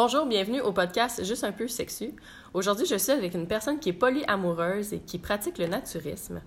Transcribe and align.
Bonjour, 0.00 0.26
bienvenue 0.26 0.60
au 0.60 0.70
podcast 0.70 1.24
Juste 1.24 1.42
un 1.42 1.50
peu 1.50 1.66
sexu. 1.66 2.12
Aujourd'hui, 2.54 2.86
je 2.86 2.94
suis 2.94 3.10
avec 3.10 3.34
une 3.34 3.48
personne 3.48 3.80
qui 3.80 3.88
est 3.88 3.92
polyamoureuse 3.92 4.92
et 4.92 5.00
qui 5.00 5.18
pratique 5.18 5.58
le 5.58 5.66
naturisme. 5.66 6.40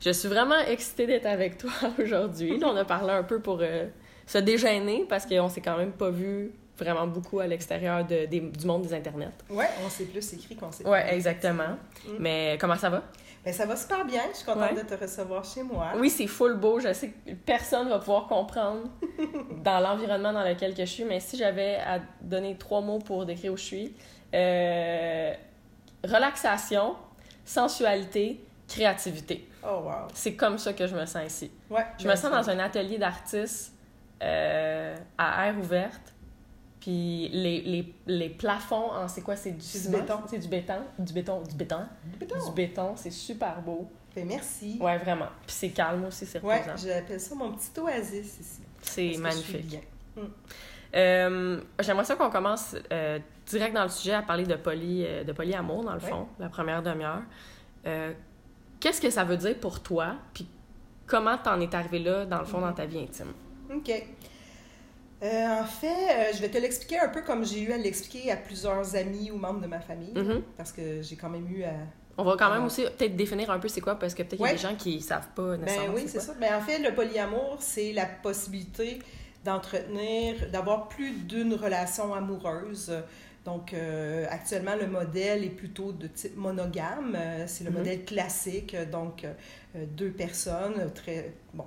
Je 0.00 0.10
suis 0.10 0.28
vraiment 0.28 0.58
excitée 0.58 1.06
d'être 1.06 1.26
avec 1.26 1.56
toi 1.56 1.70
aujourd'hui. 2.02 2.60
on 2.64 2.74
a 2.74 2.84
parlé 2.84 3.12
un 3.12 3.22
peu 3.22 3.38
pour 3.38 3.58
euh, 3.60 3.86
se 4.26 4.38
déjeuner 4.38 5.06
parce 5.08 5.24
qu'on 5.24 5.48
s'est 5.48 5.60
quand 5.60 5.76
même 5.76 5.92
pas 5.92 6.10
vu 6.10 6.50
vraiment 6.76 7.06
beaucoup 7.06 7.38
à 7.38 7.46
l'extérieur 7.46 8.04
de, 8.04 8.26
du 8.26 8.66
monde 8.66 8.82
des 8.82 8.92
internets. 8.92 9.30
Ouais, 9.48 9.68
on 9.86 9.88
s'est 9.88 10.06
plus 10.06 10.32
écrit 10.32 10.56
qu'on 10.56 10.72
s'est. 10.72 10.84
Ouais, 10.84 11.14
exactement. 11.14 11.78
Mm. 12.08 12.12
Mais 12.18 12.58
comment 12.60 12.76
ça 12.76 12.90
va? 12.90 13.04
Ben, 13.44 13.54
ça 13.54 13.64
va 13.64 13.74
super 13.74 14.04
bien. 14.04 14.22
Je 14.32 14.36
suis 14.36 14.44
contente 14.44 14.74
de 14.74 14.82
te 14.82 14.94
recevoir 14.94 15.44
chez 15.44 15.62
moi. 15.62 15.92
Oui, 15.96 16.10
c'est 16.10 16.26
full 16.26 16.56
beau. 16.56 16.78
Je 16.78 16.92
sais 16.92 17.08
que 17.08 17.32
personne 17.32 17.88
va 17.88 17.98
pouvoir 17.98 18.26
comprendre 18.26 18.82
dans 19.64 19.80
l'environnement 19.80 20.32
dans 20.32 20.44
lequel 20.44 20.74
je 20.76 20.84
suis, 20.84 21.04
mais 21.04 21.20
si 21.20 21.38
j'avais 21.38 21.76
à 21.76 22.00
donner 22.20 22.56
trois 22.56 22.82
mots 22.82 22.98
pour 22.98 23.24
décrire 23.24 23.52
où 23.52 23.56
je 23.56 23.62
suis, 23.62 23.94
euh, 24.34 25.32
relaxation, 26.04 26.96
sensualité, 27.44 28.44
créativité. 28.68 29.48
Oh, 29.64 29.80
wow. 29.84 30.08
C'est 30.14 30.34
comme 30.34 30.58
ça 30.58 30.72
que 30.72 30.86
je 30.86 30.94
me 30.94 31.06
sens 31.06 31.26
ici. 31.26 31.50
Ouais, 31.70 31.86
je 31.98 32.06
me 32.06 32.14
sens 32.16 32.30
dans 32.30 32.50
un 32.50 32.58
atelier 32.58 32.98
d'artistes 32.98 33.72
euh, 34.22 34.96
à 35.16 35.46
air 35.46 35.58
ouverte 35.58 36.14
puis 36.80 37.28
les, 37.28 37.60
les, 37.60 37.94
les 38.06 38.28
plafonds, 38.30 39.06
c'est 39.06 39.22
quoi? 39.22 39.36
C'est 39.36 39.52
du, 39.52 39.88
béton. 39.90 40.20
C'est 40.28 40.38
du 40.38 40.48
béton? 40.48 40.80
Du 40.98 41.12
béton? 41.12 41.42
Du 41.42 41.54
béton? 41.54 41.80
Du 42.18 42.52
béton. 42.54 42.92
C'est 42.96 43.10
super 43.10 43.60
beau. 43.60 43.90
Ben, 44.14 44.26
merci. 44.26 44.78
Ouais, 44.80 44.98
vraiment. 44.98 45.28
Puis 45.46 45.54
c'est 45.56 45.68
calme 45.70 46.04
aussi, 46.06 46.26
c'est 46.26 46.42
Ouais, 46.42 46.62
j'appelle 46.76 47.20
ça 47.20 47.34
mon 47.34 47.52
petit 47.52 47.78
oasis 47.78 48.40
ici. 48.40 48.62
C'est 48.82 49.16
magnifique. 49.18 49.78
Mm. 50.16 50.20
Euh, 50.96 51.60
J'aimerais 51.78 52.04
ça 52.04 52.16
qu'on 52.16 52.30
commence 52.30 52.74
euh, 52.90 53.18
direct 53.46 53.74
dans 53.74 53.84
le 53.84 53.88
sujet 53.88 54.14
à 54.14 54.22
parler 54.22 54.44
de, 54.44 54.56
poly, 54.56 55.04
euh, 55.06 55.22
de 55.22 55.32
polyamour, 55.32 55.84
dans 55.84 55.94
le 55.94 56.00
fond, 56.00 56.26
la 56.38 56.48
première 56.48 56.82
demi-heure. 56.82 57.22
Euh, 57.86 58.12
qu'est-ce 58.80 59.00
que 59.00 59.10
ça 59.10 59.24
veut 59.24 59.36
dire 59.36 59.56
pour 59.58 59.80
toi? 59.80 60.16
Puis 60.34 60.48
comment 61.06 61.38
t'en 61.38 61.60
es 61.60 61.72
arrivé 61.74 62.00
là, 62.00 62.24
dans 62.26 62.40
le 62.40 62.44
fond, 62.44 62.60
dans 62.60 62.72
ta 62.72 62.86
vie 62.86 62.98
intime? 62.98 63.32
OK. 63.72 63.90
Euh, 65.22 65.60
en 65.60 65.64
fait, 65.64 65.86
euh, 65.88 66.32
je 66.34 66.40
vais 66.40 66.48
te 66.48 66.56
l'expliquer 66.56 66.98
un 66.98 67.08
peu 67.08 67.20
comme 67.20 67.44
j'ai 67.44 67.60
eu 67.60 67.72
à 67.72 67.76
l'expliquer 67.76 68.30
à 68.32 68.36
plusieurs 68.36 68.96
amis 68.96 69.30
ou 69.30 69.36
membres 69.36 69.60
de 69.60 69.66
ma 69.66 69.80
famille, 69.80 70.14
mm-hmm. 70.14 70.42
parce 70.56 70.72
que 70.72 71.02
j'ai 71.02 71.16
quand 71.16 71.28
même 71.28 71.46
eu 71.52 71.62
à... 71.64 71.74
On 72.16 72.24
va 72.24 72.36
quand 72.38 72.50
même 72.50 72.64
aussi 72.64 72.82
peut-être 72.82 73.16
définir 73.16 73.50
un 73.50 73.58
peu 73.58 73.68
c'est 73.68 73.80
quoi, 73.80 73.98
parce 73.98 74.14
que 74.14 74.22
peut-être 74.22 74.38
qu'il 74.38 74.46
y 74.46 74.50
a 74.50 74.52
des 74.52 74.58
gens 74.58 74.74
qui 74.74 74.96
ne 74.96 75.02
savent 75.02 75.28
pas 75.34 75.56
ben 75.56 75.60
nécessairement. 75.60 75.94
Ben 75.94 76.00
oui, 76.02 76.04
c'est 76.06 76.20
ça. 76.20 76.34
Ben, 76.40 76.54
en 76.54 76.60
fait, 76.60 76.78
le 76.78 76.94
polyamour, 76.94 77.56
c'est 77.60 77.92
la 77.92 78.06
possibilité 78.06 78.98
d'entretenir, 79.44 80.50
d'avoir 80.50 80.88
plus 80.88 81.12
d'une 81.12 81.54
relation 81.54 82.12
amoureuse. 82.12 82.92
Donc, 83.46 83.72
euh, 83.72 84.26
actuellement, 84.28 84.76
le 84.78 84.86
modèle 84.86 85.44
est 85.44 85.50
plutôt 85.50 85.92
de 85.92 86.08
type 86.08 86.36
monogame. 86.36 87.16
c'est 87.46 87.64
le 87.64 87.70
mm-hmm. 87.70 87.74
modèle 87.74 88.04
classique. 88.04 88.76
Donc, 88.90 89.26
deux 89.74 90.10
personnes, 90.10 90.92
très, 90.94 91.32
bon, 91.54 91.64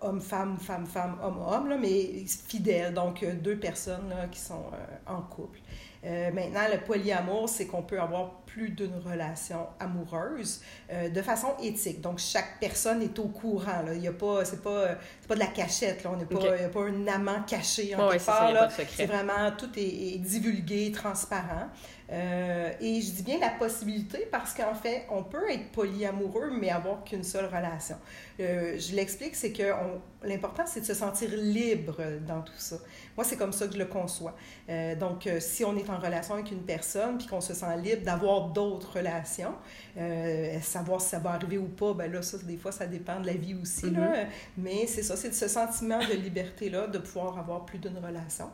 homme-femme, 0.00 0.58
femme-femme, 0.58 1.16
homme-homme, 1.22 1.78
mais 1.80 2.24
fidèles, 2.26 2.94
donc 2.94 3.22
euh, 3.22 3.34
deux 3.34 3.56
personnes 3.56 4.08
là, 4.08 4.26
qui 4.30 4.40
sont 4.40 4.64
euh, 4.72 5.12
en 5.12 5.22
couple. 5.22 5.60
Euh, 6.04 6.30
maintenant, 6.32 6.60
le 6.72 6.78
polyamour, 6.78 7.48
c'est 7.48 7.66
qu'on 7.66 7.82
peut 7.82 8.00
avoir 8.00 8.42
plus 8.46 8.70
d'une 8.70 8.96
relation 9.04 9.66
amoureuse 9.80 10.62
de 11.12 11.20
façon 11.20 11.48
éthique. 11.60 12.00
Donc, 12.00 12.20
chaque 12.20 12.60
personne 12.60 13.02
est 13.02 13.18
au 13.18 13.26
courant. 13.26 13.82
Là. 13.84 13.92
Il 13.92 14.02
y 14.02 14.06
a 14.06 14.12
pas, 14.12 14.44
c'est 14.44 14.62
pas, 14.62 14.94
pas 15.26 15.34
de 15.34 15.40
la 15.40 15.48
cachette. 15.48 16.04
Là. 16.04 16.12
On 16.14 16.16
n'est 16.16 16.24
pas, 16.24 16.54
il 16.54 16.60
n'y 16.60 16.64
a 16.64 16.68
pas 16.68 16.84
un 16.84 17.06
amant 17.08 17.42
caché 17.42 17.94
en 17.96 18.08
quelque 18.08 18.24
part. 18.24 18.70
C'est 18.70 19.06
vraiment, 19.06 19.50
tout 19.58 19.70
est 19.76 20.18
divulgué, 20.18 20.92
transparent. 20.92 21.68
Euh, 22.12 22.70
et 22.80 23.00
je 23.00 23.10
dis 23.10 23.22
bien 23.22 23.38
la 23.40 23.50
possibilité 23.50 24.28
parce 24.30 24.54
qu'en 24.54 24.74
fait, 24.74 25.06
on 25.10 25.24
peut 25.24 25.50
être 25.50 25.70
polyamoureux, 25.72 26.50
mais 26.50 26.70
avoir 26.70 27.02
qu'une 27.04 27.24
seule 27.24 27.46
relation. 27.46 27.96
Euh, 28.38 28.78
je 28.78 28.94
l'explique, 28.94 29.34
c'est 29.34 29.52
que 29.52 29.72
l'important, 30.22 30.64
c'est 30.66 30.80
de 30.80 30.84
se 30.84 30.94
sentir 30.94 31.30
libre 31.32 31.96
dans 32.26 32.42
tout 32.42 32.52
ça. 32.58 32.76
Moi, 33.16 33.24
c'est 33.24 33.36
comme 33.36 33.52
ça 33.52 33.66
que 33.66 33.74
je 33.74 33.78
le 33.78 33.86
conçois. 33.86 34.36
Euh, 34.68 34.94
donc, 34.94 35.28
si 35.40 35.64
on 35.64 35.76
est 35.76 35.88
en 35.90 35.98
relation 35.98 36.34
avec 36.34 36.50
une 36.52 36.62
personne, 36.62 37.18
puis 37.18 37.26
qu'on 37.26 37.40
se 37.40 37.54
sent 37.54 37.76
libre 37.82 38.02
d'avoir 38.02 38.48
d'autres 38.48 38.98
relations, 38.98 39.54
savoir 40.62 41.00
si 41.00 41.08
ça 41.08 41.18
va 41.18 41.30
arriver 41.32 41.58
ou 41.58 41.68
pas, 41.68 41.92
ben 41.94 42.12
là, 42.12 42.22
ça, 42.22 42.38
des 42.38 42.56
fois, 42.56 42.70
ça 42.70 42.86
dépend 42.86 43.18
de 43.20 43.26
la 43.26 43.34
vie 43.34 43.54
aussi. 43.54 43.90
là. 43.90 44.12
Mm-hmm. 44.12 44.26
Mais 44.58 44.86
c'est 44.86 45.02
ça, 45.02 45.16
c'est 45.16 45.34
ce 45.34 45.48
sentiment 45.48 45.98
de 45.98 46.14
liberté-là, 46.14 46.86
de 46.86 46.98
pouvoir 46.98 47.38
avoir 47.38 47.64
plus 47.64 47.78
d'une 47.78 47.98
relation. 47.98 48.50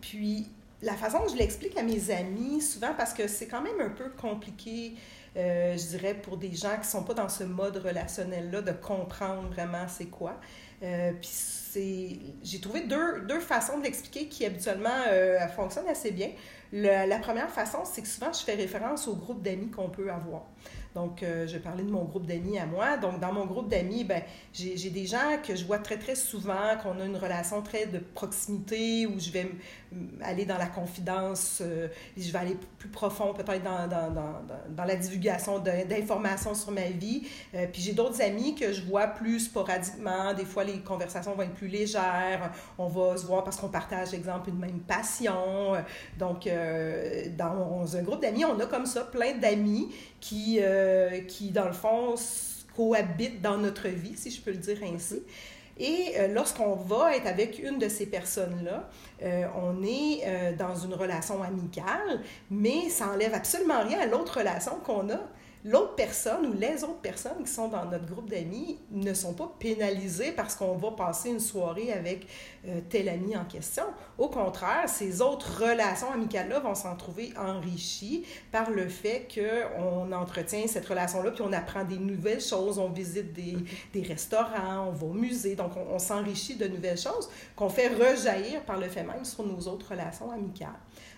puis, 0.00 0.48
la 0.84 0.94
façon 0.94 1.20
que 1.20 1.30
je 1.30 1.36
l'explique 1.36 1.76
à 1.78 1.82
mes 1.82 2.10
amis, 2.10 2.60
souvent 2.60 2.94
parce 2.96 3.14
que 3.14 3.26
c'est 3.26 3.46
quand 3.46 3.62
même 3.62 3.80
un 3.80 3.88
peu 3.88 4.10
compliqué, 4.10 4.94
euh, 5.36 5.76
je 5.76 5.86
dirais, 5.96 6.14
pour 6.14 6.36
des 6.36 6.52
gens 6.52 6.74
qui 6.74 6.80
ne 6.80 6.84
sont 6.84 7.02
pas 7.02 7.14
dans 7.14 7.28
ce 7.28 7.44
mode 7.44 7.78
relationnel-là, 7.78 8.60
de 8.62 8.72
comprendre 8.72 9.48
vraiment 9.48 9.88
c'est 9.88 10.06
quoi. 10.06 10.38
Euh, 10.82 11.12
puis 11.20 12.36
j'ai 12.44 12.60
trouvé 12.60 12.82
deux, 12.82 13.22
deux 13.22 13.40
façons 13.40 13.78
de 13.78 13.84
l'expliquer 13.84 14.28
qui 14.28 14.44
habituellement 14.44 15.04
euh, 15.08 15.40
fonctionnent 15.48 15.88
assez 15.88 16.12
bien. 16.12 16.30
la 16.72 17.18
première 17.18 17.50
façon, 17.50 17.78
c'est 17.84 18.02
que 18.02 18.08
souvent 18.08 18.32
je 18.32 18.40
fais 18.44 18.54
référence 18.54 19.08
au 19.08 19.16
groupe 19.16 19.42
d'amis 19.42 19.70
qu'on 19.70 19.88
peut 19.88 20.10
avoir. 20.10 20.42
Donc, 20.94 21.24
euh, 21.24 21.46
je 21.48 21.58
parler 21.58 21.82
de 21.82 21.90
mon 21.90 22.04
groupe 22.04 22.26
d'amis 22.26 22.56
à 22.56 22.66
moi. 22.66 22.96
Donc, 22.96 23.18
dans 23.18 23.32
mon 23.32 23.46
groupe 23.46 23.68
d'amis, 23.68 24.04
ben, 24.04 24.22
j'ai 24.52 24.90
des 24.90 25.06
gens 25.06 25.38
que 25.44 25.56
je 25.56 25.64
vois 25.64 25.78
très, 25.78 25.98
très 25.98 26.14
souvent, 26.14 26.76
qu'on 26.82 27.00
a 27.00 27.04
une 27.04 27.16
relation 27.16 27.62
très 27.62 27.86
de 27.86 27.98
proximité, 27.98 29.06
où 29.06 29.18
je 29.18 29.30
vais 29.30 29.50
aller 30.22 30.44
dans 30.44 30.58
la 30.58 30.66
confidence, 30.66 31.60
euh, 31.62 31.88
je 32.16 32.30
vais 32.30 32.38
aller 32.38 32.56
plus 32.78 32.88
profond 32.88 33.32
peut-être 33.32 33.62
dans, 33.62 33.88
dans, 33.88 34.10
dans, 34.10 34.42
dans, 34.68 34.84
la 34.84 34.96
divulgation 34.96 35.58
d'informations 35.58 36.54
sur 36.54 36.70
ma 36.70 36.88
vie. 36.90 37.26
Euh, 37.54 37.66
puis 37.72 37.82
j'ai 37.82 37.92
d'autres 37.92 38.22
amis 38.22 38.54
que 38.54 38.72
je 38.72 38.82
vois 38.82 39.08
plus 39.08 39.40
sporadiquement. 39.40 40.32
Des 40.34 40.44
fois, 40.44 40.62
les 40.62 40.78
conversations 40.78 41.34
vont 41.34 41.42
être 41.42 41.54
plus 41.54 41.68
légères. 41.68 42.52
On 42.78 42.86
va 42.86 43.16
se 43.16 43.26
voir 43.26 43.42
parce 43.42 43.56
qu'on 43.56 43.68
partage, 43.68 44.14
exemple, 44.14 44.50
une 44.50 44.58
même 44.58 44.80
passion. 44.80 45.74
Donc, 46.18 46.48
dans 47.36 47.96
un 47.96 48.02
groupe 48.02 48.22
d'amis, 48.22 48.44
on 48.44 48.58
a 48.60 48.66
comme 48.66 48.86
ça 48.86 49.02
plein 49.02 49.36
d'amis 49.36 49.88
qui, 50.24 50.58
euh, 50.58 51.20
qui, 51.28 51.50
dans 51.50 51.66
le 51.66 51.74
fond, 51.74 52.14
cohabitent 52.74 53.42
dans 53.42 53.58
notre 53.58 53.88
vie, 53.88 54.16
si 54.16 54.30
je 54.30 54.40
peux 54.40 54.52
le 54.52 54.56
dire 54.56 54.78
ainsi. 54.82 55.22
Et 55.76 56.14
euh, 56.16 56.28
lorsqu'on 56.28 56.76
va 56.76 57.14
être 57.14 57.26
avec 57.26 57.58
une 57.58 57.78
de 57.78 57.88
ces 57.90 58.06
personnes-là, 58.06 58.88
euh, 59.22 59.44
on 59.54 59.82
est 59.82 60.56
dans 60.56 60.74
une 60.74 60.94
relation 60.94 61.42
amicale, 61.42 62.22
mais 62.50 62.88
ça 62.88 63.08
enlève 63.08 63.34
absolument 63.34 63.82
rien 63.82 64.00
à 64.00 64.06
l'autre 64.06 64.38
relation 64.38 64.76
qu'on 64.76 65.10
a 65.10 65.20
l'autre 65.64 65.94
personne 65.94 66.46
ou 66.46 66.52
les 66.52 66.84
autres 66.84 67.00
personnes 67.00 67.42
qui 67.42 67.50
sont 67.50 67.68
dans 67.68 67.86
notre 67.86 68.04
groupe 68.04 68.28
d'amis 68.28 68.78
ne 68.90 69.14
sont 69.14 69.32
pas 69.32 69.50
pénalisées 69.58 70.32
parce 70.32 70.54
qu'on 70.54 70.76
va 70.76 70.90
passer 70.90 71.30
une 71.30 71.40
soirée 71.40 71.90
avec 71.92 72.26
euh, 72.68 72.80
tel 72.90 73.08
ami 73.08 73.34
en 73.34 73.44
question. 73.44 73.84
Au 74.18 74.28
contraire, 74.28 74.88
ces 74.88 75.22
autres 75.22 75.62
relations 75.62 76.12
amicales-là 76.12 76.60
vont 76.60 76.74
s'en 76.74 76.94
trouver 76.96 77.32
enrichies 77.38 78.24
par 78.52 78.70
le 78.70 78.88
fait 78.88 79.26
qu'on 79.34 80.12
entretient 80.12 80.66
cette 80.66 80.86
relation-là, 80.86 81.30
puis 81.30 81.42
on 81.42 81.52
apprend 81.52 81.84
des 81.84 81.98
nouvelles 81.98 82.42
choses, 82.42 82.78
on 82.78 82.90
visite 82.90 83.32
des, 83.32 84.02
restaurants, 84.02 84.88
on 84.88 84.92
va 84.92 85.06
au 85.06 85.14
musée, 85.14 85.56
donc 85.56 85.72
on, 85.76 85.94
on 85.94 85.98
s'enrichit 85.98 86.56
de 86.56 86.68
nouvelles 86.68 86.98
choses 86.98 87.30
qu'on 87.56 87.70
fait 87.70 87.88
rejaillir 87.88 88.62
par 88.64 88.78
le 88.78 88.88
fait 88.88 89.02
même 89.02 89.24
sur 89.24 89.44
nos 89.44 89.60
autres 89.60 89.90
relations 89.90 90.30
amicales. 90.30 90.68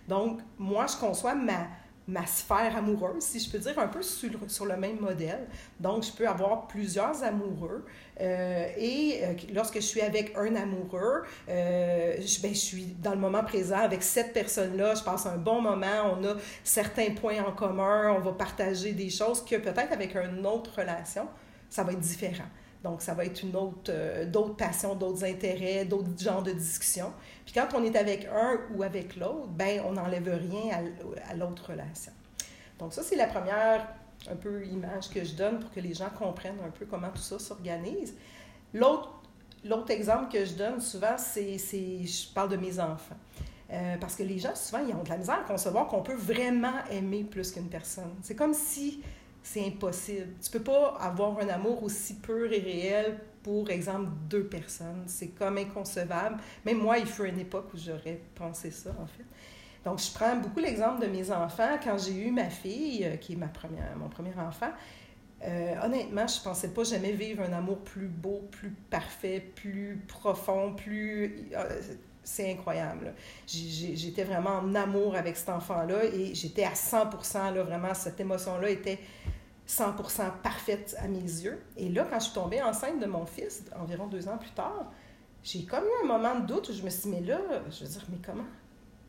Donc, 0.07 0.41
moi, 0.57 0.87
je 0.87 0.97
conçois 0.97 1.35
ma 1.35 1.67
ma 2.09 2.25
sphère 2.25 2.77
amoureuse, 2.77 3.23
si 3.23 3.41
je 3.41 3.51
peux 3.51 3.59
dire, 3.59 3.79
un 3.79 3.89
peu 3.89 4.03
sur, 4.03 4.31
sur 4.49 4.67
le 4.67 4.77
même 4.77 5.01
modèle. 5.01 5.47
Donc, 5.81 6.05
je 6.05 6.13
peux 6.13 6.29
avoir 6.29 6.69
plusieurs 6.69 7.23
amoureux. 7.23 7.85
Euh, 8.21 8.69
et 8.77 9.21
euh, 9.23 9.33
lorsque 9.53 9.77
je 9.77 9.81
suis 9.81 10.01
avec 10.01 10.33
un 10.37 10.55
amoureux, 10.55 11.25
euh, 11.49 12.17
je, 12.21 12.41
ben, 12.41 12.55
je 12.55 12.59
suis 12.59 12.85
dans 13.03 13.11
le 13.11 13.19
moment 13.19 13.43
présent 13.43 13.79
avec 13.79 14.03
cette 14.03 14.33
personne-là. 14.33 14.95
Je 14.95 15.03
passe 15.03 15.27
un 15.27 15.37
bon 15.37 15.61
moment. 15.61 16.17
On 16.17 16.25
a 16.25 16.35
certains 16.63 17.11
points 17.11 17.43
en 17.45 17.53
commun. 17.53 18.15
On 18.17 18.21
va 18.21 18.33
partager 18.33 18.93
des 18.93 19.11
choses 19.11 19.45
que 19.45 19.57
peut-être 19.57 19.93
avec 19.93 20.15
une 20.15 20.47
autre 20.47 20.79
relation, 20.79 21.27
ça 21.69 21.83
va 21.83 21.93
être 21.93 22.01
différent. 22.01 22.47
Donc, 22.87 23.03
ça 23.03 23.15
va 23.15 23.25
être 23.25 23.43
une 23.43 23.57
autre, 23.57 23.93
d'autres 24.27 24.55
passions, 24.55 24.95
d'autres 24.95 25.25
intérêts, 25.25 25.85
d'autres 25.85 26.17
genres 26.17 26.45
de 26.45 26.53
discussions. 26.53 27.13
Puis 27.45 27.53
quand 27.53 27.67
on 27.75 27.83
est 27.83 27.97
avec 27.97 28.27
un 28.27 28.61
ou 28.75 28.85
avec 28.85 29.17
l'autre, 29.17 29.49
ben 29.49 29.83
on 29.87 29.93
n'enlève 29.93 30.29
rien 30.29 30.85
à, 31.29 31.35
l'autre 31.35 31.71
relation. 31.71 32.13
Donc 32.79 32.93
ça, 32.93 33.03
c'est 33.03 33.17
la 33.17 33.27
première 33.27 33.89
un 34.31 34.37
peu 34.37 34.65
image 34.67 35.11
que 35.11 35.25
je 35.25 35.35
donne 35.35 35.59
pour 35.59 35.73
que 35.73 35.81
les 35.81 35.95
gens 35.95 36.11
comprennent 36.17 36.61
un 36.65 36.71
peu 36.71 36.87
comment 36.87 37.11
tout 37.11 37.23
ça 37.23 37.41
s'organise. 37.41 38.15
L'autre, 38.73 39.21
l'autre 39.65 39.91
exemple 39.91 40.33
que 40.33 40.45
je 40.45 40.55
donne 40.55 40.81
souvent, 40.81 41.19
c'est, 41.19 41.59
c'est 41.59 42.05
je 42.05 42.33
parle 42.33 42.51
de 42.51 42.57
mes 42.57 42.79
enfants. 42.79 43.17
Euh, 43.73 43.97
parce 44.01 44.15
que 44.15 44.23
les 44.23 44.39
gens, 44.39 44.55
souvent, 44.55 44.85
ils 44.87 44.95
ont 44.95 45.03
de 45.03 45.09
la 45.09 45.17
misère 45.17 45.41
à 45.41 45.45
concevoir 45.45 45.89
qu'on 45.89 46.03
peut 46.03 46.15
vraiment 46.15 46.85
aimer 46.93 47.25
plus 47.25 47.51
qu'une 47.51 47.69
personne. 47.69 48.15
C'est 48.23 48.37
comme 48.37 48.55
si 48.55 49.03
c'est 49.47 49.65
impossible. 49.65 50.27
Tu 50.43 50.51
peux 50.51 50.61
pas 50.61 50.97
avoir 51.01 51.39
un 51.39 51.49
amour 51.49 51.85
aussi 51.85 52.15
pur 52.15 52.53
et 52.53 52.59
réel 52.59 53.21
pour 53.45 53.71
exemple 53.71 54.09
deux 54.29 54.43
personnes. 54.43 55.05
C'est 55.07 55.29
comme 55.29 55.57
inconcevable. 55.57 56.39
Même 56.65 56.79
moi, 56.79 56.99
il 56.99 57.07
fut 57.07 57.27
une 57.29 57.39
époque 57.39 57.73
où 57.73 57.79
j'aurais 57.79 58.21
pensé 58.35 58.73
ça, 58.73 58.91
en 59.01 59.07
fait. 59.07 59.25
Donc, 59.85 60.01
je 60.01 60.13
prends 60.13 60.35
beaucoup 60.35 60.59
l'exemple 60.59 61.01
de 61.01 61.07
mes 61.07 61.31
enfants. 61.31 61.79
Quand 61.83 61.97
j'ai 61.97 62.27
eu 62.27 62.33
ma 62.33 62.51
fille, 62.51 63.05
euh, 63.05 63.17
qui 63.17 63.35
est 63.35 63.37
ma 63.37 63.47
première, 63.47 63.97
mon 63.97 64.09
premier 64.09 64.35
enfant, 64.37 64.73
euh, 65.45 65.75
honnêtement, 65.81 66.27
je 66.27 66.43
pensais 66.43 66.71
pas 66.71 66.83
jamais 66.83 67.13
vivre 67.13 67.45
un 67.45 67.53
amour 67.53 67.79
plus 67.79 68.09
beau, 68.09 68.49
plus 68.51 68.71
parfait, 68.91 69.41
plus 69.55 70.03
profond, 70.09 70.75
plus... 70.75 71.49
Euh, 71.57 71.81
c'est 72.25 72.51
incroyable. 72.51 73.15
J'étais 73.47 74.25
vraiment 74.25 74.59
en 74.59 74.75
amour 74.75 75.15
avec 75.15 75.37
cet 75.37 75.51
enfant-là 75.51 76.05
et 76.07 76.35
j'étais 76.35 76.65
à 76.65 76.75
100 76.75 77.55
là, 77.55 77.63
vraiment, 77.63 77.95
cette 77.95 78.19
émotion-là 78.19 78.71
était 78.71 78.99
100% 79.69 80.41
parfaite 80.43 80.97
à 80.99 81.09
mes 81.09 81.19
yeux. 81.19 81.61
Et 81.77 81.89
là, 81.89 82.07
quand 82.09 82.19
je 82.19 82.25
suis 82.27 82.35
tombée 82.35 82.63
enceinte 82.63 83.01
de 83.01 83.07
mon 83.07 83.27
fils, 83.27 83.65
environ 83.81 84.07
deux 84.07 84.29
ans 84.29 84.39
plus 84.39 84.51
tard, 84.51 84.93
j'ai 85.43 85.65
comme 85.65 85.85
eu 85.85 86.05
un 86.05 86.07
moment 86.07 86.41
de 86.41 86.47
doute 86.47 86.69
où 86.69 86.73
je 86.73 86.83
me 86.83 86.91
suis 86.91 87.03
dit, 87.03 87.09
mais 87.09 87.21
là, 87.21 87.41
je 87.71 87.85
veux 87.85 87.91
dire, 87.91 88.05
mais 88.11 88.19
comment? 88.25 88.45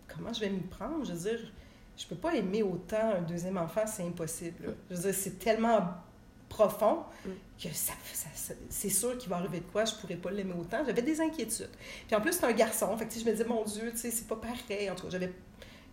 Comment 0.07 0.33
je 0.33 0.39
vais 0.39 0.49
m'y 0.49 0.61
prendre? 0.61 1.03
Je 1.05 1.13
veux 1.13 1.29
dire, 1.29 1.51
je 1.97 2.05
peux 2.05 2.15
pas 2.15 2.33
aimer 2.35 2.63
autant 2.63 3.13
un 3.17 3.21
deuxième 3.21 3.57
enfant, 3.57 3.85
c'est 3.85 4.03
impossible. 4.03 4.75
Je 4.89 4.95
veux 4.95 5.01
dire, 5.01 5.13
c'est 5.13 5.39
tellement 5.39 5.81
profond 6.49 7.03
mm. 7.25 7.29
que 7.61 7.69
ça, 7.73 7.93
c'est 8.69 8.89
sûr 8.89 9.17
qu'il 9.17 9.29
va 9.29 9.37
arriver 9.37 9.59
de 9.59 9.65
quoi, 9.65 9.85
je 9.85 9.93
pourrais 9.95 10.15
pas 10.15 10.31
l'aimer 10.31 10.53
autant. 10.57 10.83
J'avais 10.85 11.01
des 11.01 11.19
inquiétudes. 11.19 11.69
Puis 12.07 12.15
en 12.15 12.21
plus, 12.21 12.33
c'est 12.33 12.45
un 12.45 12.53
garçon. 12.53 12.95
Fait 12.97 13.07
que, 13.07 13.13
je 13.13 13.25
me 13.25 13.31
disais, 13.31 13.45
mon 13.45 13.63
Dieu, 13.63 13.91
tu 13.91 13.97
sais, 13.97 14.11
c'est 14.11 14.27
pas 14.27 14.37
pareil. 14.37 14.89
En 14.89 14.95
tout 14.95 15.03
cas, 15.05 15.09
j'avais 15.11 15.33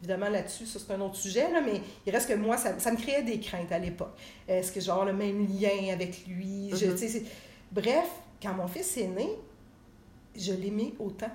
évidemment 0.04 0.28
là-dessus, 0.28 0.66
ça 0.66 0.78
c'est 0.78 0.92
un 0.92 1.00
autre 1.00 1.16
sujet, 1.16 1.50
là, 1.50 1.60
mais 1.62 1.80
il 2.06 2.12
reste 2.12 2.28
que 2.28 2.34
moi, 2.34 2.58
ça, 2.58 2.78
ça 2.78 2.92
me 2.92 2.96
créait 2.96 3.22
des 3.22 3.40
craintes 3.40 3.72
à 3.72 3.78
l'époque. 3.78 4.14
Est-ce 4.46 4.70
que 4.70 4.80
j'ai 4.80 4.92
le 5.06 5.12
même 5.14 5.46
lien 5.48 5.92
avec 5.92 6.26
lui? 6.26 6.70
Je, 6.74 6.86
mm-hmm. 6.86 7.22
Bref, 7.72 8.08
quand 8.42 8.52
mon 8.52 8.68
fils 8.68 8.98
est 8.98 9.06
né, 9.06 9.28
je 10.36 10.52
l'aimais 10.52 10.92
autant. 10.98 11.30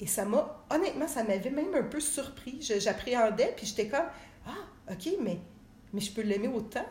Et 0.00 0.06
ça 0.06 0.24
m'a, 0.24 0.64
honnêtement, 0.70 1.06
ça 1.08 1.22
m'avait 1.22 1.50
même 1.50 1.74
un 1.74 1.82
peu 1.82 2.00
surpris. 2.00 2.58
J'appréhendais, 2.60 3.52
puis 3.56 3.66
j'étais 3.66 3.88
comme, 3.88 4.06
ah, 4.46 4.92
OK, 4.92 5.08
mais, 5.20 5.38
mais 5.92 6.00
je 6.00 6.12
peux 6.12 6.22
l'aimer 6.22 6.48
autant. 6.48 6.86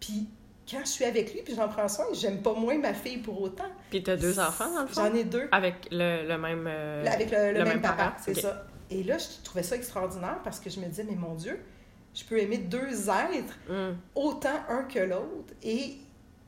Puis 0.00 0.28
quand 0.68 0.80
je 0.80 0.90
suis 0.90 1.04
avec 1.04 1.32
lui, 1.32 1.42
puis 1.42 1.54
j'en 1.54 1.68
prends 1.68 1.88
soin, 1.88 2.06
j'aime 2.12 2.40
pas 2.40 2.54
moins 2.54 2.78
ma 2.78 2.94
fille 2.94 3.18
pour 3.18 3.40
autant. 3.40 3.70
Puis 3.90 4.02
tu 4.02 4.10
as 4.10 4.16
deux 4.16 4.38
enfants, 4.38 4.72
dans 4.72 4.82
le 4.82 4.86
fond? 4.88 5.04
J'en 5.06 5.14
ai 5.14 5.24
deux. 5.24 5.48
Avec 5.52 5.88
le, 5.90 6.26
le 6.26 6.38
même... 6.38 6.66
Euh, 6.68 7.04
avec 7.06 7.30
le, 7.30 7.64
même, 7.64 7.80
papa, 7.80 8.16
c'est 8.20 8.34
ça. 8.34 8.66
Et 8.92 9.02
là, 9.02 9.18
je 9.18 9.42
trouvais 9.44 9.62
ça 9.62 9.76
extraordinaire 9.76 10.40
parce 10.44 10.60
que 10.60 10.70
je 10.70 10.80
me 10.80 10.86
disais, 10.86 11.04
mais 11.04 11.16
mon 11.16 11.34
Dieu, 11.34 11.58
je 12.14 12.24
peux 12.24 12.38
aimer 12.38 12.58
deux 12.58 13.08
êtres 13.08 13.58
mm. 13.68 13.96
autant 14.14 14.60
un 14.68 14.84
que 14.84 14.98
l'autre. 14.98 15.54
Et, 15.62 15.96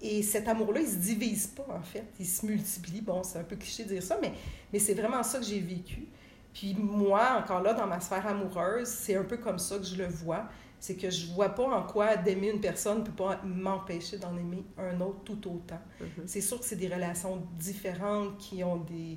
et 0.01 0.23
cet 0.23 0.49
amour-là, 0.49 0.81
il 0.81 0.89
se 0.89 0.97
divise 0.97 1.47
pas, 1.49 1.67
en 1.71 1.83
fait. 1.83 2.05
Il 2.21 2.27
se 2.27 2.45
multiplie. 2.45 3.01
Bon, 3.01 3.23
c'est 3.23 3.39
un 3.39 3.45
peu 3.45 3.57
cliché 3.57 3.85
de 3.85 3.91
dire 3.91 4.03
ça, 4.03 4.19
mais, 4.21 4.33
mais 4.73 4.79
c'est 4.79 4.95
vraiment 4.95 5.23
ça 5.23 5.39
que 5.39 5.45
j'ai 5.45 5.61
vécu. 5.61 6.07
Puis 6.53 6.75
moi, 6.75 7.41
encore 7.43 7.63
là, 7.63 7.75
dans 7.75 7.87
ma 7.87 8.01
sphère 8.01 8.27
amoureuse, 8.27 8.89
c'est 8.89 9.17
un 9.17 9.25
peu 9.25 9.39
comme 9.39 9.59
ça 9.59 9.79
que 9.79 9.85
je 9.85 9.97
le 9.97 10.07
vois 10.07 10.49
c'est 10.85 10.97
que 10.97 11.09
je 11.09 11.29
vois 11.29 11.49
pas 11.49 11.65
en 11.65 11.83
quoi 11.83 12.15
d'aimer 12.15 12.51
une 12.51 12.61
personne 12.61 12.99
ne 12.99 13.05
peut 13.05 13.13
pas 13.13 13.41
m'empêcher 13.43 14.19
d'en 14.19 14.37
aimer 14.37 14.63
un 14.77 15.01
autre 15.01 15.21
tout 15.25 15.49
autant. 15.49 15.81
Mm-hmm. 15.99 16.27
C'est 16.27 16.43
sûr 16.43 16.61
que 16.61 16.67
c'est 16.67 16.77
des 16.77 16.89
relations 16.89 17.43
différentes 17.59 18.37
qui 18.37 18.63
ont 18.63 18.77
des 18.77 19.17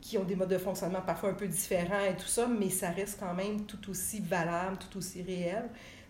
qui 0.00 0.18
ont 0.18 0.24
des 0.24 0.36
modes 0.36 0.50
de 0.50 0.58
fonctionnement 0.58 1.00
parfois 1.00 1.30
un 1.30 1.34
peu 1.34 1.46
différents 1.46 2.04
et 2.04 2.16
tout 2.16 2.26
ça, 2.26 2.46
mais 2.46 2.70
ça 2.70 2.90
reste 2.90 3.18
quand 3.20 3.34
même 3.34 3.64
tout 3.66 3.90
aussi 3.90 4.20
valable, 4.20 4.76
tout 4.78 4.98
aussi 4.98 5.22
réel. 5.22 5.64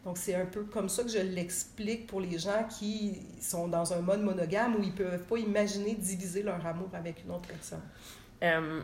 Donc, 0.05 0.17
c'est 0.17 0.35
un 0.35 0.47
peu 0.47 0.65
comme 0.65 0.89
ça 0.89 1.03
que 1.03 1.11
je 1.11 1.19
l'explique 1.19 2.07
pour 2.07 2.21
les 2.21 2.39
gens 2.39 2.65
qui 2.79 3.21
sont 3.41 3.69
dans 3.69 3.93
un 3.93 4.01
mode 4.01 4.23
monogame 4.23 4.77
où 4.77 4.83
ils 4.83 4.95
peuvent 4.95 5.25
pas 5.25 5.37
imaginer 5.37 5.95
diviser 5.95 6.43
leur 6.43 6.65
amour 6.65 6.89
avec 6.95 7.25
une 7.25 7.33
autre 7.33 7.49
personne. 7.49 7.83
Euh, 8.43 8.81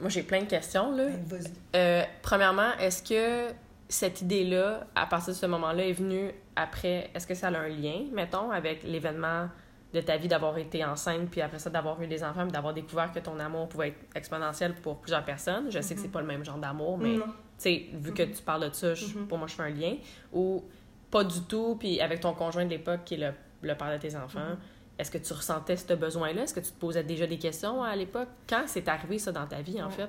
moi, 0.00 0.08
j'ai 0.08 0.22
plein 0.22 0.40
de 0.40 0.46
questions, 0.46 0.90
là. 0.90 1.08
Ben. 1.28 1.44
Euh, 1.76 2.02
premièrement, 2.22 2.72
est-ce 2.80 3.02
que 3.02 3.54
cette 3.88 4.22
idée-là, 4.22 4.86
à 4.94 5.06
partir 5.06 5.34
de 5.34 5.38
ce 5.38 5.46
moment-là, 5.46 5.86
est 5.86 5.92
venue 5.92 6.30
après, 6.56 7.10
est-ce 7.14 7.26
que 7.26 7.34
ça 7.34 7.48
a 7.48 7.58
un 7.58 7.68
lien, 7.68 8.06
mettons, 8.12 8.50
avec 8.50 8.82
l'événement 8.82 9.48
de 9.94 10.00
ta 10.00 10.16
vie 10.16 10.26
d'avoir 10.26 10.58
été 10.58 10.84
enceinte, 10.84 11.30
puis 11.30 11.40
après 11.40 11.60
ça, 11.60 11.70
d'avoir 11.70 12.02
eu 12.02 12.08
des 12.08 12.24
enfants, 12.24 12.42
puis 12.42 12.50
d'avoir 12.50 12.74
découvert 12.74 13.12
que 13.12 13.20
ton 13.20 13.38
amour 13.38 13.68
pouvait 13.68 13.88
être 13.88 14.16
exponentiel 14.16 14.74
pour 14.74 14.98
plusieurs 14.98 15.24
personnes? 15.24 15.70
Je 15.70 15.80
sais 15.80 15.94
que 15.94 16.00
c'est 16.00 16.08
mm-hmm. 16.08 16.10
pas 16.10 16.20
le 16.20 16.26
même 16.26 16.44
genre 16.44 16.58
d'amour, 16.58 16.98
mais, 16.98 17.14
tu 17.14 17.22
sais, 17.58 17.86
vu 17.92 18.12
que 18.12 18.24
mm-hmm. 18.24 18.36
tu 18.36 18.42
parles 18.42 18.68
de 18.68 18.74
ça, 18.74 18.92
mm-hmm. 18.92 19.26
pour 19.26 19.38
moi, 19.38 19.46
je 19.46 19.54
fais 19.54 19.62
un 19.62 19.70
lien. 19.70 19.94
Ou 20.32 20.64
pas 21.12 21.22
du 21.22 21.42
tout, 21.42 21.76
puis 21.78 22.00
avec 22.00 22.18
ton 22.18 22.34
conjoint 22.34 22.64
de 22.64 22.70
l'époque 22.70 23.02
qui 23.04 23.14
est 23.14 23.18
le, 23.18 23.32
le, 23.62 23.76
père 23.76 23.92
de 23.92 23.98
tes 23.98 24.16
enfants, 24.16 24.56
est-ce 24.98 25.12
que 25.12 25.18
tu 25.18 25.32
ressentais 25.32 25.76
ce 25.76 25.94
besoin-là? 25.94 26.42
Est-ce 26.42 26.54
que 26.54 26.60
tu 26.60 26.72
te 26.72 26.78
posais 26.80 27.04
déjà 27.04 27.28
des 27.28 27.38
questions 27.38 27.84
à 27.84 27.94
l'époque? 27.94 28.28
Quand 28.48 28.64
c'est 28.66 28.88
arrivé, 28.88 29.20
ça, 29.20 29.30
dans 29.30 29.46
ta 29.46 29.62
vie, 29.62 29.80
en 29.80 29.90
fait? 29.90 30.08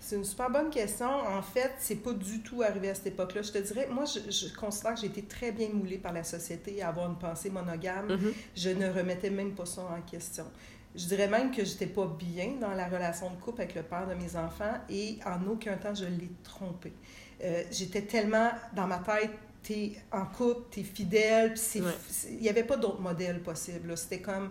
C'est 0.00 0.16
une 0.16 0.24
super 0.24 0.50
bonne 0.50 0.70
question. 0.70 1.08
En 1.08 1.42
fait, 1.42 1.72
c'est 1.78 1.96
pas 1.96 2.12
du 2.12 2.40
tout 2.40 2.62
arrivé 2.62 2.90
à 2.90 2.94
cette 2.94 3.08
époque-là. 3.08 3.42
Je 3.42 3.52
te 3.52 3.58
dirais, 3.58 3.88
moi, 3.90 4.04
je, 4.04 4.54
considère 4.54 4.94
que 4.94 5.00
j'ai 5.00 5.08
été 5.08 5.22
très 5.22 5.52
bien 5.52 5.68
moulée 5.70 5.98
par 5.98 6.12
la 6.12 6.24
société 6.24 6.82
à 6.82 6.88
avoir 6.88 7.10
une 7.10 7.18
pensée 7.18 7.50
monogame. 7.50 8.08
Mm-hmm. 8.08 8.32
Je 8.56 8.70
ne 8.70 8.88
remettais 8.90 9.30
même 9.30 9.54
pas 9.54 9.66
ça 9.66 9.82
en 9.82 10.00
question. 10.02 10.44
Je 10.94 11.06
dirais 11.06 11.28
même 11.28 11.50
que 11.50 11.64
j'étais 11.64 11.86
pas 11.86 12.06
bien 12.06 12.54
dans 12.60 12.72
la 12.72 12.88
relation 12.88 13.30
de 13.30 13.36
couple 13.36 13.62
avec 13.62 13.74
le 13.74 13.82
père 13.82 14.06
de 14.06 14.14
mes 14.14 14.36
enfants 14.36 14.74
et 14.88 15.18
en 15.24 15.46
aucun 15.46 15.76
temps 15.76 15.94
je 15.94 16.06
l'ai 16.06 16.30
trompé. 16.42 16.92
Euh, 17.44 17.62
j'étais 17.70 18.02
tellement 18.02 18.50
dans 18.74 18.86
ma 18.86 18.98
tête, 18.98 19.30
t'es 19.62 19.92
en 20.10 20.24
couple, 20.24 20.62
t'es 20.70 20.82
fidèle, 20.82 21.54
il 21.74 22.38
n'y 22.38 22.48
avait 22.48 22.64
pas 22.64 22.76
d'autre 22.76 23.00
modèle 23.00 23.42
possible. 23.42 23.96
C'était 23.96 24.20
comme 24.20 24.50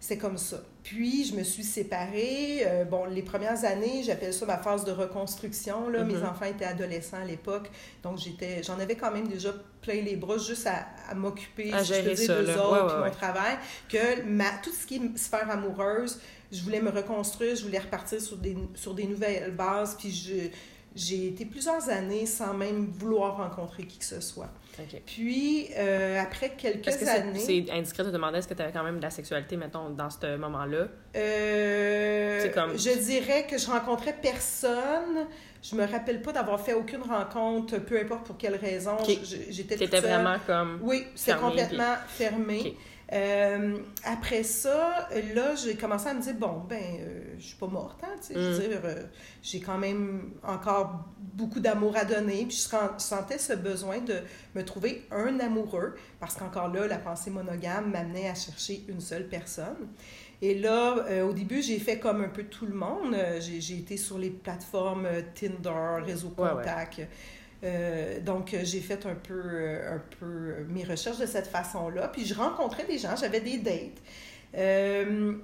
c'est 0.00 0.18
comme 0.18 0.38
ça. 0.38 0.62
Puis, 0.88 1.26
je 1.26 1.34
me 1.34 1.42
suis 1.42 1.64
séparée. 1.64 2.62
Euh, 2.62 2.84
bon, 2.86 3.04
les 3.04 3.20
premières 3.20 3.62
années, 3.66 4.02
j'appelle 4.02 4.32
ça 4.32 4.46
ma 4.46 4.56
phase 4.56 4.86
de 4.86 4.92
reconstruction. 4.92 5.90
Là. 5.90 6.02
Mes 6.02 6.14
mm-hmm. 6.14 6.30
enfants 6.30 6.46
étaient 6.46 6.64
adolescents 6.64 7.18
à 7.18 7.26
l'époque. 7.26 7.70
Donc, 8.02 8.16
j'étais, 8.16 8.62
j'en 8.62 8.78
avais 8.80 8.94
quand 8.94 9.12
même 9.12 9.28
déjà 9.28 9.52
plein 9.82 10.00
les 10.00 10.16
bras 10.16 10.38
juste 10.38 10.66
à, 10.66 11.14
m'occuper, 11.14 11.74
à 11.74 11.82
gérer 11.82 12.16
ça, 12.16 12.40
d'eux 12.40 12.58
autres, 12.58 12.86
puis 12.86 13.04
mon 13.04 13.10
travail. 13.10 13.58
Que 13.86 14.22
ma, 14.22 14.50
tout 14.62 14.72
ce 14.72 14.86
qui 14.86 14.96
est 14.96 15.18
sphère 15.18 15.50
amoureuse, 15.50 16.20
je 16.50 16.62
voulais 16.62 16.80
me 16.80 16.90
reconstruire, 16.90 17.54
je 17.54 17.64
voulais 17.64 17.80
repartir 17.80 18.18
sur 18.18 18.38
des, 18.38 18.56
sur 18.74 18.94
des 18.94 19.04
nouvelles 19.04 19.54
bases. 19.54 19.94
Puis, 19.94 20.10
je, 20.10 20.48
j'ai 20.96 21.26
été 21.26 21.44
plusieurs 21.44 21.86
années 21.90 22.24
sans 22.24 22.54
même 22.54 22.86
vouloir 22.86 23.36
rencontrer 23.36 23.84
qui 23.84 23.98
que 23.98 24.06
ce 24.06 24.22
soit. 24.22 24.48
Puis, 25.06 25.68
euh, 25.76 26.20
après 26.20 26.50
quelques 26.50 26.88
années... 27.08 27.38
C'est 27.38 27.66
indiscret 27.70 28.04
de 28.04 28.10
demander 28.10 28.38
est-ce 28.38 28.48
que 28.48 28.54
tu 28.54 28.62
avais 28.62 28.72
quand 28.72 28.84
même 28.84 28.98
de 28.98 29.02
la 29.02 29.10
sexualité, 29.10 29.56
mettons, 29.56 29.90
dans 29.90 30.10
ce 30.10 30.36
moment-là? 30.36 30.88
Euh, 31.16 32.48
comme... 32.52 32.78
Je 32.78 32.98
dirais 32.98 33.46
que 33.48 33.58
je 33.58 33.66
rencontrais 33.66 34.14
personne. 34.20 35.26
Je 35.62 35.74
me 35.74 35.84
rappelle 35.84 36.22
pas 36.22 36.32
d'avoir 36.32 36.60
fait 36.60 36.74
aucune 36.74 37.02
rencontre, 37.02 37.78
peu 37.78 37.98
importe 38.00 38.26
pour 38.26 38.36
quelle 38.36 38.56
raison. 38.56 38.96
J'étais 39.50 39.76
T'étais 39.76 40.00
vraiment 40.00 40.36
comme... 40.46 40.78
Oui, 40.82 41.04
c'est 41.14 41.38
complètement 41.38 41.94
fermé. 42.08 42.76
Euh, 43.12 43.78
après 44.04 44.42
ça, 44.42 45.08
là, 45.34 45.54
j'ai 45.54 45.76
commencé 45.76 46.08
à 46.08 46.14
me 46.14 46.20
dire, 46.20 46.34
bon, 46.34 46.62
ben, 46.68 46.82
euh, 47.00 47.34
je 47.38 47.46
suis 47.46 47.56
pas 47.56 47.66
morte, 47.66 47.98
hein, 48.02 48.14
tu 48.20 48.28
sais, 48.28 48.34
je 48.34 48.40
veux 48.40 48.54
mm. 48.54 48.68
dire, 48.68 48.80
euh, 48.84 49.02
j'ai 49.42 49.60
quand 49.60 49.78
même 49.78 50.32
encore 50.42 51.06
beaucoup 51.18 51.60
d'amour 51.60 51.96
à 51.96 52.04
donner, 52.04 52.44
puis 52.46 52.56
je 52.56 52.98
sentais 52.98 53.38
ce 53.38 53.54
besoin 53.54 53.98
de 53.98 54.16
me 54.54 54.62
trouver 54.62 55.06
un 55.10 55.40
amoureux, 55.40 55.94
parce 56.20 56.34
qu'encore 56.34 56.68
là, 56.68 56.86
la 56.86 56.98
pensée 56.98 57.30
monogame 57.30 57.90
m'amenait 57.90 58.28
à 58.28 58.34
chercher 58.34 58.84
une 58.88 59.00
seule 59.00 59.26
personne. 59.26 59.88
Et 60.40 60.56
là, 60.56 61.24
au 61.24 61.32
début, 61.32 61.62
j'ai 61.62 61.80
fait 61.80 61.98
comme 61.98 62.22
un 62.22 62.28
peu 62.28 62.44
tout 62.44 62.64
le 62.64 62.74
monde. 62.74 63.16
j'ai 63.40 63.76
été 63.76 63.96
sur 63.96 64.18
les 64.18 64.30
plateformes 64.30 65.08
Tinder, 65.34 66.04
Réseau 66.04 66.28
Contact. 66.28 67.00
Euh, 67.64 68.20
donc, 68.20 68.54
j'ai 68.62 68.80
fait 68.80 69.04
un 69.06 69.14
peu, 69.14 69.42
euh, 69.44 69.96
un 69.96 70.02
peu 70.20 70.64
mes 70.68 70.84
recherches 70.84 71.18
de 71.18 71.26
cette 71.26 71.48
façon-là. 71.48 72.08
Puis, 72.08 72.24
je 72.24 72.34
rencontrais 72.34 72.84
des 72.84 72.98
gens, 72.98 73.16
j'avais 73.16 73.40
des 73.40 73.58
dates. 73.58 74.02
Euh, 74.56 75.34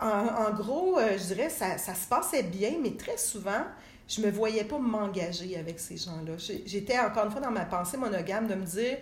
en, 0.00 0.50
gros, 0.54 0.98
je 0.98 1.34
dirais, 1.34 1.50
ça, 1.50 1.76
ça 1.76 1.94
se 1.94 2.08
passait 2.08 2.42
bien, 2.42 2.72
mais 2.82 2.92
très 2.92 3.18
souvent, 3.18 3.64
je 4.08 4.22
me 4.22 4.30
voyais 4.30 4.64
pas 4.64 4.78
m'engager 4.78 5.58
avec 5.58 5.78
ces 5.78 5.98
gens-là. 5.98 6.32
J'étais 6.64 6.98
encore 6.98 7.26
une 7.26 7.30
fois 7.30 7.42
dans 7.42 7.50
ma 7.50 7.66
pensée 7.66 7.98
monogame 7.98 8.46
de 8.46 8.54
me 8.54 8.64
dire, 8.64 8.96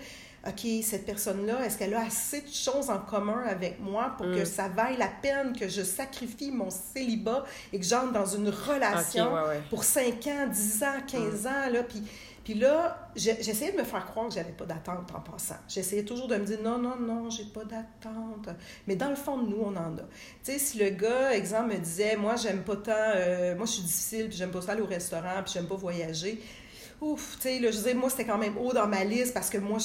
OK, 0.46 0.66
cette 0.82 1.04
personne-là, 1.04 1.64
est-ce 1.64 1.76
qu'elle 1.76 1.94
a 1.94 2.02
assez 2.02 2.42
de 2.42 2.48
choses 2.48 2.90
en 2.90 2.98
commun 2.98 3.42
avec 3.46 3.80
moi 3.80 4.14
pour 4.16 4.26
que 4.26 4.42
mm. 4.42 4.46
ça 4.46 4.68
vaille 4.68 4.96
la 4.96 5.08
peine 5.08 5.52
que 5.52 5.68
je 5.68 5.82
sacrifie 5.82 6.52
mon 6.52 6.70
célibat 6.70 7.44
et 7.72 7.80
que 7.80 7.84
j'entre 7.84 8.12
dans 8.12 8.26
une 8.26 8.48
relation 8.48 9.30
pour 9.68 9.82
5 9.82 10.26
ans, 10.28 10.46
10 10.46 10.82
ans, 10.84 11.00
15 11.06 11.42
mm. 11.42 11.46
ans, 11.46 11.70
là, 11.72 11.82
puis... 11.82 12.02
Puis 12.48 12.58
là, 12.58 13.10
j'essayais 13.14 13.72
de 13.72 13.76
me 13.76 13.84
faire 13.84 14.06
croire 14.06 14.28
que 14.28 14.32
j'avais 14.32 14.52
pas 14.52 14.64
d'attente 14.64 15.12
en 15.14 15.20
passant. 15.20 15.58
J'essayais 15.68 16.02
toujours 16.02 16.28
de 16.28 16.36
me 16.36 16.46
dire 16.46 16.58
non, 16.62 16.78
non, 16.78 16.96
non, 16.98 17.28
j'ai 17.28 17.44
pas 17.44 17.62
d'attente. 17.62 18.48
Mais 18.86 18.96
dans 18.96 19.10
le 19.10 19.16
fond 19.16 19.36
de 19.36 19.50
nous, 19.50 19.60
on 19.60 19.76
en 19.76 19.98
a. 19.98 20.00
Tu 20.42 20.52
sais, 20.52 20.58
si 20.58 20.78
le 20.78 20.88
gars, 20.88 21.34
exemple, 21.34 21.74
me 21.74 21.78
disait, 21.78 22.16
moi, 22.16 22.36
j'aime 22.36 22.62
pas 22.62 22.76
tant, 22.76 22.92
euh, 22.96 23.54
moi, 23.54 23.66
je 23.66 23.72
suis 23.72 23.82
difficile, 23.82 24.28
puis 24.28 24.38
j'aime 24.38 24.50
pas 24.50 24.62
ça 24.62 24.72
aller 24.72 24.80
au 24.80 24.86
restaurant, 24.86 25.42
puis 25.44 25.52
j'aime 25.52 25.66
pas 25.66 25.74
voyager, 25.74 26.42
ouf, 27.00 27.36
tu 27.36 27.48
sais, 27.48 27.60
je 27.60 27.68
disais, 27.68 27.94
moi, 27.94 28.10
c'était 28.10 28.24
quand 28.24 28.38
même 28.38 28.56
haut 28.58 28.72
dans 28.72 28.86
ma 28.86 29.04
liste 29.04 29.34
parce 29.34 29.50
que 29.50 29.58
moi, 29.58 29.78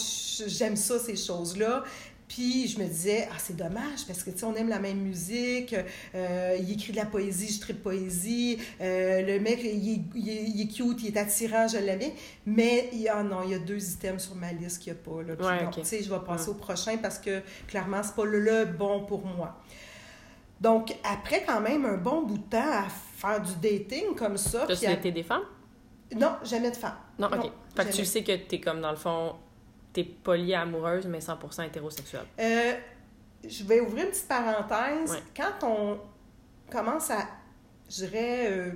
j'aime 0.48 0.76
ça, 0.76 1.00
ces 1.00 1.16
choses-là. 1.16 1.84
Puis 2.28 2.68
je 2.68 2.80
me 2.80 2.86
disais, 2.86 3.28
ah, 3.32 3.36
c'est 3.38 3.56
dommage 3.56 4.08
parce 4.08 4.24
que, 4.24 4.32
tu 4.32 4.40
sais, 4.40 4.46
on 4.46 4.56
aime 4.56 4.70
la 4.70 4.80
même 4.80 4.98
musique, 4.98 5.76
euh, 6.16 6.58
il 6.60 6.72
écrit 6.72 6.92
de 6.92 6.98
la 6.98 7.06
poésie, 7.06 7.60
je 7.62 7.74
de 7.74 7.78
poésie, 7.78 8.58
euh, 8.82 9.22
le 9.22 9.40
mec, 9.40 9.60
il 9.64 9.92
est, 9.92 10.02
il, 10.16 10.62
est, 10.62 10.68
cute, 10.68 11.04
il 11.04 11.08
est 11.08 11.18
attirant, 11.18 11.68
je 11.68 11.78
l'aime 11.78 12.00
bien. 12.00 12.12
Mais, 12.46 12.90
il 12.94 13.02
y 13.02 13.10
a, 13.10 13.22
non, 13.22 13.44
il 13.44 13.52
y 13.52 13.54
a 13.54 13.60
deux 13.60 13.78
items 13.92 14.24
sur 14.24 14.36
ma 14.36 14.52
liste 14.52 14.82
qu'il 14.82 14.94
n'y 14.94 15.00
a 15.00 15.04
pas. 15.04 15.22
Là, 15.22 15.68
tu 15.72 15.84
sais, 15.84 16.02
je 16.02 16.10
vais 16.10 16.20
passer 16.26 16.50
au 16.50 16.56
prochain 16.56 16.98
parce 16.98 17.20
que, 17.20 17.42
clairement, 17.68 18.02
c'est 18.02 18.16
pas 18.16 18.26
le, 18.26 18.66
bon 18.66 19.06
pour 19.06 19.26
moi. 19.26 19.62
Donc, 20.60 20.96
après 21.04 21.44
quand 21.46 21.60
même 21.60 21.86
un 21.86 21.98
bon 21.98 22.24
bout 22.24 22.38
de 22.38 22.44
temps 22.44 22.72
à 22.72 22.88
faire 23.18 23.42
du 23.42 23.54
dating 23.62 24.16
comme 24.16 24.38
ça... 24.38 24.66
T'as-tu 24.66 24.86
à... 24.86 24.96
des 24.96 25.24
femmes? 25.24 25.44
Non, 26.16 26.38
jamais 26.44 26.72
de 26.72 26.76
femmes. 26.76 26.98
Non, 27.20 27.28
OK. 27.28 27.52
fait 27.76 27.86
que 27.86 27.96
tu 27.96 28.06
sais 28.06 28.24
que 28.24 28.36
t'es 28.36 28.60
comme, 28.60 28.82
dans 28.82 28.92
le 28.92 28.98
fond 28.98 29.36
t'es 29.94 30.04
polyamoureuse, 30.04 31.06
mais 31.06 31.20
100% 31.20 31.68
hétérosexuelle? 31.68 32.26
Euh, 32.40 32.74
je 33.48 33.64
vais 33.64 33.80
ouvrir 33.80 34.06
une 34.06 34.10
petite 34.10 34.28
parenthèse. 34.28 35.22
Quand 35.36 35.68
on 35.68 36.00
commence 36.72 37.12
à, 37.12 37.28
je 37.90 38.06
dirais, 38.06 38.48
euh, 38.52 38.72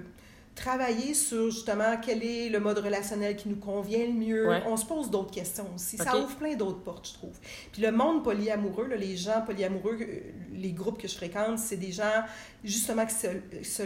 travailler 0.57 1.13
sur 1.13 1.49
justement 1.51 1.97
quel 2.03 2.23
est 2.23 2.49
le 2.49 2.59
mode 2.59 2.79
relationnel 2.79 3.35
qui 3.35 3.47
nous 3.47 3.55
convient 3.55 4.05
le 4.05 4.13
mieux. 4.13 4.49
On 4.65 4.75
se 4.75 4.85
pose 4.85 5.09
d'autres 5.09 5.31
questions 5.31 5.67
aussi. 5.75 5.97
Ça 5.97 6.17
ouvre 6.17 6.35
plein 6.35 6.55
d'autres 6.55 6.81
portes, 6.81 7.07
je 7.07 7.13
trouve. 7.13 7.37
Puis 7.71 7.81
le 7.81 7.91
monde 7.91 8.23
polyamoureux, 8.23 8.87
les 8.95 9.15
gens 9.15 9.41
polyamoureux, 9.45 9.97
euh, 10.01 10.19
les 10.53 10.71
groupes 10.71 10.99
que 10.99 11.07
je 11.07 11.15
fréquente, 11.15 11.59
c'est 11.59 11.77
des 11.77 11.91
gens 11.91 12.23
justement 12.63 13.05
qui 13.05 13.13
se, 13.63 13.83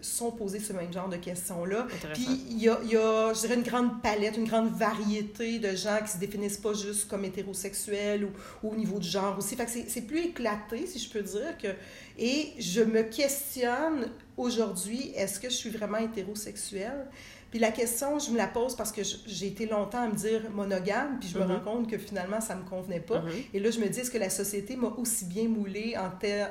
sont 0.00 0.32
posés 0.32 0.58
ce 0.58 0.72
même 0.72 0.92
genre 0.92 1.08
de 1.08 1.16
questions-là. 1.16 1.86
Puis 2.14 2.26
il 2.50 2.58
y 2.58 2.68
a, 2.68 2.78
y 2.82 2.96
a, 2.96 3.32
je 3.34 3.40
dirais, 3.40 3.54
une 3.54 3.62
grande 3.62 4.02
palette, 4.02 4.36
une 4.36 4.48
grande 4.48 4.70
variété 4.70 5.58
de 5.58 5.76
gens 5.76 5.98
qui 6.04 6.12
se 6.12 6.18
définissent 6.18 6.58
pas 6.58 6.72
juste 6.72 7.08
comme 7.08 7.24
hétérosexuels 7.24 8.24
ou, 8.24 8.30
ou 8.62 8.72
au 8.72 8.76
niveau 8.76 8.98
du 8.98 9.08
genre 9.08 9.36
aussi. 9.38 9.56
Fait 9.56 9.66
que 9.66 9.70
c'est 9.70 10.02
plus 10.02 10.20
éclaté, 10.20 10.86
si 10.86 10.98
je 10.98 11.10
peux 11.10 11.22
dire, 11.22 11.56
que 11.62 11.68
et 12.18 12.52
je 12.58 12.82
me 12.82 13.02
questionne 13.02 14.10
aujourd'hui, 14.36 15.12
est-ce 15.16 15.40
que 15.40 15.48
je 15.48 15.54
suis 15.54 15.70
vraiment 15.70 15.98
hétérosexuelle? 15.98 17.06
Puis 17.54 17.60
la 17.60 17.70
question, 17.70 18.18
je 18.18 18.32
me 18.32 18.36
la 18.36 18.48
pose 18.48 18.74
parce 18.74 18.90
que 18.90 19.02
j'ai 19.28 19.46
été 19.46 19.66
longtemps 19.66 20.02
à 20.02 20.08
me 20.08 20.16
dire 20.16 20.50
monogame, 20.50 21.18
puis 21.20 21.28
je 21.28 21.38
me 21.38 21.44
mm-hmm. 21.44 21.46
rends 21.46 21.60
compte 21.60 21.88
que 21.88 21.96
finalement, 21.98 22.40
ça 22.40 22.56
ne 22.56 22.62
me 22.62 22.68
convenait 22.68 22.98
pas. 22.98 23.20
Mm-hmm. 23.20 23.44
Et 23.54 23.60
là, 23.60 23.70
je 23.70 23.78
me 23.78 23.86
dis, 23.86 24.00
est-ce 24.00 24.10
que 24.10 24.18
la 24.18 24.28
société 24.28 24.74
m'a 24.74 24.88
aussi 24.98 25.24
bien 25.26 25.46
moulée 25.46 25.94
en, 25.96 26.06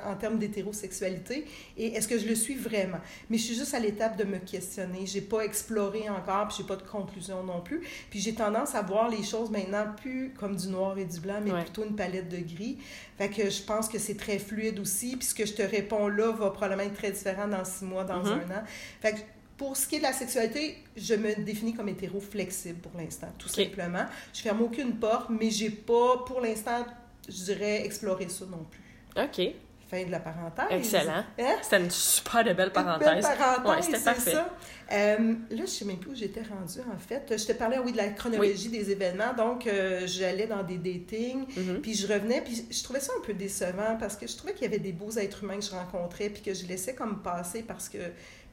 en 0.10 0.16
termes 0.16 0.40
d'hétérosexualité? 0.40 1.46
Et 1.76 1.88
est-ce 1.88 2.08
que 2.08 2.18
je 2.18 2.26
le 2.26 2.36
suis 2.36 2.56
vraiment? 2.56 3.00
Mais 3.30 3.38
je 3.38 3.44
suis 3.44 3.56
juste 3.56 3.74
à 3.74 3.80
l'étape 3.80 4.16
de 4.16 4.24
me 4.24 4.38
questionner. 4.38 5.06
J'ai 5.06 5.20
pas 5.20 5.42
exploré 5.42 6.08
encore, 6.10 6.48
puis 6.48 6.56
j'ai 6.60 6.64
pas 6.64 6.78
de 6.78 6.88
conclusion 6.88 7.44
non 7.44 7.60
plus. 7.60 7.82
Puis 8.10 8.22
j'ai 8.22 8.34
tendance 8.34 8.74
à 8.74 8.82
voir 8.82 9.10
les 9.10 9.24
choses 9.24 9.52
maintenant 9.52 9.88
plus 10.02 10.32
comme 10.40 10.56
du 10.56 10.70
noir 10.70 10.98
et 10.98 11.04
du 11.04 11.20
blanc, 11.20 11.42
mais 11.44 11.52
plutôt 11.64 11.84
une 11.84 11.98
palette 11.98 12.30
de 12.30 12.38
gris. 12.38 12.78
Fait 13.18 13.28
que 13.28 13.50
je 13.50 13.62
pense 13.62 13.90
que 13.90 14.00
c'est 14.00 14.16
très 14.16 14.40
fluide 14.40 14.80
aussi. 14.80 15.18
Puis 15.18 15.28
ce 15.28 15.36
que 15.36 15.46
je 15.46 15.54
te 15.54 15.64
réponds 15.64 16.08
là 16.08 16.32
va 16.32 16.50
probablement 16.52 16.84
être 16.84 16.96
très 16.96 17.12
différent 17.12 17.50
dans 17.50 17.66
six 17.66 17.84
mois, 17.84 18.06
dans 18.06 18.24
mm-hmm. 18.24 18.52
un 18.52 18.60
an. 18.60 18.64
Fait 19.02 19.12
que 19.12 19.20
pour 19.64 19.78
ce 19.78 19.88
qui 19.88 19.96
est 19.96 20.00
de 20.00 20.04
la 20.04 20.12
sexualité, 20.12 20.78
je 20.98 21.16
me 21.16 21.36
définis 21.42 21.74
comme 21.74 21.88
hétéro 21.88 22.20
flexible 22.20 22.80
pour 22.80 23.00
l'instant, 23.00 23.30
tout 23.38 23.48
simplement. 23.48 24.06
Je 24.34 24.42
ferme 24.42 24.62
aucune 24.62 24.98
porte, 24.98 25.30
mais 25.30 25.50
j'ai 25.50 25.70
pas, 25.70 26.18
pour 26.28 26.42
l'instant, 26.42 26.86
je 27.30 27.46
dirais, 27.46 27.86
exploré 27.86 28.28
ça 28.28 28.44
non 28.46 28.66
plus. 28.70 29.24
OK. 29.24 29.56
Fin 29.90 30.06
de 30.06 30.12
la 30.12 30.20
parenthèse. 30.20 30.66
Excellent. 30.70 31.24
Hein? 31.40 31.56
C'était 31.62 31.80
une 31.80 31.92
super 31.92 32.44
de 32.44 32.52
belle 32.52 32.74
parenthèse. 32.74 33.08
Une 33.08 33.22
belle 33.22 33.38
parenthèse, 33.38 33.90
ouais, 33.90 34.00
parfait. 34.04 34.32
Ça. 34.32 34.54
Euh, 34.92 35.34
là, 35.50 35.62
je 35.62 35.66
sais 35.66 35.86
même 35.86 35.98
plus 35.98 36.12
où 36.12 36.16
j'étais 36.16 36.42
rendue, 36.42 36.82
en 36.94 36.98
fait. 36.98 37.34
Je 37.38 37.46
te 37.46 37.54
parlais, 37.54 37.80
oui, 37.80 37.94
de 37.94 37.98
la 37.98 38.10
chronologie 38.10 38.68
des 38.68 38.92
événements. 38.92 39.34
Donc, 39.34 39.66
euh, 39.66 40.02
j'allais 40.08 40.48
dans 40.48 40.64
des 40.64 40.78
datings, 40.78 41.46
mm-hmm. 41.48 41.80
puis 41.80 41.94
je 41.94 42.06
revenais, 42.06 42.42
puis 42.42 42.66
je 42.70 42.84
trouvais 42.84 43.00
ça 43.00 43.14
un 43.18 43.26
peu 43.26 43.34
décevant 43.34 43.96
parce 43.98 44.18
que 44.18 44.28
je 44.28 44.36
trouvais 44.36 44.54
qu'il 44.54 44.64
y 44.64 44.68
avait 44.68 44.84
des 44.84 44.92
beaux 44.92 45.12
êtres 45.12 45.46
humains 45.46 45.60
que 45.60 45.66
je 45.66 45.72
rencontrais, 45.72 46.30
puis 46.30 46.42
que 46.42 46.54
je 46.54 46.66
laissais 46.66 46.96
comme 46.96 47.22
passer 47.22 47.64
parce 47.64 47.88
que 47.88 48.00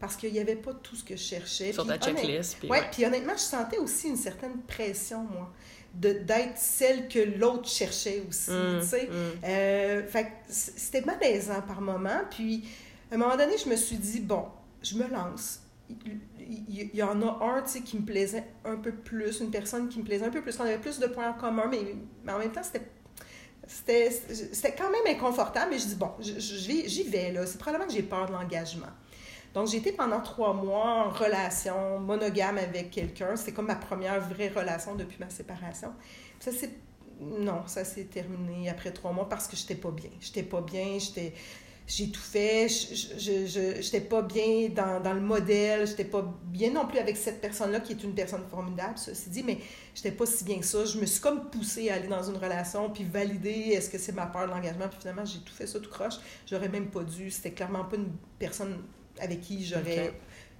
parce 0.00 0.16
qu'il 0.16 0.32
n'y 0.32 0.40
avait 0.40 0.56
pas 0.56 0.72
tout 0.72 0.96
ce 0.96 1.04
que 1.04 1.14
je 1.14 1.22
cherchais. 1.22 1.72
Sur 1.72 1.86
ta 1.86 1.98
checklist. 1.98 2.56
Puis, 2.58 2.68
ouais, 2.68 2.82
puis 2.90 3.04
honnêtement, 3.04 3.34
je 3.34 3.42
sentais 3.42 3.78
aussi 3.78 4.08
une 4.08 4.16
certaine 4.16 4.58
pression, 4.66 5.24
moi, 5.24 5.52
d'être 5.94 6.56
celle 6.56 7.06
que 7.08 7.18
l'autre 7.38 7.68
cherchait 7.68 8.22
aussi, 8.26 8.50
mmh, 8.50 8.80
tu 8.80 8.86
sais. 8.86 9.06
Mmh. 9.06 9.44
Euh, 9.44 10.02
c'était 10.48 11.02
malaisant 11.02 11.60
par 11.62 11.82
moment. 11.82 12.22
Puis, 12.30 12.64
à 13.10 13.16
un 13.16 13.18
moment 13.18 13.36
donné, 13.36 13.58
je 13.62 13.68
me 13.68 13.76
suis 13.76 13.98
dit, 13.98 14.20
bon, 14.20 14.46
je 14.82 14.96
me 14.96 15.06
lance. 15.08 15.60
Il, 16.38 16.90
y 16.94 17.02
en 17.02 17.20
a 17.22 17.44
un, 17.44 17.62
tu 17.62 17.70
sais, 17.70 17.80
qui 17.80 17.98
me 17.98 18.06
plaisait 18.06 18.44
un 18.64 18.76
peu 18.76 18.92
plus, 18.92 19.40
une 19.40 19.50
personne 19.50 19.88
qui 19.88 19.98
me 19.98 20.04
plaisait 20.04 20.24
un 20.24 20.30
peu 20.30 20.40
plus. 20.40 20.58
On 20.60 20.62
avait 20.62 20.78
plus 20.78 20.98
de 20.98 21.08
points 21.08 21.28
en 21.28 21.34
commun, 21.34 21.66
mais, 21.70 21.80
mais 22.24 22.32
en 22.32 22.38
même 22.38 22.52
temps, 22.52 22.62
c'était 22.62 22.86
c'était 23.72 24.74
quand 24.74 24.90
même 24.90 25.14
inconfortable, 25.14 25.70
mais 25.70 25.78
je 25.78 25.86
dis, 25.86 25.94
bon, 25.94 26.10
j'y 26.20 27.02
vais, 27.04 27.32
là. 27.32 27.46
C'est 27.46 27.58
probablement 27.58 27.86
que 27.86 27.94
j'ai 27.94 28.02
peur 28.02 28.26
de 28.26 28.32
l'engagement. 28.32 28.88
Donc, 29.54 29.72
été 29.74 29.92
pendant 29.92 30.20
trois 30.20 30.54
mois 30.54 31.06
en 31.06 31.10
relation 31.10 31.98
monogame 31.98 32.58
avec 32.58 32.90
quelqu'un. 32.90 33.36
C'était 33.36 33.52
comme 33.52 33.66
ma 33.66 33.76
première 33.76 34.20
vraie 34.20 34.48
relation 34.48 34.94
depuis 34.94 35.18
ma 35.18 35.30
séparation. 35.30 35.92
Ça 36.38 36.52
s'est... 36.52 36.70
Non, 37.20 37.62
ça 37.66 37.84
s'est 37.84 38.04
terminé 38.04 38.70
après 38.70 38.92
trois 38.92 39.12
mois 39.12 39.28
parce 39.28 39.46
que 39.46 39.56
j'étais 39.56 39.74
pas 39.74 39.90
bien. 39.90 40.10
J'étais 40.20 40.42
pas 40.42 40.60
bien, 40.60 40.98
j'étais... 40.98 41.34
J'ai 41.86 42.08
tout 42.08 42.20
fait, 42.20 42.68
je 42.68 43.78
n'étais 43.78 44.00
pas 44.02 44.22
bien 44.22 44.68
dans, 44.68 45.02
dans 45.02 45.12
le 45.12 45.20
modèle, 45.20 45.88
j'étais 45.88 46.04
pas 46.04 46.22
bien 46.44 46.70
non 46.70 46.86
plus 46.86 47.00
avec 47.00 47.16
cette 47.16 47.40
personne-là 47.40 47.80
qui 47.80 47.94
est 47.94 48.04
une 48.04 48.14
personne 48.14 48.44
formidable, 48.48 48.96
ceci 48.96 49.28
dit, 49.28 49.42
mais 49.42 49.58
j'étais 49.92 50.12
pas 50.12 50.24
si 50.24 50.44
bien 50.44 50.60
que 50.60 50.64
ça. 50.64 50.84
Je 50.84 51.00
me 51.00 51.06
suis 51.06 51.20
comme 51.20 51.50
poussée 51.50 51.90
à 51.90 51.94
aller 51.94 52.06
dans 52.06 52.22
une 52.22 52.36
relation 52.36 52.90
puis 52.90 53.02
valider 53.02 53.72
est-ce 53.72 53.90
que 53.90 53.98
c'est 53.98 54.12
ma 54.12 54.26
peur 54.26 54.46
de 54.46 54.52
l'engagement, 54.52 54.86
puis 54.88 55.00
finalement 55.00 55.24
j'ai 55.24 55.40
tout 55.40 55.52
fait 55.52 55.66
ça 55.66 55.80
tout 55.80 55.90
croche. 55.90 56.14
J'aurais 56.46 56.68
même 56.68 56.90
pas 56.90 57.02
dû, 57.02 57.28
c'était 57.28 57.50
clairement 57.50 57.82
pas 57.82 57.96
une 57.96 58.12
personne 58.38 58.84
avec 59.20 59.40
qui 59.40 59.64
j'aurais... 59.64 60.12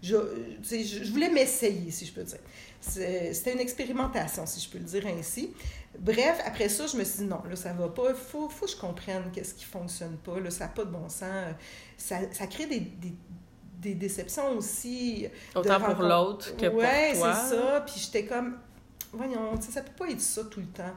Je, 0.03 0.17
je, 0.63 1.13
voulais 1.13 1.29
m'essayer, 1.29 1.91
si 1.91 2.07
je 2.07 2.13
peux 2.13 2.23
dire. 2.23 2.39
C'était 2.81 3.53
une 3.53 3.61
expérimentation, 3.61 4.47
si 4.47 4.61
je 4.61 4.69
peux 4.71 4.79
le 4.79 4.85
dire 4.85 5.07
ainsi. 5.07 5.53
Bref, 5.99 6.41
après 6.47 6.69
ça, 6.69 6.87
je 6.87 6.97
me 6.97 7.05
suis 7.05 7.19
dit 7.19 7.25
non, 7.25 7.43
là, 7.49 7.57
ça 7.57 7.73
va 7.73 7.89
pas. 7.89 8.11
Il 8.11 8.15
faut, 8.15 8.49
faut 8.49 8.65
que 8.65 8.71
je 8.73 8.77
comprenne 8.77 9.25
qu'est-ce 9.33 9.55
qui 9.55 9.65
fonctionne 9.65 10.17
pas. 10.17 10.41
Là, 10.41 10.51
ça 10.51 10.65
n'a 10.65 10.71
pas 10.71 10.85
de 10.85 10.91
bon 10.91 11.09
sens. 11.09 11.55
Ça, 11.99 12.17
ça 12.33 12.47
crée 12.47 12.67
des, 12.67 12.81
des, 12.81 13.13
des, 13.79 13.95
déceptions 13.95 14.57
aussi. 14.57 15.27
Autant 15.55 15.81
pour 15.81 16.03
l'autre 16.03 16.57
que 16.57 16.67
pour 16.69 16.81
toi. 16.81 16.89
Oui, 16.89 17.11
c'est 17.13 17.57
ça. 17.57 17.85
Puis 17.87 18.01
j'étais 18.01 18.25
comme, 18.25 18.57
voyons, 19.13 19.61
ça 19.61 19.83
peut 19.83 20.07
pas 20.07 20.11
être 20.11 20.21
ça 20.21 20.45
tout 20.45 20.61
le 20.61 20.67
temps. 20.67 20.95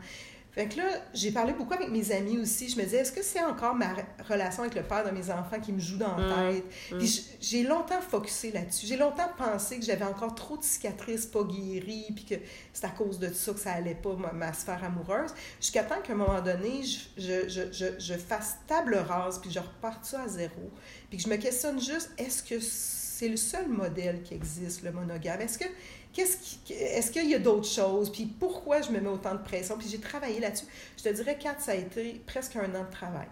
Fait 0.54 0.68
que 0.68 0.78
là, 0.78 0.84
j'ai 1.16 1.32
parlé 1.32 1.52
beaucoup 1.54 1.74
avec 1.74 1.90
mes 1.90 2.12
amis 2.12 2.38
aussi. 2.38 2.70
Je 2.70 2.78
me 2.78 2.84
disais, 2.84 2.98
est-ce 2.98 3.12
que 3.12 3.24
c'est 3.24 3.44
encore 3.44 3.74
ma 3.74 3.96
relation 4.30 4.62
avec 4.62 4.76
le 4.76 4.84
père 4.84 5.04
de 5.04 5.10
mes 5.10 5.32
enfants 5.32 5.60
qui 5.60 5.72
me 5.74 5.80
joue 5.80 5.98
dans 5.98 6.16
la 6.16 6.28
mmh, 6.28 6.54
tête? 6.54 6.66
Mmh. 6.92 6.98
Puis 7.00 7.26
j'ai 7.42 7.64
longtemps 7.64 8.02
focusé 8.02 8.52
là-dessus. 8.52 8.86
J'ai 8.86 8.98
longtemps 8.98 9.30
pensé 9.36 9.80
que 9.80 9.86
j'avais 9.86 10.06
encore 10.06 10.36
trop 10.36 10.56
de 10.56 10.64
cicatrices 10.64 11.26
pas 11.26 11.44
guéries, 11.44 12.12
puis 12.14 12.26
que 12.26 12.36
c'est 12.72 12.86
à 12.86 12.90
cause 12.90 13.18
de 13.18 13.34
ça 13.34 13.52
que 13.54 13.60
ça 13.60 13.72
allait 13.72 13.96
pas, 13.96 14.16
ma, 14.32 14.54
sphère 14.54 14.84
amoureuse. 14.84 15.34
Jusqu'à 15.60 15.84
temps 15.84 16.02
qu'à 16.04 16.14
un 16.14 16.18
moment 16.18 16.42
donné, 16.42 16.84
je, 16.84 17.50
je, 17.50 17.72
je, 17.72 17.86
je, 17.98 18.14
fasse 18.14 18.58
table 18.68 18.96
rase, 18.96 19.40
puis 19.40 19.50
je 19.50 19.60
reparte 19.60 20.06
ça 20.06 20.22
à 20.22 20.28
zéro. 20.28 20.70
Puis 21.10 21.18
que 21.18 21.24
je 21.24 21.30
me 21.30 21.38
questionne 21.38 21.82
juste, 21.82 22.12
est-ce 22.20 22.44
que 22.44 22.60
c'est 22.60 23.30
le 23.30 23.38
seul 23.38 23.68
modèle 23.70 24.22
qui 24.22 24.36
existe, 24.36 24.84
le 24.84 24.92
monogame? 24.92 25.42
Est-ce 25.42 25.58
que 25.58 25.66
qu'est-ce 26.14 26.38
qui, 26.38 26.74
est-ce 26.74 27.12
qu'il 27.12 27.30
y 27.30 27.36
a 27.36 27.40
d'autres 27.40 27.68
choses? 27.68 28.12
Puis 28.12 28.26
pourquoi 28.26 28.82
je 28.82 28.92
me 28.92 29.00
mets 29.00 29.10
autant 29.10 29.34
de 29.34 29.44
pression? 29.44 29.78
Puis 29.78 29.90
j'ai 29.90 30.00
travaillé 30.00 30.40
là-dessus. 30.40 30.66
Je 30.98 31.04
te 31.04 31.10
dirais, 31.10 31.38
Kat, 31.38 31.56
ça 31.60 31.72
a 31.72 31.76
été 31.76 32.22
presque 32.26 32.56
un 32.56 32.74
an 32.76 32.84
de 32.84 32.92
travail. 32.92 33.28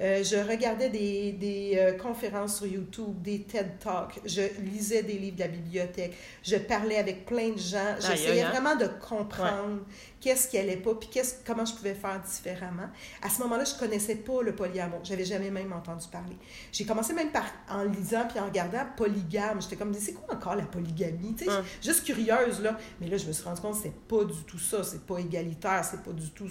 Euh, 0.00 0.24
je 0.24 0.36
regardais 0.36 0.90
des, 0.90 1.32
des 1.32 1.74
euh, 1.76 1.92
conférences 1.96 2.56
sur 2.56 2.66
YouTube, 2.66 3.22
des 3.22 3.42
TED 3.42 3.78
Talks, 3.78 4.20
je 4.24 4.42
lisais 4.60 5.02
des 5.02 5.18
livres 5.18 5.36
de 5.36 5.42
la 5.42 5.48
bibliothèque, 5.48 6.16
je 6.42 6.56
parlais 6.56 6.96
avec 6.96 7.26
plein 7.26 7.50
de 7.50 7.58
gens, 7.58 7.94
j'essayais 8.00 8.44
vraiment 8.44 8.74
de 8.74 8.88
comprendre 9.08 9.82
qu'est-ce 10.20 10.48
qui 10.48 10.58
allait 10.58 10.78
pas, 10.78 10.94
puis 10.94 11.08
comment 11.46 11.64
je 11.64 11.74
pouvais 11.74 11.94
faire 11.94 12.20
différemment. 12.20 12.88
À 13.22 13.28
ce 13.28 13.40
moment-là, 13.42 13.64
je 13.64 13.74
connaissais 13.78 14.16
pas 14.16 14.42
le 14.42 14.54
polyamour, 14.54 15.00
j'avais 15.04 15.24
jamais 15.24 15.50
même 15.50 15.72
entendu 15.72 16.06
parler. 16.10 16.36
J'ai 16.72 16.84
commencé 16.84 17.12
même 17.12 17.30
par 17.30 17.44
en 17.70 17.84
lisant 17.84 18.26
puis 18.28 18.40
en 18.40 18.46
regardant 18.46 18.84
polygame, 18.96 19.62
j'étais 19.62 19.76
comme 19.76 19.94
c'est 19.94 20.14
quoi 20.14 20.34
encore 20.34 20.56
la 20.56 20.64
polygamie, 20.64 21.34
tu 21.36 21.44
sais, 21.44 21.50
juste 21.82 22.04
curieuse 22.04 22.60
là, 22.60 22.76
mais 23.00 23.06
là 23.06 23.16
je 23.16 23.26
me 23.26 23.32
suis 23.32 23.44
rendu 23.44 23.60
compte 23.60 23.76
que 23.76 23.82
c'est 23.84 23.94
pas 24.08 24.24
du 24.24 24.42
tout 24.44 24.58
ça, 24.58 24.82
c'est 24.82 25.06
pas 25.06 25.18
égalitaire, 25.18 25.84
c'est 25.88 26.02
pas 26.02 26.12
du 26.12 26.30
tout 26.30 26.48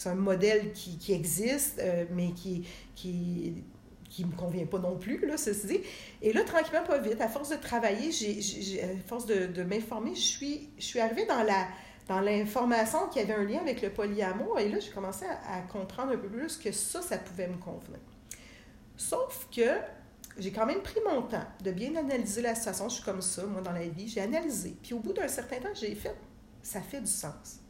c'est 0.00 0.08
un 0.08 0.14
modèle 0.14 0.72
qui, 0.72 0.96
qui 0.96 1.12
existe, 1.12 1.78
euh, 1.78 2.06
mais 2.10 2.32
qui, 2.32 2.66
qui 2.94 3.52
qui 4.08 4.24
me 4.24 4.34
convient 4.34 4.66
pas 4.66 4.80
non 4.80 4.96
plus, 4.96 5.24
là, 5.24 5.36
ceci 5.36 5.66
dit. 5.68 5.80
Et 6.20 6.32
là, 6.32 6.42
tranquillement, 6.42 6.82
pas 6.82 6.98
vite, 6.98 7.20
à 7.20 7.28
force 7.28 7.50
de 7.50 7.56
travailler, 7.56 8.08
à 8.82 9.06
force 9.06 9.24
de, 9.26 9.46
de 9.46 9.62
m'informer, 9.62 10.16
je 10.16 10.20
suis, 10.20 10.70
je 10.78 10.84
suis 10.84 10.98
arrivée 10.98 11.26
dans 11.26 11.44
la 11.44 11.68
dans 12.08 12.20
l'information 12.20 13.06
qu'il 13.08 13.22
y 13.22 13.24
avait 13.24 13.40
un 13.40 13.44
lien 13.44 13.60
avec 13.60 13.82
le 13.82 13.90
polyamour, 13.90 14.58
et 14.58 14.68
là, 14.68 14.80
j'ai 14.80 14.90
commencé 14.90 15.26
à, 15.26 15.60
comprendre 15.60 16.10
un 16.12 16.16
peu 16.16 16.28
plus 16.28 16.56
que 16.56 16.72
ça, 16.72 17.02
ça 17.02 17.18
pouvait 17.18 17.46
me 17.46 17.58
convenir. 17.58 18.00
Sauf 18.96 19.46
que 19.54 19.76
j'ai 20.38 20.50
quand 20.50 20.66
même 20.66 20.80
pris 20.80 20.98
mon 21.06 21.22
temps 21.22 21.44
de 21.62 21.70
bien 21.70 21.94
analyser 21.94 22.42
la 22.42 22.56
situation. 22.56 22.88
Je 22.88 22.94
suis 22.94 23.04
comme 23.04 23.20
ça, 23.20 23.44
moi, 23.44 23.60
dans 23.60 23.70
la 23.70 23.86
vie. 23.86 24.08
J'ai 24.08 24.22
analysé. 24.22 24.76
Puis 24.82 24.94
au 24.94 24.98
bout 24.98 25.12
d'un 25.12 25.28
certain 25.28 25.58
temps, 25.58 25.74
j'ai 25.74 25.94
fait, 25.94 26.16
ça 26.62 26.80
fait 26.80 27.00
du 27.00 27.06
sens 27.06 27.60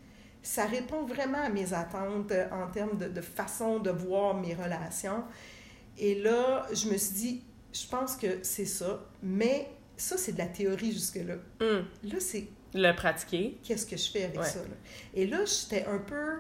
ça 0.43 0.65
répond 0.65 1.05
vraiment 1.05 1.43
à 1.43 1.49
mes 1.49 1.73
attentes 1.75 2.33
euh, 2.33 2.49
en 2.51 2.71
termes 2.71 2.97
de, 2.97 3.09
de 3.09 3.21
façon 3.21 3.79
de 3.79 3.91
voir 3.91 4.35
mes 4.35 4.55
relations. 4.55 5.23
Et 5.99 6.21
là, 6.23 6.67
je 6.73 6.89
me 6.89 6.97
suis 6.97 7.15
dit, 7.15 7.43
je 7.73 7.87
pense 7.87 8.17
que 8.17 8.39
c'est 8.43 8.65
ça, 8.65 9.01
mais 9.23 9.69
ça, 9.97 10.17
c'est 10.17 10.33
de 10.33 10.39
la 10.39 10.47
théorie 10.47 10.93
jusque-là. 10.93 11.35
Hum. 11.61 11.85
Là, 12.05 12.21
c'est 12.21 12.49
Le 12.75 12.93
pratiquer. 12.95 13.59
qu'est-ce 13.63 13.85
que 13.87 13.97
je 13.97 14.11
fais 14.11 14.25
avec 14.25 14.39
Ouais. 14.41 14.47
ça. 14.47 14.61
là? 14.61 14.75
Et 15.15 15.27
là, 15.27 15.39
j'étais 15.45 15.85
un 15.87 15.99
peu. 15.99 16.39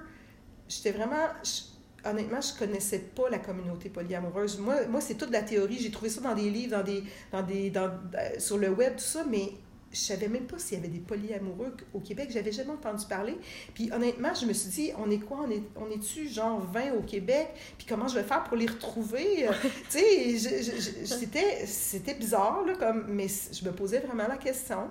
J'étais 0.68 0.92
vraiment. 0.92 1.26
je- 1.44 2.08
honnêtement, 2.08 2.40
je 2.40 2.58
connaissais 2.58 3.00
pas 3.00 3.28
la 3.28 3.38
communauté 3.38 3.90
polyamoureuse. 3.90 4.58
Moi, 4.58 4.86
moi 4.86 5.02
c'est 5.02 5.16
toute 5.16 5.30
la 5.30 5.42
théorie. 5.42 5.78
J'ai 5.78 5.90
trouvé 5.90 6.08
ça 6.08 6.22
dans 6.22 6.34
des 6.34 6.48
livres, 6.48 6.78
dans 6.78 6.82
des, 6.82 7.04
dans 7.30 7.42
des, 7.42 7.68
dans, 7.70 7.90
euh, 8.14 8.38
sur 8.38 8.56
le 8.56 8.70
web, 8.70 8.94
tout 8.96 9.04
ça, 9.04 9.24
mais 9.28 9.52
je 9.92 9.98
savais 9.98 10.28
même 10.28 10.44
pas 10.46 10.58
s'il 10.58 10.78
y 10.78 10.80
avait 10.80 10.88
des 10.88 11.00
polyamoureux 11.00 11.74
au 11.94 11.98
Québec. 12.00 12.30
J'avais 12.32 12.52
jamais 12.52 12.70
entendu 12.70 13.04
parler. 13.06 13.36
Puis 13.74 13.90
honnêtement, 13.92 14.32
je 14.34 14.46
me 14.46 14.52
suis 14.52 14.70
dit, 14.70 14.90
on 14.98 15.10
est 15.10 15.18
quoi? 15.18 15.40
On 15.46 15.50
est, 15.50 15.62
on 15.76 15.90
est-tu 15.90 16.28
genre 16.28 16.60
20 16.72 16.92
au 16.98 17.02
Québec? 17.02 17.48
Puis 17.76 17.86
comment 17.88 18.06
je 18.08 18.14
vais 18.14 18.22
faire 18.24 18.44
pour 18.44 18.56
les 18.56 18.66
retrouver? 18.66 19.48
Euh, 19.48 19.52
tu 19.90 19.98
sais, 19.98 21.04
c'était, 21.04 21.66
c'était 21.66 22.14
bizarre, 22.14 22.64
là, 22.66 22.74
comme, 22.78 23.06
mais 23.08 23.26
je 23.28 23.64
me 23.64 23.72
posais 23.72 23.98
vraiment 24.00 24.28
la 24.28 24.36
question. 24.36 24.88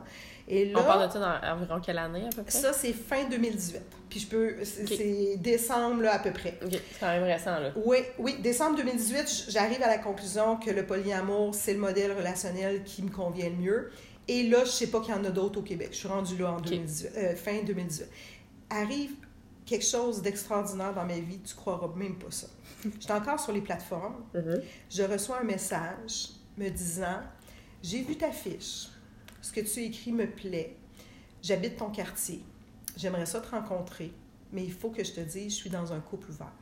Et 0.51 0.65
là, 0.65 0.79
On 0.79 0.84
parle 0.84 1.08
de 1.08 1.13
ça 1.13 1.20
dans 1.20 1.53
environ 1.56 1.79
quelle 1.79 2.00
année 2.00 2.25
à 2.25 2.29
peu 2.36 2.41
près? 2.41 2.51
ça, 2.51 2.74
c'est 2.74 2.91
fin 2.91 3.29
2018. 3.29 3.82
Puis 4.10 4.20
je 4.22 4.27
peux. 4.27 4.56
C'est 4.63 5.36
décembre, 5.38 6.01
là, 6.01 6.15
à 6.15 6.20
peu 6.20 6.32
près. 6.32 6.58
Ok, 6.65 6.72
c'est 6.72 7.00
quand 7.00 7.08
même 7.08 7.24
récent, 7.24 7.60
là. 7.60 7.72
Oui, 7.86 7.98
oui, 8.18 8.36
décembre 8.41 8.77
2018, 8.77 9.29
j- 9.29 9.44
j'arrive 9.50 9.84
à 9.84 9.88
la 9.88 10.00
conclusion 10.00 10.58
que 10.58 10.72
le 10.72 10.86
polyamour, 10.88 11.53
c'est 11.53 11.74
le 11.74 11.79
modèle 11.79 12.12
relationnel 12.13 12.84
qui 12.84 13.03
me 13.03 13.12
convient 13.12 13.50
le 13.50 13.56
mieux. 13.58 13.91
Et 14.30 14.44
là, 14.44 14.64
je 14.64 14.70
sais 14.70 14.92
pas 14.92 15.02
qu'il 15.02 15.10
y 15.10 15.18
en 15.18 15.26
a 15.26 15.32
d'autres 15.32 15.60
au 15.60 15.64
Québec. 15.64 15.90
Je 15.92 15.98
suis 15.98 16.08
rendue 16.08 16.38
là 16.38 16.52
en 16.52 16.62
2018, 16.62 17.12
euh, 17.18 17.36
fin 17.36 17.64
2018. 17.64 18.08
Arrive 18.70 19.16
quelque 19.66 19.84
chose 19.86 20.22
d'extraordinaire 20.22 20.94
dans 20.94 21.06
ma 21.06 21.18
vie, 21.18 21.40
tu 21.40 21.56
croiras 21.56 21.90
même 21.96 22.16
pas 22.16 22.30
ça. 22.30 22.46
J'étais 22.84 23.12
encore 23.12 23.40
sur 23.40 23.54
les 23.54 23.62
plateformes. 23.62 24.24
Mhm. 24.36 24.62
Je 24.88 25.02
reçois 25.02 25.40
un 25.40 25.44
message 25.44 26.30
me 26.60 26.70
disant 26.70 27.22
J'ai 27.82 28.04
vu 28.04 28.16
ta 28.18 28.32
fiche. 28.32 28.90
Ce 29.42 29.52
que 29.52 29.62
tu 29.62 29.80
écris 29.80 30.12
me 30.12 30.30
plaît. 30.30 30.78
J'habite 31.42 31.78
ton 31.78 31.90
quartier. 31.90 32.44
J'aimerais 32.98 33.26
ça 33.26 33.42
te 33.42 33.50
rencontrer, 33.50 34.14
mais 34.52 34.64
il 34.64 34.72
faut 34.72 34.92
que 34.92 35.04
je 35.04 35.14
te 35.14 35.22
dise, 35.22 35.54
je 35.54 35.58
suis 35.58 35.70
dans 35.72 35.92
un 35.92 36.02
couple 36.02 36.30
ouvert. 36.30 36.54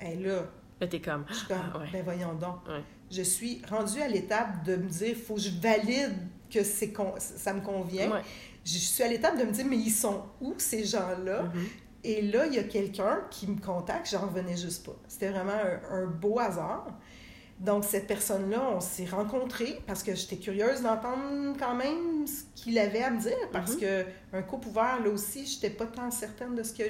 Et 0.00 0.16
là, 0.16 0.50
Là, 0.80 0.86
t'es 0.88 1.00
comme. 1.00 1.24
je 1.28 1.34
suis 1.34 1.46
comme, 1.46 1.58
Ah, 1.74 1.78
ouais. 1.78 1.86
ben 1.92 2.02
voyons 2.04 2.34
donc. 2.34 2.66
Ouais. 2.66 2.82
Je 3.10 3.22
suis 3.22 3.62
rendue 3.68 4.00
à 4.00 4.08
l'étape 4.08 4.64
de 4.64 4.76
me 4.76 4.88
dire, 4.88 5.16
faut 5.16 5.34
que 5.34 5.40
je 5.40 5.50
valide 5.60 6.14
que 6.50 6.62
c'est 6.64 6.90
con- 6.92 7.14
ça 7.18 7.52
me 7.52 7.60
convient. 7.60 8.10
Ouais. 8.10 8.22
Je 8.64 8.78
suis 8.78 9.02
à 9.02 9.08
l'étape 9.08 9.38
de 9.38 9.44
me 9.44 9.52
dire, 9.52 9.64
mais 9.66 9.76
ils 9.76 9.90
sont 9.90 10.22
où 10.40 10.54
ces 10.58 10.84
gens-là? 10.84 11.42
Mhm. 11.44 11.66
Et 12.04 12.22
là, 12.22 12.46
il 12.46 12.54
y 12.54 12.58
a 12.58 12.64
quelqu'un 12.64 13.20
qui 13.30 13.46
me 13.46 13.60
contacte, 13.60 14.08
j'en 14.10 14.22
revenais 14.26 14.56
juste 14.56 14.84
pas. 14.84 14.96
C'était 15.06 15.28
vraiment 15.30 15.52
un, 15.52 16.02
un 16.02 16.06
beau 16.06 16.38
hasard. 16.40 16.86
Donc, 17.60 17.84
cette 17.84 18.08
personne-là, 18.08 18.60
on 18.74 18.80
s'est 18.80 19.04
rencontrés 19.06 19.80
parce 19.86 20.02
que 20.02 20.14
j'étais 20.16 20.36
curieuse 20.36 20.82
d'entendre 20.82 21.54
quand 21.60 21.76
même 21.76 22.26
ce 22.26 22.42
qu'il 22.56 22.76
avait 22.78 23.02
à 23.04 23.10
me 23.10 23.20
dire. 23.20 23.36
Parce 23.52 23.74
Mhm. 23.74 23.80
que 23.80 24.04
un 24.32 24.42
couple 24.42 24.68
ouvert, 24.68 24.98
là 25.04 25.10
aussi, 25.10 25.46
j'étais 25.46 25.70
pas 25.70 25.86
tant 25.86 26.10
certaine 26.10 26.56
de 26.56 26.62
ce 26.64 26.72
que 26.74 26.82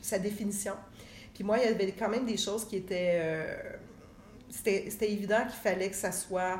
sa 0.00 0.20
définition. 0.20 0.74
Puis 1.38 1.44
moi, 1.44 1.58
il 1.58 1.64
y 1.64 1.68
avait 1.68 1.92
quand 1.92 2.08
même 2.08 2.26
des 2.26 2.36
choses 2.36 2.64
qui 2.66 2.74
étaient. 2.74 3.12
euh, 3.22 3.54
c'était 4.50 5.12
évident 5.12 5.42
qu'il 5.42 5.52
fallait 5.62 5.88
que 5.88 5.94
ça 5.94 6.10
soit 6.10 6.58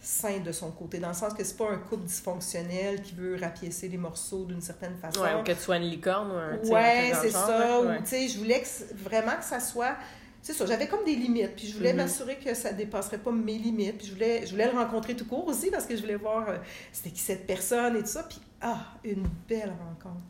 sain 0.00 0.38
de 0.40 0.52
son 0.52 0.70
côté, 0.70 0.98
dans 0.98 1.08
le 1.08 1.14
sens 1.14 1.32
que 1.32 1.42
c'est 1.42 1.56
pas 1.56 1.70
un 1.70 1.78
couple 1.78 2.04
dysfonctionnel 2.04 3.00
qui 3.00 3.14
veut 3.14 3.38
rapiécer 3.40 3.88
les 3.88 3.96
morceaux 3.96 4.44
d'une 4.44 4.60
certaine 4.60 4.96
façon. 4.98 5.22
Ouais, 5.22 5.34
ou 5.34 5.42
que 5.42 5.52
tu 5.52 5.58
sois 5.60 5.78
une 5.78 5.84
licorne 5.88 6.30
ou 6.30 6.34
un. 6.34 6.58
Ouais, 6.68 7.12
c'est 7.22 7.30
ça. 7.30 7.80
Ou, 7.80 7.86
Ouais. 7.86 7.98
tu 8.00 8.06
sais, 8.08 8.28
je 8.28 8.36
voulais 8.38 8.60
que, 8.60 8.94
vraiment 9.02 9.36
que 9.38 9.44
ça 9.44 9.60
soit. 9.60 9.96
C'est 10.42 10.52
ça, 10.52 10.66
j'avais 10.66 10.88
comme 10.88 11.04
des 11.06 11.14
limites, 11.16 11.56
puis 11.56 11.66
je 11.66 11.76
voulais 11.78 11.92
Mhm. 11.92 11.96
m'assurer 11.96 12.36
que 12.36 12.52
ça 12.52 12.72
dépasserait 12.74 13.18
pas 13.18 13.32
mes 13.32 13.56
limites, 13.56 13.96
puis 13.96 14.08
je 14.08 14.12
voulais, 14.12 14.44
je 14.46 14.50
voulais 14.52 14.70
le 14.70 14.78
rencontrer 14.78 15.16
tout 15.16 15.24
court 15.26 15.46
aussi, 15.48 15.70
parce 15.70 15.86
que 15.86 15.96
je 15.96 16.02
voulais 16.02 16.16
voir 16.16 16.48
euh, 16.50 16.58
c'était 16.92 17.10
qui 17.10 17.20
cette 17.20 17.46
personne 17.46 17.96
et 17.96 18.00
tout 18.00 18.06
ça, 18.08 18.24
puis 18.24 18.40
ah, 18.60 18.92
une 19.04 19.26
belle 19.48 19.72
rencontre. 19.88 20.20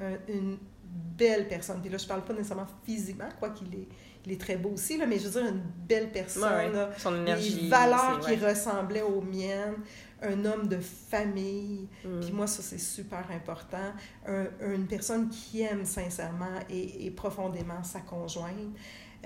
Un- 0.00 0.18
une 0.32 0.58
belle 0.94 1.48
personne. 1.48 1.80
Puis 1.80 1.90
là, 1.90 1.98
je 1.98 2.06
parle 2.06 2.24
pas 2.24 2.32
nécessairement 2.32 2.66
physiquement, 2.84 3.28
quoi 3.38 3.50
qu'il 3.50 3.72
est, 3.74 3.88
il 4.26 4.32
est 4.32 4.40
très 4.40 4.56
beau 4.56 4.70
aussi, 4.70 4.96
là, 4.96 5.06
mais 5.06 5.18
je 5.18 5.28
veux 5.28 5.40
dire, 5.42 5.50
une 5.50 5.62
belle 5.86 6.10
personne, 6.10 6.42
Ouais, 6.44 6.66
ouais. 6.66 6.72
là, 6.72 6.90
Son 6.96 7.14
énergie. 7.14 7.62
des 7.64 7.68
valeurs 7.68 8.20
qui 8.20 8.32
ouais. 8.32 8.48
ressemblaient 8.50 9.02
aux 9.02 9.20
miennes, 9.20 9.74
un 10.22 10.44
homme 10.46 10.66
de 10.68 10.78
famille, 10.80 11.86
Mhm. 12.04 12.20
puis 12.20 12.32
moi, 12.32 12.46
ça, 12.46 12.62
c'est 12.62 12.78
super 12.78 13.24
important. 13.30 13.92
Un- 14.26 14.46
une 14.74 14.86
personne 14.86 15.28
qui 15.28 15.60
aime 15.62 15.84
sincèrement 15.84 16.58
et, 16.70 17.06
et 17.06 17.10
profondément 17.10 17.82
sa 17.84 18.00
conjointe. 18.00 18.54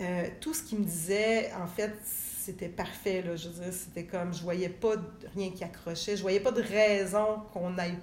Euh, 0.01 0.29
tout 0.41 0.55
ce 0.55 0.63
qu'il 0.63 0.79
me 0.81 0.85
disait, 0.85 1.51
en 1.55 1.67
fait, 1.67 1.93
c'était 2.05 2.69
parfait. 2.69 3.23
Là. 3.23 3.37
Je 3.37 3.49
veux 3.49 3.63
dire, 3.65 3.73
c'était 3.73 4.05
comme, 4.05 4.33
je 4.35 4.43
voyais 4.43 4.69
pas 4.69 4.97
de- 4.97 5.03
rien 5.35 5.51
qui 5.51 5.63
accrochait. 5.65 6.17
Je 6.17 6.23
voyais 6.23 6.41
pas 6.41 6.53
de 6.53 6.63
raison 6.63 7.43
qu'on 7.53 7.77
aille, 7.79 7.99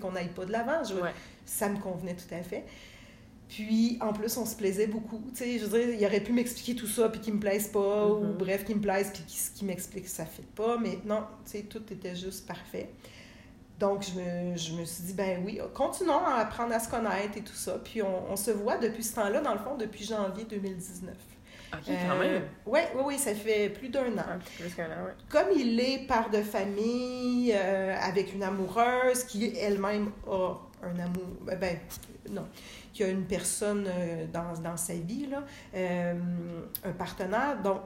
qu'on 0.00 0.14
aille 0.16 0.30
pas 0.30 0.44
de 0.44 0.52
l'avant. 0.52 0.82
Je-. 0.84 0.94
Ça 1.44 1.68
me 1.68 1.78
convenait 1.78 2.16
tout 2.16 2.34
à 2.34 2.42
fait. 2.42 2.64
Puis, 3.48 3.96
en 4.00 4.12
plus, 4.12 4.36
on 4.36 4.44
se 4.44 4.56
plaisait 4.56 4.88
beaucoup. 4.88 5.22
Tu 5.32 5.36
sais, 5.44 5.58
je 5.58 5.66
veux 5.66 5.78
dire, 5.86 5.94
il 6.00 6.04
aurait 6.04 6.20
pu 6.20 6.32
m'expliquer 6.32 6.74
tout 6.74 6.88
ça, 6.88 7.08
puis 7.08 7.20
qu'il 7.20 7.34
me 7.34 7.38
plaise 7.40 7.68
pas, 7.68 8.06
ou 8.08 8.20
Mhm. 8.24 8.32
bref, 8.38 8.64
qu'il 8.64 8.76
me 8.76 8.80
plaise, 8.80 9.10
puis 9.14 9.22
qu'il 9.54 9.66
m'explique 9.68 10.04
que 10.04 10.10
ça 10.10 10.24
ne 10.24 10.28
fait 10.28 10.46
pas. 10.54 10.76
Mais 10.78 10.98
non, 11.04 11.22
tu 11.44 11.52
sais, 11.52 11.62
tout 11.62 11.82
était 11.92 12.16
juste 12.16 12.46
parfait. 12.46 12.90
Donc, 13.78 14.02
je 14.04 14.18
me, 14.18 14.56
je 14.56 14.72
me 14.72 14.84
suis 14.84 15.04
dit, 15.04 15.12
ben 15.12 15.42
oui, 15.44 15.60
continuons 15.74 16.24
à 16.26 16.36
apprendre 16.40 16.72
à 16.74 16.80
se 16.80 16.88
connaître 16.88 17.36
et 17.36 17.42
tout 17.42 17.52
ça. 17.54 17.78
Puis, 17.84 18.02
on, 18.02 18.32
on 18.32 18.36
se 18.36 18.50
voit 18.50 18.78
depuis 18.78 19.04
ce 19.04 19.14
temps-là, 19.14 19.40
dans 19.40 19.52
le 19.52 19.58
fond, 19.60 19.76
depuis 19.76 20.04
janvier 20.04 20.44
2019. 20.44 21.14
Ok, 21.74 21.80
quand 22.08 22.16
même. 22.18 22.42
Oui, 22.64 22.80
oui, 22.94 23.02
oui, 23.04 23.18
ça 23.18 23.34
fait 23.34 23.68
plus 23.68 23.88
d'un 23.90 24.06
an. 24.18 24.24
Un 24.32 24.38
petit 24.38 24.62
plus 24.62 24.74
qu'un 24.74 24.86
an, 24.86 25.04
ouais. 25.04 25.14
Comme 25.28 25.48
il 25.54 25.78
est 25.78 26.06
père 26.06 26.30
de 26.30 26.40
famille, 26.40 27.52
euh, 27.54 27.94
avec 28.00 28.32
une 28.34 28.42
amoureuse 28.42 29.24
qui 29.24 29.52
elle-même 29.58 30.10
a 30.30 30.54
un 30.82 30.98
amour. 30.98 31.26
Ben, 31.42 31.58
ben, 31.58 31.76
non. 32.30 32.46
Qui 32.96 33.04
a 33.04 33.08
une 33.08 33.26
personne 33.26 33.84
euh, 33.86 34.26
dans, 34.32 34.58
dans 34.62 34.78
sa 34.78 34.94
vie, 34.94 35.26
là, 35.26 35.44
euh, 35.74 36.14
un 36.82 36.92
partenaire. 36.92 37.60
Donc, 37.62 37.82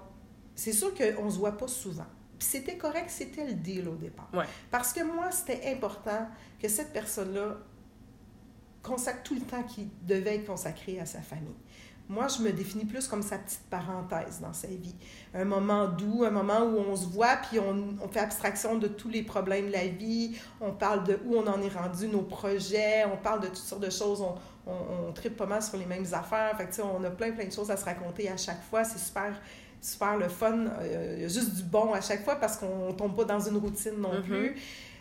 c'est 0.55 0.73
sûr 0.73 0.95
qu'on 0.95 1.25
ne 1.25 1.31
se 1.31 1.39
voit 1.39 1.57
pas 1.57 1.67
souvent. 1.67 2.07
C'était 2.39 2.77
correct, 2.77 3.11
c'était 3.11 3.45
le 3.45 3.55
deal 3.55 3.89
au 3.89 3.97
départ. 3.97 4.31
Ouais. 4.33 4.45
Parce 4.71 4.93
que 4.93 5.03
moi, 5.03 5.33
c'était 5.33 5.73
important 5.73 6.29
que 6.63 6.69
cette 6.69 6.93
personne-là 6.93 7.57
consacre 8.85 9.25
tout 9.25 9.35
le 9.35 9.41
temps 9.41 9.65
qu'il 9.65 9.89
devait 10.07 10.37
être 10.37 10.47
consacré 10.47 11.01
à 11.01 11.07
sa 11.07 11.21
famille. 11.23 11.59
Moi, 12.11 12.27
je 12.27 12.43
me 12.43 12.51
définis 12.51 12.85
plus 12.85 13.07
comme 13.07 13.23
sa 13.23 13.39
petite 13.39 13.63
parenthèse 13.71 14.41
dans 14.41 14.53
sa 14.53 14.67
vie. 14.67 14.97
Un 15.33 15.45
moment 15.45 15.87
doux, 15.87 16.25
un 16.25 16.31
moment 16.31 16.61
où 16.65 16.77
on 16.79 16.97
se 16.97 17.07
voit, 17.07 17.37
puis 17.49 17.61
on, 17.61 17.95
on 18.05 18.09
fait 18.09 18.19
abstraction 18.19 18.77
de 18.77 18.89
tous 18.89 19.09
les 19.09 19.23
problèmes 19.23 19.69
de 19.69 19.73
la 19.73 19.87
vie, 19.87 20.37
on 20.61 20.73
parle 20.73 21.05
de 21.05 21.19
où 21.25 21.37
on 21.37 21.47
en 21.47 21.63
est 21.63 21.69
rendu, 21.73 22.09
nos 22.09 22.23
projets, 22.23 23.05
on 23.05 23.17
parle 23.17 23.41
de 23.43 23.47
toutes 23.47 23.57
sortes 23.59 23.83
de 23.85 23.91
choses, 23.91 24.21
on, 24.21 24.35
on, 24.67 25.09
on 25.09 25.13
tripe 25.13 25.37
pas 25.37 25.47
mal 25.47 25.63
sur 25.63 25.77
les 25.79 25.87
mêmes 25.87 26.07
affaires. 26.13 26.57
Fait 26.57 26.65
que, 26.65 26.71
tu 26.71 26.77
sais, 26.77 26.83
on 26.83 27.03
a 27.05 27.11
plein, 27.11 27.31
plein 27.31 27.47
de 27.47 27.53
choses 27.53 27.71
à 27.71 27.77
se 27.77 27.85
raconter 27.85 28.29
à 28.29 28.37
chaque 28.37 28.63
fois. 28.65 28.83
C'est 28.83 28.99
super, 28.99 29.33
super 29.81 30.17
le 30.19 30.29
fun. 30.29 30.67
Euh, 30.81 31.15
Il 31.17 31.23
y 31.23 31.25
a 31.25 31.29
juste 31.29 31.55
du 31.55 31.63
bon 31.63 31.93
à 31.93 32.01
chaque 32.01 32.25
fois 32.25 32.37
parce 32.37 32.57
qu'on 32.57 32.93
tombe 32.93 33.15
pas 33.17 33.25
dans 33.25 33.41
une 33.41 33.57
routine 33.57 33.95
non 33.99 34.15
Mhm. 34.15 34.23
plus. 34.25 34.57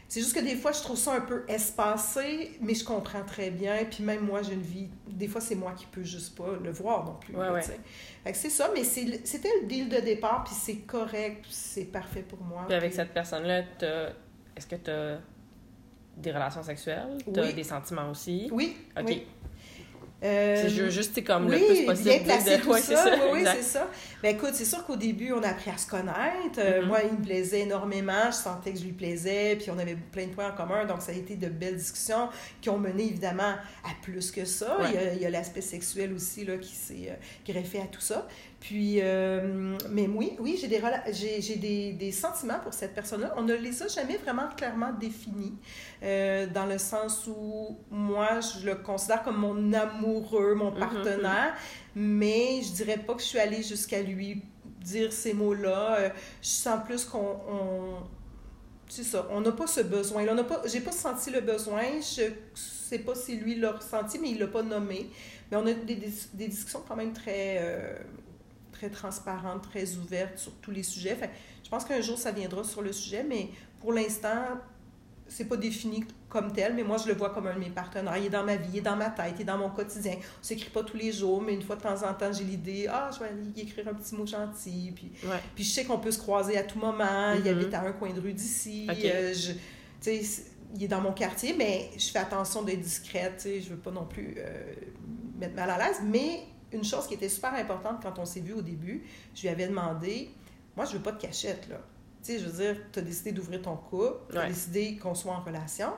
C'est 0.10 0.22
juste 0.22 0.36
que 0.36 0.40
des 0.44 0.56
fois, 0.56 0.72
je 0.72 0.80
trouve 0.82 0.98
ça 0.98 1.14
un 1.14 1.22
peu 1.22 1.44
espacé, 1.48 2.58
mais 2.62 2.74
je 2.74 2.84
comprends 2.84 3.22
très 3.24 3.52
bien. 3.52 3.86
Puis 3.86 4.04
même 4.04 4.22
moi, 4.26 4.42
j'ai 4.42 4.54
une 4.54 4.62
vie. 4.62 4.90
Des 5.08 5.28
fois, 5.28 5.40
c'est 5.40 5.54
moi 5.54 5.74
qui 5.74 5.86
peux 5.86 6.02
juste 6.04 6.36
pas 6.36 6.48
le 6.62 6.72
voir 6.72 7.06
non 7.06 7.14
plus. 7.22 7.36
Ouais, 7.36 7.50
ouais. 7.52 7.62
c'est 8.34 8.50
ça, 8.50 8.72
mais 8.74 8.84
c'était 8.84 9.52
le 9.62 9.68
deal 9.68 9.88
de 9.88 10.00
départ, 10.00 10.44
puis 10.44 10.56
c'est 10.60 10.78
correct, 10.78 11.46
c'est 11.50 11.86
parfait 11.86 12.24
pour 12.28 12.42
moi. 12.42 12.64
Puis 12.68 12.76
avec 12.76 12.90
puis- 12.90 12.98
cette 12.98 13.14
personne-là, 13.14 13.62
t'as- 13.78 14.10
est-ce 14.58 14.66
que 14.66 14.76
tu 14.78 14.90
as 14.90 15.20
des 16.18 16.32
relations 16.32 16.64
sexuelles? 16.64 17.18
Tu 17.32 17.40
Oui. 17.40 17.54
des 17.54 17.64
sentiments 17.64 18.10
aussi? 18.10 18.50
Oui. 18.52 18.76
OK. 19.00 19.04
oui. 19.08 19.28
Euh, 20.22 20.56
C'est 20.64 20.70
ju- 20.70 20.92
juste 20.92 21.12
c'est 21.16 21.24
comme 21.24 21.46
oui, 21.48 21.60
le 21.60 21.66
plus 21.66 21.86
possible. 21.86 22.10
bien 22.10 22.20
placer 22.20 22.58
de- 22.58 22.62
tout 22.62 22.70
Ouais, 22.72 22.82
ça. 22.82 23.06
Oui, 23.32 23.42
c'est 23.56 23.62
ça. 23.64 23.90
Ben 24.22 24.36
écoute, 24.36 24.50
c'est 24.54 24.66
sûr 24.66 24.86
qu'au 24.86 24.98
début, 24.98 25.32
on 25.32 25.42
a 25.44 25.48
appris 25.48 25.72
à 25.72 25.78
se 25.78 25.88
connaître. 25.88 26.60
Euh, 26.60 26.82
Mhm. 26.82 26.88
Moi, 26.90 27.00
il 27.10 27.18
me 27.18 27.24
plaisait 27.24 27.62
énormément. 27.62 28.26
Je 28.28 28.36
sentais 28.36 28.74
que 28.74 28.80
je 28.80 28.84
lui 28.84 28.92
plaisais. 28.92 29.56
Puis 29.56 29.72
on 29.72 29.80
avait 29.80 29.96
plein 30.12 30.26
de 30.26 30.32
points 30.32 30.50
en 30.50 30.56
commun. 30.56 30.84
Donc, 30.86 31.02
ça 31.02 31.14
a 31.14 31.16
été 31.16 31.36
de 31.36 31.48
belles 31.48 31.78
discussions 31.78 32.28
qui 32.60 32.70
ont 32.70 32.78
mené 32.78 33.04
évidemment 33.06 33.54
à 33.86 33.90
plus 34.02 34.30
que 34.32 34.44
ça. 34.44 34.78
Ouais. 34.82 34.88
Il 34.90 34.96
y 34.96 34.98
a- 34.98 35.14
il 35.14 35.22
y 35.22 35.26
a, 35.26 35.30
l'aspect 35.30 35.62
sexuel 35.62 36.12
aussi 36.14 36.44
là, 36.44 36.58
qui 36.58 36.76
s'est 36.76 37.10
euh, 37.12 37.14
greffé 37.48 37.80
à 37.80 37.86
tout 37.86 38.02
ça. 38.02 38.28
Puis, 38.60 39.00
euh, 39.02 39.78
mais 39.90 40.08
oui, 40.08 40.36
oui, 40.40 40.58
j'ai 40.60 40.68
des, 40.68 40.82
j'ai, 41.14 41.42
j'ai 41.42 41.56
des, 41.56 41.94
des 41.94 42.12
sentiments 42.12 42.60
pour 42.62 42.74
cette 42.74 42.94
personne-là. 42.94 43.34
On 43.38 43.44
ne 43.44 43.54
les 43.54 43.82
a 43.84 43.88
jamais 43.88 44.18
vraiment 44.18 44.50
clairement 44.58 44.92
définis, 44.92 45.54
euh, 46.04 46.46
dans 46.48 46.66
le 46.66 46.78
sens 46.78 47.26
où 47.28 47.78
moi, 47.90 48.42
je 48.42 48.66
le 48.66 48.76
considère 48.76 49.24
comme 49.24 49.38
mon 49.38 49.72
amoureux, 49.74 50.56
mon 50.56 50.72
Mhm, 50.72 50.80
partenaire, 50.80 51.54
mais 51.96 52.62
je 52.62 52.74
dirais 52.74 52.98
pas 52.98 53.14
que 53.14 53.22
je 53.22 53.28
suis 53.28 53.40
allée 53.40 53.64
jusqu'à 53.64 54.02
lui 54.02 54.44
dire 54.82 55.14
ces 55.14 55.34
mots-là. 55.34 55.96
Euh, 56.00 56.10
je 56.42 56.48
sens 56.50 56.80
plus 56.86 57.06
qu'on... 57.06 57.38
on- 57.50 58.04
c'est 58.88 59.04
ça. 59.04 59.28
On 59.30 59.42
n'a 59.42 59.52
pas 59.52 59.68
ce 59.68 59.82
besoin. 59.82 60.26
On 60.30 60.34
n'a 60.36 60.44
pas, 60.44 60.64
j'ai 60.66 60.82
pas 60.82 60.92
senti 60.92 61.30
le 61.30 61.42
besoin. 61.42 61.84
Je 62.02 62.24
sais 62.56 63.00
pas 63.00 63.14
si 63.14 63.36
lui 63.38 63.56
l'a 63.56 63.74
ressenti, 63.74 64.18
mais 64.20 64.32
il 64.32 64.40
l'a 64.40 64.48
pas 64.48 64.64
nommé. 64.64 65.10
Mais 65.52 65.58
on 65.58 65.66
a 65.68 65.74
des, 65.74 65.96
des, 66.34 66.48
discussions 66.48 66.82
quand 66.88 66.96
même 66.96 67.14
très, 67.14 67.58
euh, 67.62 67.94
très 68.80 68.90
transparentes, 68.90 69.64
très 69.64 69.96
ouvertes 69.98 70.38
sur 70.38 70.54
tous 70.62 70.72
les 70.72 70.84
sujets. 70.84 71.16
Fait, 71.16 71.30
je 71.64 71.70
pense 71.70 71.84
qu'un 71.84 72.02
jour, 72.02 72.18
ça 72.18 72.32
viendra 72.32 72.64
sur 72.64 72.82
le 72.82 72.94
sujet, 72.94 73.26
mais 73.28 73.50
pour 73.80 73.92
l'instant, 73.92 74.58
c'est 75.28 75.46
pas 75.46 75.58
défini 75.58 76.06
comme 76.28 76.54
tel, 76.54 76.74
mais 76.76 76.84
moi, 76.84 76.98
je 76.98 77.08
le 77.08 77.14
vois 77.14 77.32
comme 77.32 77.48
un 77.48 77.54
de 77.56 77.60
mes 77.60 77.70
partenaires. 77.70 78.18
Il 78.18 78.26
est 78.26 78.30
dans 78.30 78.44
ma 78.44 78.56
vie, 78.56 78.70
il 78.74 78.78
est 78.80 78.82
dans 78.82 78.96
ma 78.96 79.10
tête, 79.10 79.34
il 79.36 79.42
est 79.42 79.46
dans 79.46 79.58
mon 79.58 79.70
quotidien. 79.70 80.16
On 80.18 80.44
s'écrit 80.44 80.70
pas 80.70 80.84
tous 80.84 80.98
les 80.98 81.12
jours, 81.12 81.42
mais 81.42 81.54
une 81.54 81.62
fois 81.62 81.76
de 81.76 81.82
temps 81.82 82.04
en 82.04 82.14
temps, 82.14 82.32
j'ai 82.32 82.44
l'idée, 82.44 82.88
ah, 82.90 83.10
je 83.14 83.20
vais 83.20 83.30
aller 83.30 83.62
écrire 83.62 83.88
un 83.88 83.94
petit 83.94 84.16
mot 84.16 84.26
gentil. 84.26 84.92
Puis, 84.96 85.12
puis 85.56 85.64
je 85.64 85.70
sais 85.70 85.86
qu'on 85.86 86.00
peut 86.00 86.12
se 86.12 86.20
croiser 86.20 86.58
à 86.58 86.64
tout 86.64 86.80
moment. 86.80 87.34
Il 87.34 87.42
mm-hmm. 87.42 87.50
habite 87.50 87.74
à 87.74 87.82
un 87.82 87.92
coin 87.92 88.12
de 88.14 88.20
rue 88.20 88.34
d'ici. 88.34 88.88
Euh, 88.90 89.34
il 90.76 90.84
est 90.84 90.88
dans 90.88 91.02
mon 91.02 91.14
quartier, 91.14 91.56
mais 91.58 91.90
je 91.98 92.10
fais 92.12 92.20
attention 92.20 92.62
d'être 92.64 92.82
discrète. 92.82 93.44
Je 93.46 93.70
veux 93.70 93.78
pas 93.78 93.92
non 93.92 94.06
plus 94.06 94.36
euh, 94.38 94.74
mettre 95.40 95.56
mal 95.56 95.70
à 95.70 95.78
l'aise. 95.78 95.98
Mais 96.06 96.44
une 96.72 96.84
chose 96.84 97.08
qui 97.08 97.16
était 97.16 97.30
super 97.30 97.54
importante 97.54 98.02
quand 98.02 98.20
on 98.20 98.26
s'est 98.26 98.40
vu 98.42 98.54
au 98.54 98.62
début, 98.62 99.04
je 99.36 99.42
lui 99.42 99.50
avais 99.50 99.68
demandé, 99.68 100.30
moi, 100.76 100.86
je 100.86 100.94
veux 100.94 101.04
pas 101.04 101.12
de 101.12 101.22
cachette, 101.22 101.68
là. 101.70 101.78
Tu 102.24 102.34
sais, 102.34 102.40
je 102.40 102.46
veux 102.48 102.64
dire, 102.64 102.82
tu 102.92 103.00
as 103.00 103.02
décidé 103.02 103.32
d'ouvrir 103.32 103.62
ton 103.62 103.78
couple, 103.78 104.32
tu 104.32 104.38
as 104.38 104.48
décidé 104.48 104.98
qu'on 104.98 105.16
soit 105.16 105.34
en 105.34 105.42
relation. 105.42 105.94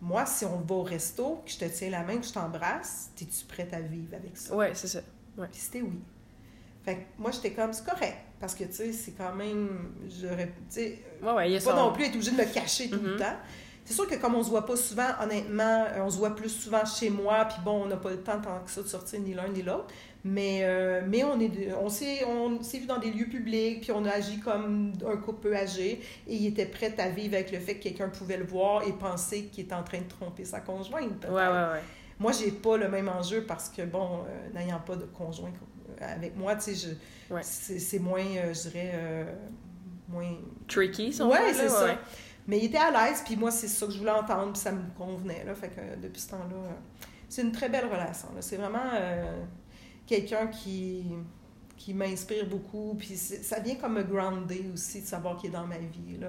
Moi, 0.00 0.26
si 0.26 0.44
on 0.44 0.58
va 0.60 0.74
au 0.74 0.82
resto, 0.82 1.42
que 1.44 1.50
je 1.50 1.58
te 1.58 1.64
tiens 1.64 1.88
la 1.88 2.02
main, 2.02 2.18
que 2.18 2.26
je 2.26 2.32
t'embrasse, 2.32 3.10
es-tu 3.20 3.46
prête 3.46 3.72
à 3.72 3.80
vivre 3.80 4.14
avec 4.14 4.36
ça? 4.36 4.54
Oui, 4.54 4.66
c'est 4.74 4.88
ça. 4.88 5.00
Ouais. 5.38 5.48
Puis 5.50 5.60
c'était 5.60 5.80
oui. 5.80 5.98
Fait 6.84 6.96
que 6.96 7.00
moi, 7.18 7.30
j'étais 7.30 7.52
comme, 7.52 7.72
c'est 7.72 7.86
correct. 7.86 8.18
Parce 8.38 8.54
que, 8.54 8.64
tu 8.64 8.74
sais, 8.74 8.92
c'est 8.92 9.12
quand 9.12 9.34
même. 9.34 9.94
J'aurais. 10.20 10.48
Tu 10.48 10.52
sais. 10.68 11.02
Ouais, 11.22 11.58
pas 11.60 11.74
non 11.74 11.92
plus 11.92 12.04
être 12.04 12.14
obligé 12.14 12.32
de 12.32 12.36
me 12.36 12.44
cacher 12.44 12.90
tout 12.90 13.00
le 13.00 13.14
mm-hmm. 13.14 13.18
temps. 13.18 13.36
C'est 13.84 13.92
sûr 13.92 14.08
que 14.08 14.14
comme 14.14 14.34
on 14.34 14.42
se 14.42 14.48
voit 14.48 14.64
pas 14.64 14.76
souvent, 14.76 15.08
honnêtement, 15.22 15.84
on 15.98 16.08
se 16.08 16.16
voit 16.16 16.34
plus 16.34 16.48
souvent 16.48 16.84
chez 16.86 17.10
moi, 17.10 17.44
puis 17.44 17.58
bon, 17.62 17.82
on 17.82 17.86
n'a 17.86 17.96
pas 17.96 18.10
le 18.10 18.20
temps 18.20 18.40
tant 18.40 18.60
que 18.64 18.70
ça 18.70 18.82
de 18.82 18.88
sortir 18.88 19.20
ni 19.20 19.34
l'un 19.34 19.48
ni 19.48 19.62
l'autre. 19.62 19.88
Mais, 20.26 20.60
euh, 20.62 21.02
mais 21.06 21.22
on 21.22 21.38
est 21.38 21.50
on 21.78 21.90
s'est 21.90 22.24
on 22.24 22.62
s'est 22.62 22.78
vu 22.78 22.86
dans 22.86 22.96
des 22.96 23.10
lieux 23.10 23.26
publics, 23.26 23.82
puis 23.82 23.92
on 23.92 24.06
a 24.06 24.10
agi 24.10 24.40
comme 24.40 24.94
un 25.06 25.16
couple 25.18 25.48
peu 25.48 25.54
âgé, 25.54 26.00
et 26.26 26.34
il 26.34 26.46
était 26.46 26.64
prêt 26.64 26.94
à 26.98 27.10
vivre 27.10 27.34
avec 27.34 27.52
le 27.52 27.58
fait 27.58 27.74
que 27.74 27.82
quelqu'un 27.82 28.08
pouvait 28.08 28.38
le 28.38 28.46
voir 28.46 28.88
et 28.88 28.92
penser 28.92 29.44
qu'il 29.52 29.66
est 29.66 29.72
en 29.74 29.82
train 29.82 29.98
de 29.98 30.08
tromper 30.08 30.46
sa 30.46 30.60
conjointe. 30.60 31.26
Ouais, 31.26 31.34
ouais, 31.34 31.48
ouais. 31.48 31.82
Moi, 32.18 32.32
j'ai 32.32 32.52
pas 32.52 32.78
le 32.78 32.88
même 32.88 33.10
enjeu 33.10 33.42
parce 33.42 33.68
que, 33.68 33.82
bon, 33.82 34.20
euh, 34.20 34.58
n'ayant 34.58 34.80
pas 34.80 34.96
de 34.96 35.04
conjoint 35.04 35.50
avec 36.00 36.34
moi, 36.36 36.56
tu 36.56 36.74
sais, 36.74 36.96
ouais. 37.30 37.42
c'est 37.42 37.98
moins, 37.98 38.24
euh, 38.24 38.54
je 38.54 38.70
dirais, 38.70 39.26
moins... 40.08 40.36
Tricky, 40.68 41.12
ça. 41.12 41.26
Ouais, 41.26 41.52
c'est 41.52 41.68
ça. 41.68 41.98
Mais 42.46 42.58
il 42.58 42.64
était 42.66 42.78
à 42.78 42.90
l'aise, 42.90 43.22
puis 43.24 43.36
moi, 43.36 43.50
c'est 43.50 43.68
ça 43.68 43.86
que 43.86 43.92
je 43.92 43.98
voulais 43.98 44.10
entendre, 44.10 44.52
puis 44.52 44.60
ça 44.60 44.72
me 44.72 44.82
convenait, 44.98 45.44
là. 45.44 45.54
Fait 45.54 45.68
que 45.68 46.00
depuis 46.02 46.20
ce 46.20 46.30
temps-là, 46.30 46.76
c'est 47.28 47.42
une 47.42 47.52
très 47.52 47.68
belle 47.68 47.86
relation, 47.86 48.28
C'est 48.40 48.56
vraiment 48.56 48.90
quelqu'un 50.06 50.48
qui, 50.48 51.06
qui 51.76 51.94
m'inspire 51.94 52.46
beaucoup. 52.46 52.94
Puis 52.98 53.16
ça 53.16 53.60
vient 53.60 53.76
comme 53.76 53.94
me 53.94 54.02
grounder 54.02 54.70
aussi 54.72 55.02
de 55.02 55.06
savoir 55.06 55.36
qu'il 55.36 55.50
est 55.50 55.52
dans 55.52 55.66
ma 55.66 55.78
vie. 55.78 56.18
Là. 56.18 56.28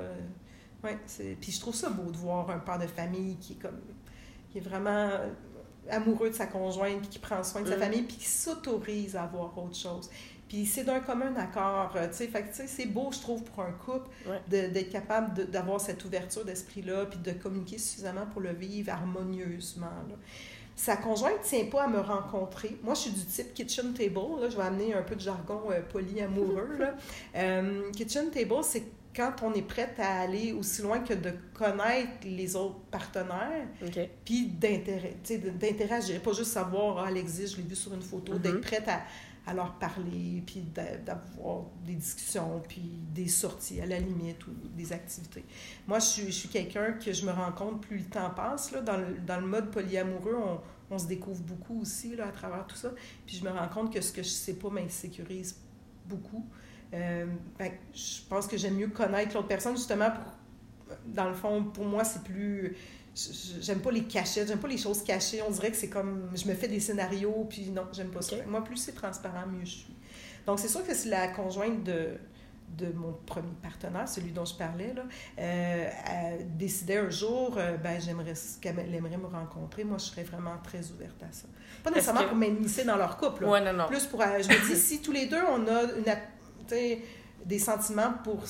Ouais, 0.83 0.97
puis 1.39 1.51
je 1.51 1.59
trouve 1.59 1.75
ça 1.75 1.89
beau 1.89 2.11
de 2.11 2.17
voir 2.17 2.49
un 2.49 2.59
père 2.59 2.79
de 2.79 2.87
famille 2.87 3.37
qui 3.37 3.53
est 3.53 3.61
comme 3.61 3.79
qui 4.51 4.59
est 4.59 4.61
vraiment 4.61 5.09
amoureux 5.89 6.29
de 6.29 6.35
sa 6.35 6.47
conjointe, 6.47 7.09
qui 7.09 7.19
prend 7.19 7.43
soin 7.43 7.61
de 7.61 7.67
sa 7.67 7.75
mm. 7.75 7.79
famille, 7.79 8.01
puis 8.03 8.17
qui 8.17 8.27
s'autorise 8.27 9.15
à 9.15 9.23
avoir 9.23 9.57
autre 9.57 9.75
chose. 9.75 10.09
Puis 10.55 10.65
c'est 10.65 10.85
d'un 10.85 11.01
commun 11.01 11.35
accord, 11.35 11.91
tu 11.93 11.99
sais, 12.13 12.27
fait 12.27 12.45
c'est 12.65 12.85
beau, 12.85 13.09
je 13.11 13.19
trouve, 13.19 13.43
pour 13.43 13.61
un 13.61 13.73
couple 13.73 14.07
d'être 14.47 14.89
capable 14.89 15.51
d'avoir 15.51 15.81
cette 15.81 16.05
ouverture 16.05 16.45
d'esprit-là, 16.45 17.07
puis 17.07 17.19
de 17.19 17.31
communiquer 17.31 17.77
suffisamment 17.77 18.25
pour 18.25 18.39
le 18.39 18.53
vivre 18.53 18.89
harmonieusement. 18.89 19.87
Là. 20.07 20.15
Sa 20.77 20.95
conjointe 20.95 21.39
ne 21.43 21.43
tient 21.43 21.65
pas 21.65 21.83
à 21.83 21.87
me 21.89 21.99
rencontrer. 21.99 22.77
Moi, 22.83 22.93
je 22.93 23.01
suis 23.01 23.11
du 23.11 23.25
type 23.25 23.53
kitchen 23.53 23.93
table. 23.93 24.39
Là, 24.39 24.49
je 24.49 24.55
vais 24.55 24.63
amener 24.63 24.93
un 24.93 25.01
peu 25.01 25.15
de 25.15 25.19
jargon 25.19 25.63
euh, 25.71 25.81
polyamoureux. 25.81 26.77
Là. 26.79 26.95
Euh, 27.35 27.91
kitchen 27.91 28.29
table, 28.31 28.55
c'est 28.63 28.83
quand 29.15 29.33
on 29.43 29.53
est 29.53 29.61
prête 29.61 29.99
à 29.99 30.21
aller 30.21 30.53
aussi 30.53 30.81
loin 30.81 30.99
que 30.99 31.13
de 31.13 31.31
connaître 31.53 32.11
les 32.25 32.55
autres 32.55 32.79
partenaires, 32.91 33.67
puis 34.23 34.47
d'interagir, 34.47 36.21
pas 36.21 36.33
juste 36.33 36.51
savoir, 36.51 36.99
ah, 36.99 37.07
elle 37.09 37.17
existe, 37.17 37.53
je 37.53 37.57
l'ai 37.61 37.67
vu 37.67 37.75
sur 37.75 37.93
une 37.93 38.01
photo, 38.01 38.33
mm-hmm. 38.33 38.41
d'être 38.41 38.61
prête 38.61 38.87
à, 38.87 39.01
à, 39.45 39.53
leur 39.53 39.73
parler, 39.75 40.43
puis 40.45 40.63
d'avoir 41.05 41.63
des 41.85 41.95
discussions, 41.95 42.61
puis 42.67 42.91
des 43.13 43.27
sorties 43.27 43.81
à 43.81 43.85
la 43.85 43.99
limite 43.99 44.45
ou 44.47 44.51
des 44.75 44.91
activités. 44.91 45.45
Moi, 45.87 45.99
je 45.99 46.05
suis, 46.05 46.33
suis 46.33 46.49
quelqu'un 46.49 46.93
que 46.93 47.13
je 47.13 47.25
me 47.25 47.31
rends 47.31 47.51
compte 47.51 47.81
plus 47.81 47.99
le 47.99 48.05
temps 48.05 48.29
passe, 48.31 48.71
là, 48.71 48.81
dans, 48.81 48.97
le, 48.97 49.17
dans 49.25 49.39
le 49.39 49.47
mode 49.47 49.71
polyamoureux, 49.71 50.35
on, 50.35 50.59
on 50.91 50.99
se 50.99 51.07
découvre 51.07 51.41
beaucoup 51.41 51.81
aussi 51.81 52.15
là, 52.15 52.27
à 52.27 52.31
travers 52.31 52.65
tout 52.67 52.75
ça. 52.75 52.91
Puis 53.25 53.37
je 53.37 53.43
me 53.43 53.49
rends 53.49 53.67
compte 53.67 53.93
que 53.93 54.01
ce 54.01 54.11
que 54.11 54.23
je 54.23 54.29
sais 54.29 54.55
pas 54.55 54.69
m'insécurise 54.69 55.57
beaucoup. 56.07 56.45
Euh, 56.93 57.25
je 57.93 58.21
pense 58.29 58.47
que 58.47 58.57
j'aime 58.57 58.75
mieux 58.75 58.87
connaître 58.87 59.35
l'autre 59.35 59.47
personne, 59.47 59.75
justement, 59.75 60.11
pour, 60.11 60.97
dans 61.07 61.27
le 61.27 61.33
fond, 61.33 61.63
pour 61.63 61.85
moi, 61.85 62.03
c'est 62.03 62.23
plus. 62.23 62.75
J'aime 63.61 63.79
pas 63.79 63.91
les 63.91 64.03
cachettes, 64.03 64.49
j'aime 64.49 64.59
pas 64.59 64.67
les 64.67 64.77
choses 64.77 65.01
cachées. 65.03 65.41
On 65.41 65.51
dirait 65.51 65.71
que 65.71 65.77
c'est 65.77 65.89
comme. 65.89 66.29
Je 66.35 66.47
me 66.47 66.53
fais 66.53 66.67
des 66.67 66.79
scénarios, 66.81 67.45
puis 67.49 67.69
non, 67.69 67.87
j'aime 67.93 68.09
pas 68.09 68.21
ça. 68.21 68.35
Moi, 68.47 68.63
plus 68.63 68.77
c'est 68.77 68.91
transparent, 68.93 69.47
mieux 69.47 69.63
je 69.63 69.71
suis. 69.71 69.95
Donc, 70.45 70.59
c'est 70.59 70.67
sûr 70.67 70.85
que 70.85 70.93
c'est 70.93 71.09
la 71.09 71.29
conjointe 71.29 71.83
de, 71.83 72.17
de 72.77 72.91
mon 72.93 73.13
premier 73.25 73.53
partenaire, 73.61 74.07
celui 74.07 74.31
dont 74.31 74.45
je 74.45 74.55
parlais, 74.55 74.93
là, 74.93 75.03
euh, 75.39 76.37
décidait 76.57 76.97
un 76.97 77.09
jour, 77.09 77.55
euh, 77.57 77.77
ben, 77.77 77.99
j'aimerais 78.01 78.33
qu'elle 78.61 78.93
aimerait 78.93 79.17
me 79.17 79.27
rencontrer. 79.27 79.83
Moi, 79.83 79.97
je 79.97 80.05
serais 80.05 80.23
vraiment 80.23 80.57
très 80.63 80.91
ouverte 80.91 81.23
à 81.23 81.31
ça. 81.31 81.47
Pas 81.83 81.91
nécessairement 81.91 82.27
pour 82.27 82.37
m'immiscer 82.37 82.83
dans 82.83 82.97
leur 82.97 83.17
couple. 83.17 83.45
Ouais, 83.45 83.61
non, 83.61 83.73
non. 83.73 83.87
Plus 83.87 84.05
pour. 84.05 84.21
Euh, 84.21 84.41
je 84.41 84.49
me 84.49 84.67
dis, 84.67 84.79
si 84.79 85.01
tous 85.01 85.11
les 85.11 85.27
deux, 85.27 85.41
on 85.49 85.65
a 85.67 85.83
une, 85.83 86.05
des 87.45 87.59
sentiments 87.59 88.13
pour, 88.23 88.43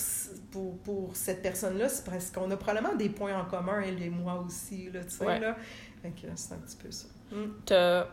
pour, 0.52 0.78
pour 0.80 1.16
cette 1.16 1.42
personne-là, 1.42 1.90
c'est 1.90 2.06
parce 2.06 2.32
qu'on 2.32 2.50
a 2.50 2.58
probablement 2.58 2.96
des 2.96 3.10
points 3.10 3.38
en 3.38 3.46
commun, 3.46 3.82
elle 3.82 4.02
et 4.02 4.10
moi 4.10 4.42
aussi. 4.46 4.90
Là, 4.90 5.04
tu 5.04 5.12
sais, 5.12 5.40
là. 5.40 5.58
c'est 6.02 6.54
un 6.54 6.58
petit 6.58 6.78
peu 6.78 6.90
ça. 6.92 7.08
Mm. 7.32 8.06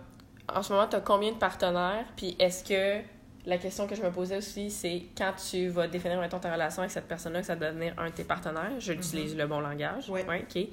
En 0.48 0.62
ce 0.62 0.72
moment, 0.72 0.88
tu 0.88 0.96
as 0.96 1.00
combien 1.00 1.32
de 1.32 1.36
partenaires? 1.36 2.04
Puis 2.16 2.34
est-ce 2.38 2.64
que 2.64 3.06
la 3.46 3.58
question 3.58 3.86
que 3.86 3.94
je 3.94 4.02
me 4.02 4.10
posais 4.10 4.36
aussi, 4.36 4.70
c'est 4.70 5.04
quand 5.16 5.32
tu 5.50 5.68
vas 5.68 5.86
définir 5.86 6.20
mettons, 6.20 6.40
ta 6.40 6.52
relation 6.52 6.82
avec 6.82 6.90
cette 6.90 7.06
personne-là, 7.06 7.40
que 7.40 7.46
ça 7.46 7.56
doit 7.56 7.70
devenir 7.70 7.94
un 7.98 8.06
de 8.06 8.14
tes 8.14 8.24
partenaires, 8.24 8.78
j'utilise 8.78 9.34
mm-hmm. 9.34 9.38
le 9.38 9.46
bon 9.46 9.60
langage. 9.60 10.10
Oui. 10.10 10.20
OK. 10.22 10.68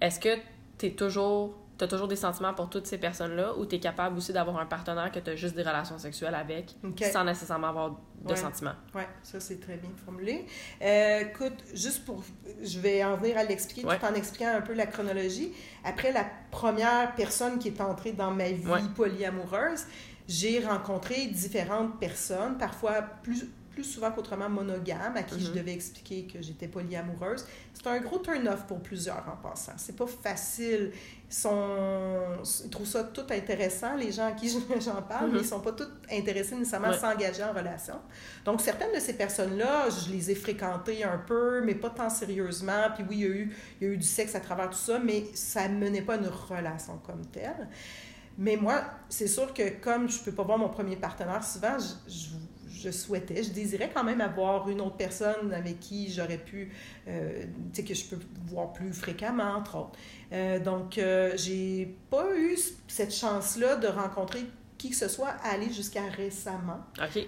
Est-ce 0.00 0.18
que 0.18 0.36
tu 0.78 0.86
es 0.86 0.90
toujours 0.90 1.56
tu 1.82 1.86
as 1.86 1.88
toujours 1.88 2.08
des 2.08 2.16
sentiments 2.16 2.54
pour 2.54 2.70
toutes 2.70 2.86
ces 2.86 2.98
personnes-là 2.98 3.56
ou 3.58 3.66
tu 3.66 3.76
es 3.76 3.80
capable 3.80 4.16
aussi 4.16 4.32
d'avoir 4.32 4.58
un 4.58 4.66
partenaire 4.66 5.10
que 5.10 5.18
tu 5.18 5.30
as 5.30 5.36
juste 5.36 5.56
des 5.56 5.62
relations 5.62 5.98
sexuelles 5.98 6.34
avec 6.34 6.76
sans 7.12 7.24
nécessairement 7.24 7.68
avoir 7.68 8.00
de 8.24 8.34
sentiments? 8.36 8.74
Oui, 8.94 9.02
ça 9.24 9.40
c'est 9.40 9.58
très 9.58 9.76
bien 9.76 9.90
formulé. 10.04 10.46
Euh, 10.80 11.20
écoute, 11.20 11.58
juste 11.74 12.04
pour. 12.04 12.22
Je 12.62 12.78
vais 12.78 13.02
en 13.02 13.16
venir 13.16 13.36
à 13.36 13.44
l'expliquer 13.44 13.82
tout 13.82 14.04
en 14.04 14.14
expliquant 14.14 14.54
un 14.54 14.60
peu 14.60 14.74
la 14.74 14.86
chronologie. 14.86 15.52
Après 15.84 16.12
la 16.12 16.24
première 16.50 17.14
personne 17.16 17.58
qui 17.58 17.68
est 17.68 17.80
entrée 17.80 18.12
dans 18.12 18.30
ma 18.30 18.50
vie 18.50 18.88
polyamoureuse, 18.94 19.86
j'ai 20.28 20.64
rencontré 20.64 21.26
différentes 21.26 21.98
personnes, 21.98 22.56
parfois 22.58 23.02
plus, 23.22 23.48
plus 23.72 23.84
souvent 23.84 24.10
qu'autrement 24.12 24.48
monogames, 24.48 25.16
à 25.16 25.22
qui 25.22 25.40
je 25.40 25.48
mhm. 25.48 25.56
devais 25.56 25.72
expliquer 25.72 26.26
que 26.26 26.42
j'étais 26.42 26.68
polyamoureuse. 26.68 27.46
C'est 27.72 27.86
un 27.86 28.00
gros 28.00 28.18
turn-off 28.18 28.66
pour 28.66 28.80
plusieurs 28.80 29.24
en 29.28 29.36
passant. 29.36 29.72
C'est 29.76 29.96
pas 29.96 30.06
facile. 30.06 30.92
Ils, 31.28 31.34
sont... 31.34 32.36
ils 32.64 32.70
trouvent 32.70 32.86
ça 32.86 33.04
tout 33.04 33.24
intéressant, 33.30 33.96
les 33.96 34.12
gens 34.12 34.26
à 34.26 34.32
qui 34.32 34.48
j'en 34.80 35.02
parle, 35.02 35.28
mais 35.28 35.38
mhm. 35.38 35.44
ils 35.44 35.46
sont 35.46 35.60
pas 35.60 35.72
tous 35.72 35.88
intéressés 36.10 36.54
nécessairement 36.54 36.88
à 36.88 36.98
s'engager 36.98 37.42
en 37.42 37.52
relation. 37.52 37.94
Donc, 38.44 38.60
certaines 38.60 38.94
de 38.94 39.00
ces 39.00 39.14
personnes-là, 39.14 39.88
je 39.88 40.12
les 40.12 40.30
ai 40.30 40.34
fréquentées 40.34 41.04
un 41.04 41.18
peu, 41.18 41.62
mais 41.64 41.74
pas 41.74 41.90
tant 41.90 42.10
sérieusement. 42.10 42.90
Puis 42.94 43.04
oui, 43.08 43.16
il 43.16 43.20
y 43.20 43.24
a 43.24 43.28
eu, 43.28 43.56
il 43.80 43.86
y 43.86 43.90
a 43.90 43.94
eu 43.94 43.96
du 43.96 44.06
sexe 44.06 44.34
à 44.34 44.40
travers 44.40 44.68
tout 44.68 44.76
ça, 44.76 44.98
mais 44.98 45.24
ça 45.34 45.68
ne 45.68 45.78
menait 45.78 46.02
pas 46.02 46.14
à 46.14 46.18
une 46.18 46.28
relation 46.28 46.98
comme 47.06 47.24
telle. 47.26 47.68
Mais 48.38 48.56
moi, 48.56 48.82
c'est 49.08 49.26
sûr 49.26 49.52
que 49.52 49.80
comme 49.80 50.08
je 50.08 50.18
ne 50.18 50.24
peux 50.24 50.32
pas 50.32 50.42
voir 50.42 50.58
mon 50.58 50.68
premier 50.68 50.96
partenaire 50.96 51.44
souvent, 51.44 51.76
je, 51.78 52.36
souhaitais, 52.90 53.42
je 53.42 53.50
désirais 53.50 53.90
quand 53.92 54.04
même 54.04 54.20
avoir 54.20 54.68
une 54.68 54.80
autre 54.80 54.96
personne 54.96 55.52
avec 55.52 55.80
qui 55.80 56.10
j'aurais 56.10 56.38
pu, 56.38 56.72
euh, 57.08 57.44
tu 57.72 57.80
sais, 57.80 57.84
que 57.84 57.94
je 57.94 58.04
peux 58.04 58.18
voir 58.46 58.72
plus 58.72 58.92
fréquemment, 58.92 59.54
entre 59.56 59.76
autres. 59.76 59.98
Euh, 60.32 60.58
donc, 60.58 60.98
euh, 60.98 61.32
j'ai 61.36 61.96
pas 62.10 62.26
eu 62.36 62.56
cette 62.88 63.14
chance-là 63.14 63.76
de 63.76 63.88
rencontrer 63.88 64.44
qui 64.82 64.90
que 64.90 64.96
ce 64.96 65.06
soit 65.06 65.34
aller 65.44 65.72
jusqu'à 65.72 66.02
récemment, 66.16 66.80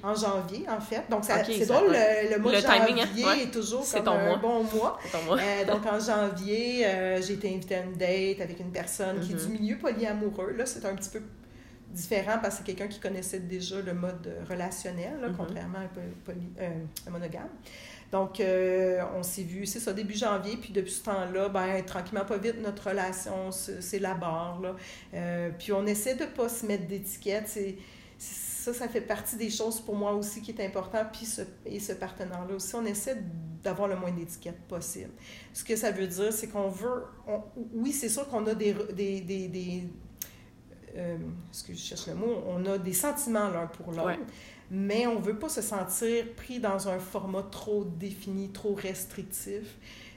en 0.02 0.14
janvier, 0.16 0.66
en 0.68 0.80
fait. 0.80 1.04
Donc, 1.08 1.22
c'est 1.24 1.66
drôle, 1.66 1.92
le, 1.92 2.38
mois 2.40 2.50
de 2.50 2.58
janvier 2.58 3.24
hein? 3.24 3.36
est 3.40 3.52
toujours 3.52 3.86
comme 3.92 4.08
un 4.08 4.36
bon 4.38 4.64
mois. 4.64 4.98
Euh, 5.14 5.64
donc, 5.64 5.86
en 5.86 6.00
janvier, 6.04 6.84
euh, 6.84 7.22
j'ai 7.22 7.34
été 7.34 7.54
invitée 7.54 7.76
à 7.76 7.82
une 7.84 7.92
date 7.92 8.40
avec 8.40 8.58
une 8.58 8.72
personne 8.72 9.20
qui 9.20 9.32
est 9.32 9.36
du 9.36 9.42
mm-hmm. 9.42 9.60
milieu 9.60 9.78
polyamoureux. 9.78 10.50
Là, 10.56 10.66
c'est 10.66 10.84
un 10.84 10.96
petit 10.96 11.10
peu 11.10 11.20
différent 11.94 12.38
parce 12.42 12.57
que 12.57 12.59
c'est 12.59 12.74
quelqu'un 12.74 12.88
qui 12.88 13.00
connaissait 13.00 13.40
déjà 13.40 13.80
le 13.80 13.94
mode 13.94 14.30
relationnel, 14.48 15.18
mm-hmm. 15.20 15.37
contrairement 15.37 15.78
à 15.78 15.83
un, 15.83 16.35
euh, 16.61 16.70
monogame. 17.11 17.48
Donc, 18.12 18.38
euh, 18.38 19.02
on 19.16 19.24
s'est 19.24 19.42
vu, 19.42 19.66
c'est 19.66 19.80
ça, 19.80 19.92
début 19.92 20.14
janvier, 20.14 20.57
puis 20.57 20.72
depuis 20.72 20.92
ce 20.92 21.02
temps-là, 21.04 21.48
ben, 21.48 21.83
tranquillement, 21.85 22.24
pas 22.24 22.37
vite, 22.37 22.62
notre 22.62 22.90
relation 22.90 23.50
s'élabore. 23.50 24.62
Euh, 25.14 25.50
puis 25.59 25.72
on 25.72 25.85
essaie 25.85 26.14
de 26.14 26.24
pas 26.24 26.48
se 26.48 26.64
mettre 26.64 26.87
d'étiquette. 26.87 27.48
ça, 28.18 28.72
ça 28.72 28.88
fait 28.88 29.00
partie 29.00 29.37
des 29.37 29.50
choses 29.50 29.80
pour 29.80 29.96
moi 29.96 30.12
aussi 30.12 30.42
qui 30.42 30.52
est 30.52 30.64
important, 30.64 31.04
puis 31.12 31.26
ce, 31.26 31.42
et 31.66 31.80
ce 31.80 31.92
partenaire-là 31.92 32.54
aussi, 32.54 32.74
on 32.76 32.85
essaie 32.85 33.16
d'avoir 33.64 33.88
le 33.88 33.96
moins 33.96 34.12
d'étiquettes 34.12 34.62
possible. 34.68 35.11
Ce 35.52 35.64
que 35.64 35.74
ça 35.74 35.90
veut 35.90 36.07
dire, 36.07 36.33
c'est 36.33 36.46
qu'on 36.46 36.68
veut, 36.68 37.07
oui, 37.72 37.90
c'est 37.90 38.11
sûr 38.11 38.28
qu'on 38.28 38.46
a 38.46 38.54
des, 38.54 38.76
des, 38.92 39.22
des 39.22 39.88
euh, 40.96 41.16
ce 41.50 41.64
que 41.64 41.72
je 41.72 41.78
cherche 41.78 42.07
le 42.07 42.14
mot, 42.14 42.42
on 42.46 42.64
a 42.66 42.78
des 42.78 42.92
sentiments 42.92 43.48
l'un 43.48 43.66
pour 43.66 43.92
l'autre, 43.92 44.20
mais 44.70 45.07
on 45.07 45.18
ne 45.18 45.24
veut 45.24 45.38
pas 45.38 45.48
se 45.48 45.62
sentir 45.62 46.24
pris 46.37 46.61
dans 46.61 46.88
un 46.88 46.98
format 46.98 47.42
trop 47.42 47.85
défini, 47.85 48.50
trop 48.50 48.74
restrictif. 48.74 49.76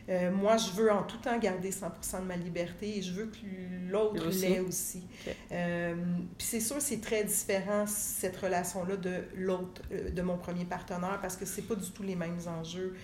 Euh, 0.09 0.31
moi, 0.31 0.55
je 0.55 0.71
veux 0.71 0.89
en 0.89 1.03
tout 1.03 1.17
temps 1.17 1.37
garder 1.37 1.69
100% 1.69 2.21
de 2.21 2.25
ma 2.25 2.37
liberté 2.37 2.97
et 2.97 3.01
je 3.01 3.11
veux 3.11 3.25
que 3.25 3.91
l'autre 3.91 4.25
l'ait 4.39 4.59
aussi. 4.59 5.03
Euh, 5.51 5.95
puis 6.37 6.47
c'est 6.47 6.61
sûr, 6.61 6.77
c'est 6.79 7.01
très 7.01 7.25
différent, 7.25 7.85
cette 7.87 8.37
relation-là, 8.37 8.95
de 8.95 9.23
l'autre, 9.35 9.81
de 9.91 10.21
mon 10.21 10.37
premier 10.37 10.63
partenaire, 10.63 11.19
parce 11.21 11.35
que 11.35 11.45
c'est 11.45 11.63
pas 11.63 11.75
du 11.75 11.89
tout 11.91 12.03
les 12.03 12.15
mêmes 12.15 12.39
enjeux. 12.47 12.95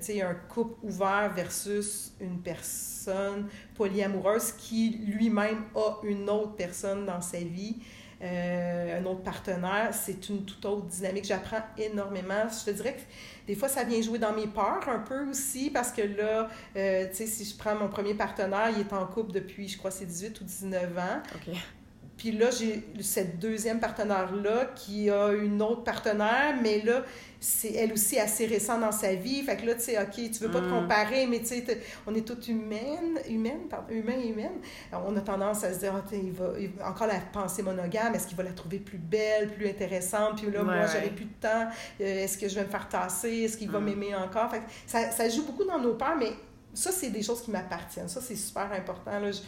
Sais, 0.00 0.22
un 0.22 0.34
couple 0.34 0.74
ouvert 0.82 1.32
versus 1.34 2.12
une 2.20 2.40
personne 2.40 3.48
polyamoureuse 3.74 4.52
qui 4.52 4.90
lui-même 5.06 5.64
a 5.74 5.98
une 6.04 6.28
autre 6.30 6.54
personne 6.56 7.06
dans 7.06 7.20
sa 7.20 7.38
vie. 7.38 7.76
Euh, 8.22 9.00
un 9.00 9.04
autre 9.04 9.22
partenaire, 9.22 9.90
c'est 9.92 10.28
une 10.28 10.44
toute 10.44 10.64
autre 10.64 10.86
dynamique. 10.86 11.24
J'apprends 11.24 11.62
énormément. 11.76 12.44
Je 12.48 12.70
te 12.70 12.76
dirais 12.76 12.94
que 12.94 13.00
des 13.48 13.56
fois, 13.56 13.68
ça 13.68 13.82
vient 13.82 14.00
jouer 14.00 14.20
dans 14.20 14.32
mes 14.32 14.46
peurs 14.46 14.88
un 14.88 15.00
peu 15.00 15.28
aussi, 15.28 15.70
parce 15.70 15.90
que 15.90 16.02
là, 16.02 16.48
euh, 16.76 17.08
si 17.12 17.44
je 17.44 17.56
prends 17.56 17.74
mon 17.74 17.88
premier 17.88 18.14
partenaire, 18.14 18.70
il 18.70 18.80
est 18.80 18.92
en 18.92 19.06
couple 19.06 19.32
depuis, 19.32 19.66
je 19.66 19.76
crois, 19.76 19.90
c'est 19.90 20.06
18 20.06 20.40
ou 20.40 20.44
19 20.44 20.98
ans. 20.98 21.22
Puis 22.16 22.30
là, 22.30 22.50
j'ai 22.50 22.84
cette 23.00 23.38
deuxième 23.38 23.80
partenaire-là 23.80 24.66
qui 24.76 25.10
a 25.10 25.32
une 25.32 25.60
autre 25.62 25.82
partenaire, 25.82 26.54
mais 26.62 26.82
là, 26.82 27.02
c'est 27.40 27.72
elle 27.72 27.92
aussi 27.92 28.18
assez 28.18 28.46
récente 28.46 28.80
dans 28.80 28.92
sa 28.92 29.14
vie. 29.14 29.42
Fait 29.42 29.56
que 29.56 29.66
là, 29.66 29.74
tu 29.74 29.80
sais, 29.80 30.00
OK, 30.00 30.14
tu 30.14 30.44
veux 30.44 30.50
pas 30.50 30.60
te 30.60 30.66
mm. 30.66 30.70
comparer, 30.70 31.26
mais 31.26 31.40
tu 31.40 31.46
sais, 31.46 31.64
on 32.06 32.14
est 32.14 32.26
toutes 32.26 32.46
humaines, 32.46 33.18
humaines, 33.28 33.66
pardon, 33.68 33.92
humains 33.92 34.18
et 34.22 34.28
humaines. 34.28 34.60
on 34.92 35.16
a 35.16 35.20
tendance 35.20 35.64
à 35.64 35.74
se 35.74 35.80
dire, 35.80 35.94
oh, 35.96 36.08
il, 36.12 36.30
va, 36.30 36.88
encore 36.88 37.08
la 37.08 37.18
pensée 37.32 37.62
monogame, 37.62 38.14
est-ce 38.14 38.28
qu'il 38.28 38.36
va 38.36 38.44
la 38.44 38.52
trouver 38.52 38.78
plus 38.78 38.98
belle, 38.98 39.52
plus 39.52 39.66
intéressante? 39.68 40.40
Puis 40.40 40.50
là, 40.52 40.62
moi, 40.62 40.86
j'aurai 40.86 41.10
plus 41.10 41.24
de 41.24 41.40
temps. 41.40 41.68
Euh, 42.00 42.24
est-ce 42.24 42.38
que 42.38 42.48
je 42.48 42.54
vais 42.54 42.64
me 42.64 42.70
faire 42.70 42.88
tasser? 42.88 43.30
Est-ce 43.30 43.56
qu'il 43.56 43.70
va 43.70 43.80
mm. 43.80 43.84
m'aimer 43.84 44.14
encore? 44.14 44.50
Fait 44.50 44.60
que 44.60 44.64
ça, 44.86 45.10
ça 45.10 45.28
joue 45.28 45.44
beaucoup 45.44 45.64
dans 45.64 45.78
nos 45.78 45.94
peurs, 45.94 46.16
mais 46.16 46.32
ça, 46.74 46.92
c'est 46.92 47.10
des 47.10 47.22
choses 47.22 47.42
qui 47.42 47.50
m'appartiennent. 47.50 48.08
Ça, 48.08 48.20
c'est 48.20 48.36
super 48.36 48.70
important. 48.72 49.18
Là 49.18 49.32
je, 49.32 49.40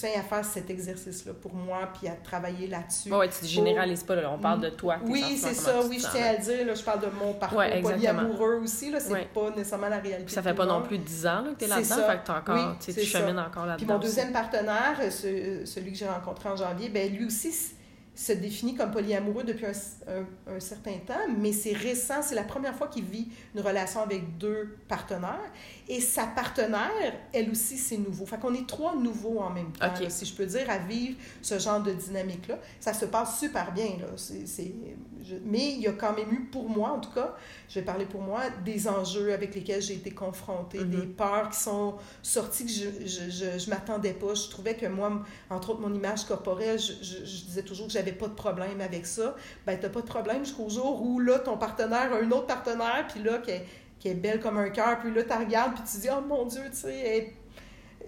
tiens 0.00 0.10
à 0.18 0.22
faire 0.22 0.44
cet 0.44 0.68
exercice-là 0.68 1.32
pour 1.32 1.54
moi, 1.54 1.88
puis 1.96 2.08
à 2.08 2.12
travailler 2.12 2.66
là-dessus. 2.66 3.12
Oui, 3.12 3.26
tu 3.28 3.44
ne 3.44 3.48
généralises 3.48 4.02
pas, 4.02 4.16
là, 4.16 4.30
on 4.32 4.38
parle 4.38 4.60
de 4.60 4.70
toi. 4.70 4.98
Oui, 5.06 5.36
c'est 5.36 5.54
ça, 5.54 5.80
oui, 5.88 6.00
je 6.00 6.10
tiens 6.10 6.26
à 6.26 6.32
le 6.32 6.38
dire, 6.38 6.66
là, 6.66 6.74
je 6.74 6.82
parle 6.82 7.00
de 7.00 7.08
mon 7.18 7.34
parcours 7.34 7.58
ouais, 7.58 7.80
polyamoureux 7.80 8.56
aussi, 8.56 8.90
là, 8.90 8.98
c'est 9.00 9.28
pas 9.32 9.50
nécessairement 9.50 9.88
la 9.88 10.00
réalité. 10.00 10.24
Puis 10.24 10.34
ça 10.34 10.42
fait 10.42 10.54
pas 10.54 10.66
non 10.66 10.82
plus 10.82 10.98
10 10.98 11.26
ans 11.26 11.44
que 11.52 11.58
tu 11.58 11.64
es 11.64 11.68
là-dedans, 11.68 11.94
fait 11.94 12.24
que 12.24 12.32
encore, 12.32 12.78
tu 12.78 12.92
chemines 13.04 13.38
encore 13.38 13.66
là-dedans. 13.66 13.76
Puis 13.76 13.86
mon 13.86 13.98
deuxième 13.98 14.32
partenaire, 14.32 14.98
celui 15.10 15.92
que 15.92 15.98
j'ai 15.98 16.08
rencontré 16.08 16.48
en 16.48 16.56
janvier, 16.56 16.88
ben 16.88 17.12
lui 17.12 17.24
aussi, 17.24 17.54
se 18.14 18.32
définit 18.32 18.74
comme 18.74 18.90
polyamoureux 18.90 19.42
depuis 19.44 19.66
un, 19.66 20.60
certain 20.60 20.98
temps, 21.06 21.28
mais 21.36 21.52
c'est 21.52 21.72
récent, 21.72 22.22
c'est 22.22 22.34
la 22.34 22.44
première 22.44 22.74
fois 22.74 22.86
qu'il 22.86 23.04
vit 23.04 23.28
une 23.54 23.60
relation 23.60 24.02
avec 24.02 24.38
deux 24.38 24.76
partenaires. 24.88 25.50
Et 25.88 26.00
sa 26.00 26.26
partenaire, 26.26 26.90
elle 27.32 27.50
aussi, 27.50 27.76
c'est 27.76 27.96
nouveau. 27.96 28.24
Fait 28.24 28.38
qu'on 28.38 28.54
est 28.54 28.66
trois 28.66 28.94
nouveaux 28.94 29.40
en 29.40 29.50
même 29.50 29.72
temps, 29.72 29.92
si 30.08 30.24
je 30.24 30.34
peux 30.34 30.46
dire, 30.46 30.70
à 30.70 30.78
vivre 30.78 31.16
ce 31.42 31.58
genre 31.58 31.82
de 31.82 31.92
dynamique-là. 31.92 32.58
Ça 32.78 32.94
se 32.94 33.06
passe 33.06 33.40
super 33.40 33.72
bien, 33.72 33.96
là. 33.98 34.06
Mais 35.44 35.72
il 35.72 35.80
y 35.80 35.86
a 35.86 35.92
quand 35.92 36.14
même 36.14 36.32
eu, 36.32 36.48
pour 36.50 36.68
moi 36.68 36.90
en 36.90 37.00
tout 37.00 37.10
cas, 37.10 37.34
je 37.68 37.78
vais 37.78 37.84
parler 37.84 38.04
pour 38.04 38.20
moi, 38.20 38.42
des 38.64 38.88
enjeux 38.88 39.32
avec 39.32 39.54
lesquels 39.54 39.82
j'ai 39.82 39.94
été 39.94 40.10
confrontée, 40.10 40.78
mm-hmm. 40.78 40.90
des 40.90 41.06
peurs 41.06 41.50
qui 41.50 41.58
sont 41.58 41.94
sorties 42.22 42.66
que 42.66 42.72
je 42.72 43.44
ne 43.44 43.70
m'attendais 43.70 44.12
pas. 44.12 44.34
Je 44.34 44.48
trouvais 44.48 44.74
que 44.74 44.86
moi, 44.86 45.22
entre 45.50 45.70
autres, 45.70 45.80
mon 45.80 45.92
image 45.94 46.24
corporelle, 46.24 46.78
je, 46.78 46.92
je 47.02 47.44
disais 47.44 47.62
toujours 47.62 47.86
que 47.86 47.92
j'avais 47.92 48.12
pas 48.12 48.28
de 48.28 48.34
problème 48.34 48.80
avec 48.80 49.06
ça. 49.06 49.34
Ben, 49.66 49.78
t'as 49.80 49.88
pas 49.88 50.00
de 50.00 50.06
problème 50.06 50.44
jusqu'au 50.44 50.68
jour 50.68 51.02
où, 51.02 51.20
là, 51.20 51.38
ton 51.38 51.56
partenaire 51.56 52.12
a 52.12 52.16
un 52.18 52.30
autre 52.30 52.46
partenaire, 52.46 53.06
puis 53.08 53.22
là, 53.22 53.38
qui 53.38 53.50
est, 53.50 53.66
qui 53.98 54.08
est 54.08 54.14
belle 54.14 54.40
comme 54.40 54.58
un 54.58 54.70
cœur, 54.70 55.00
puis 55.00 55.12
là, 55.12 55.22
tu 55.22 55.32
regardes, 55.32 55.74
puis 55.74 55.82
tu 55.90 55.98
dis, 55.98 56.08
oh 56.10 56.20
mon 56.20 56.44
Dieu, 56.46 56.62
tu 56.70 56.76
sais, 56.76 57.34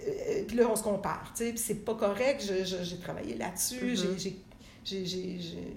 euh, 0.06 0.44
puis 0.46 0.56
là, 0.56 0.68
on 0.70 0.76
se 0.76 0.82
compare, 0.82 1.32
tu 1.34 1.44
sais, 1.44 1.50
puis 1.50 1.58
c'est 1.58 1.84
pas 1.84 1.94
correct. 1.94 2.42
J'ai 2.42 2.98
travaillé 2.98 3.36
là-dessus, 3.36 3.94
mm-hmm. 3.94 4.32
j'ai 4.84 5.76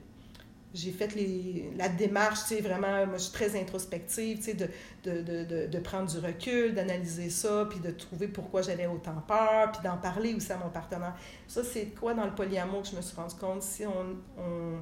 fait 0.73 1.15
les, 1.15 1.71
la 1.77 1.89
démarche, 1.89 2.41
tu 2.41 2.55
sais, 2.55 2.61
vraiment, 2.61 3.05
moi, 3.07 3.17
je 3.17 3.23
suis 3.23 3.33
très 3.33 3.59
introspective, 3.59 4.37
tu 4.37 4.43
sais, 4.43 4.53
de, 4.53 4.67
de, 5.03 5.21
de, 5.21 5.67
de, 5.67 5.79
prendre 5.79 6.09
du 6.09 6.19
recul, 6.19 6.73
d'analyser 6.75 7.29
ça, 7.29 7.65
puis 7.69 7.79
de 7.79 7.91
trouver 7.91 8.27
pourquoi 8.27 8.61
j'avais 8.61 8.87
autant 8.87 9.21
peur, 9.27 9.71
puis 9.71 9.81
d'en 9.83 9.97
parler 9.97 10.33
aussi 10.35 10.51
à 10.51 10.57
mon 10.57 10.69
partenaire. 10.69 11.15
Ça, 11.47 11.63
c'est 11.63 11.87
quoi 11.87 12.13
dans 12.13 12.25
le 12.25 12.35
polyamour 12.35 12.83
que 12.83 12.89
je 12.89 12.95
me 12.95 13.01
suis 13.01 13.15
rendu 13.15 13.35
compte? 13.35 13.63
Si 13.63 13.85
on, 13.85 14.15
on 14.37 14.79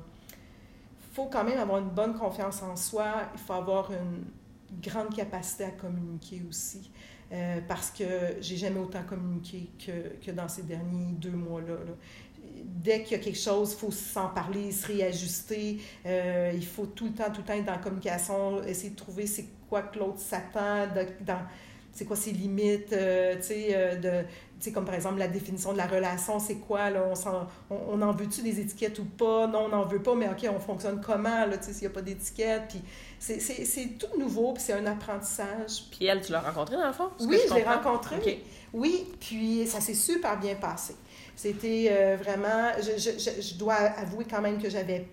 faut 1.14 1.26
quand 1.26 1.44
même 1.44 1.60
avoir 1.60 1.80
une 1.80 1.90
bonne 1.90 2.14
confiance 2.14 2.62
en 2.62 2.76
soi, 2.76 3.30
il 3.34 3.40
faut 3.40 3.54
avoir 3.54 3.92
une 3.92 4.26
grande 4.82 5.16
capacité 5.16 5.64
à 5.64 5.72
communiquer 5.72 6.44
aussi. 6.48 6.92
Euh, 7.30 7.60
parce 7.68 7.92
que 7.92 8.06
j'ai 8.40 8.56
jamais 8.56 8.80
autant 8.80 9.04
communiqué 9.04 9.70
que, 9.86 10.26
que 10.26 10.32
dans 10.32 10.48
ces 10.48 10.64
derniers 10.64 11.12
deux 11.14 11.32
mois-là. 11.32 11.76
Dès 12.64 13.04
qu'il 13.04 13.18
y 13.18 13.20
a 13.20 13.24
quelque 13.24 13.40
chose, 13.40 13.74
il 13.74 13.80
faut 13.80 13.92
s'en 13.92 14.30
parler, 14.30 14.72
se 14.72 14.88
réajuster. 14.88 15.80
Euh, 16.06 16.52
il 16.54 16.66
faut 16.66 16.86
tout 16.86 17.06
le 17.06 17.14
temps, 17.14 17.32
tout 17.32 17.42
le 17.42 17.48
temps 17.48 17.54
être 17.54 17.66
dans 17.66 17.74
la 17.74 17.78
communication, 17.80 18.64
essayer 18.64 18.92
de 18.92 18.96
trouver 18.96 19.28
c'est 19.28 19.46
quoi 19.70 19.82
que 19.82 20.00
l'autre 20.00 20.20
s'attend, 20.20 20.88
dans 21.22 21.40
c'est 21.92 22.06
quoi 22.06 22.16
ses 22.16 22.32
limites, 22.32 22.94
euh, 22.94 23.36
tu 23.38 23.42
sais, 23.42 23.98
de 23.98 24.24
sais, 24.60 24.72
comme 24.72 24.86
par 24.86 24.96
exemple 24.96 25.20
la 25.20 25.28
définition 25.28 25.72
de 25.74 25.78
la 25.78 25.88
relation, 25.88 26.40
c'est 26.40 26.56
quoi, 26.56 26.90
là, 26.90 27.04
on, 27.06 27.74
on, 27.74 27.78
on 27.90 28.02
en 28.02 28.12
veut-tu 28.12 28.42
des 28.42 28.60
étiquettes 28.60 29.00
ou 29.00 29.06
pas? 29.06 29.48
Non, 29.48 29.66
on 29.66 29.70
n'en 29.70 29.86
veut 29.86 30.02
pas, 30.02 30.16
mais 30.16 30.28
OK, 30.28 30.48
on 30.50 30.60
fonctionne 30.60 31.02
comment, 31.02 31.46
là, 31.46 31.58
tu 31.58 31.66
sais, 31.66 31.74
s'il 31.74 31.82
n'y 31.82 31.88
a 31.88 31.90
pas 31.92 32.02
d'étiquette, 32.02 32.64
puis 32.70 32.82
c'est 33.20 33.98
tout 33.98 34.20
nouveau, 34.20 34.54
puis 34.54 34.64
c'est 34.64 34.74
un 34.74 34.86
apprentissage. 34.86 35.84
Puis 35.92 36.06
elle, 36.06 36.22
tu 36.22 36.32
l'as 36.32 36.42
rencontrée 36.42 36.76
dans 36.76 36.88
le 36.88 36.94
fond? 36.94 37.10
Oui, 37.22 37.38
je, 37.48 37.54
l'ai 37.54 37.64
rencontrée. 37.64 38.44
Oui, 38.74 39.06
puis 39.20 39.66
ça 39.68 39.80
s'est 39.80 39.94
super 39.94 40.40
bien 40.40 40.56
passé. 40.56 40.96
C'était 41.38 41.88
euh, 41.92 42.18
vraiment, 42.18 42.72
je, 42.80 42.98
je, 42.98 43.42
je, 43.42 43.54
dois 43.56 43.76
avouer 43.76 44.26
quand 44.30 44.42
même 44.42 44.62
que 44.62 44.70
j'avais 44.70 45.06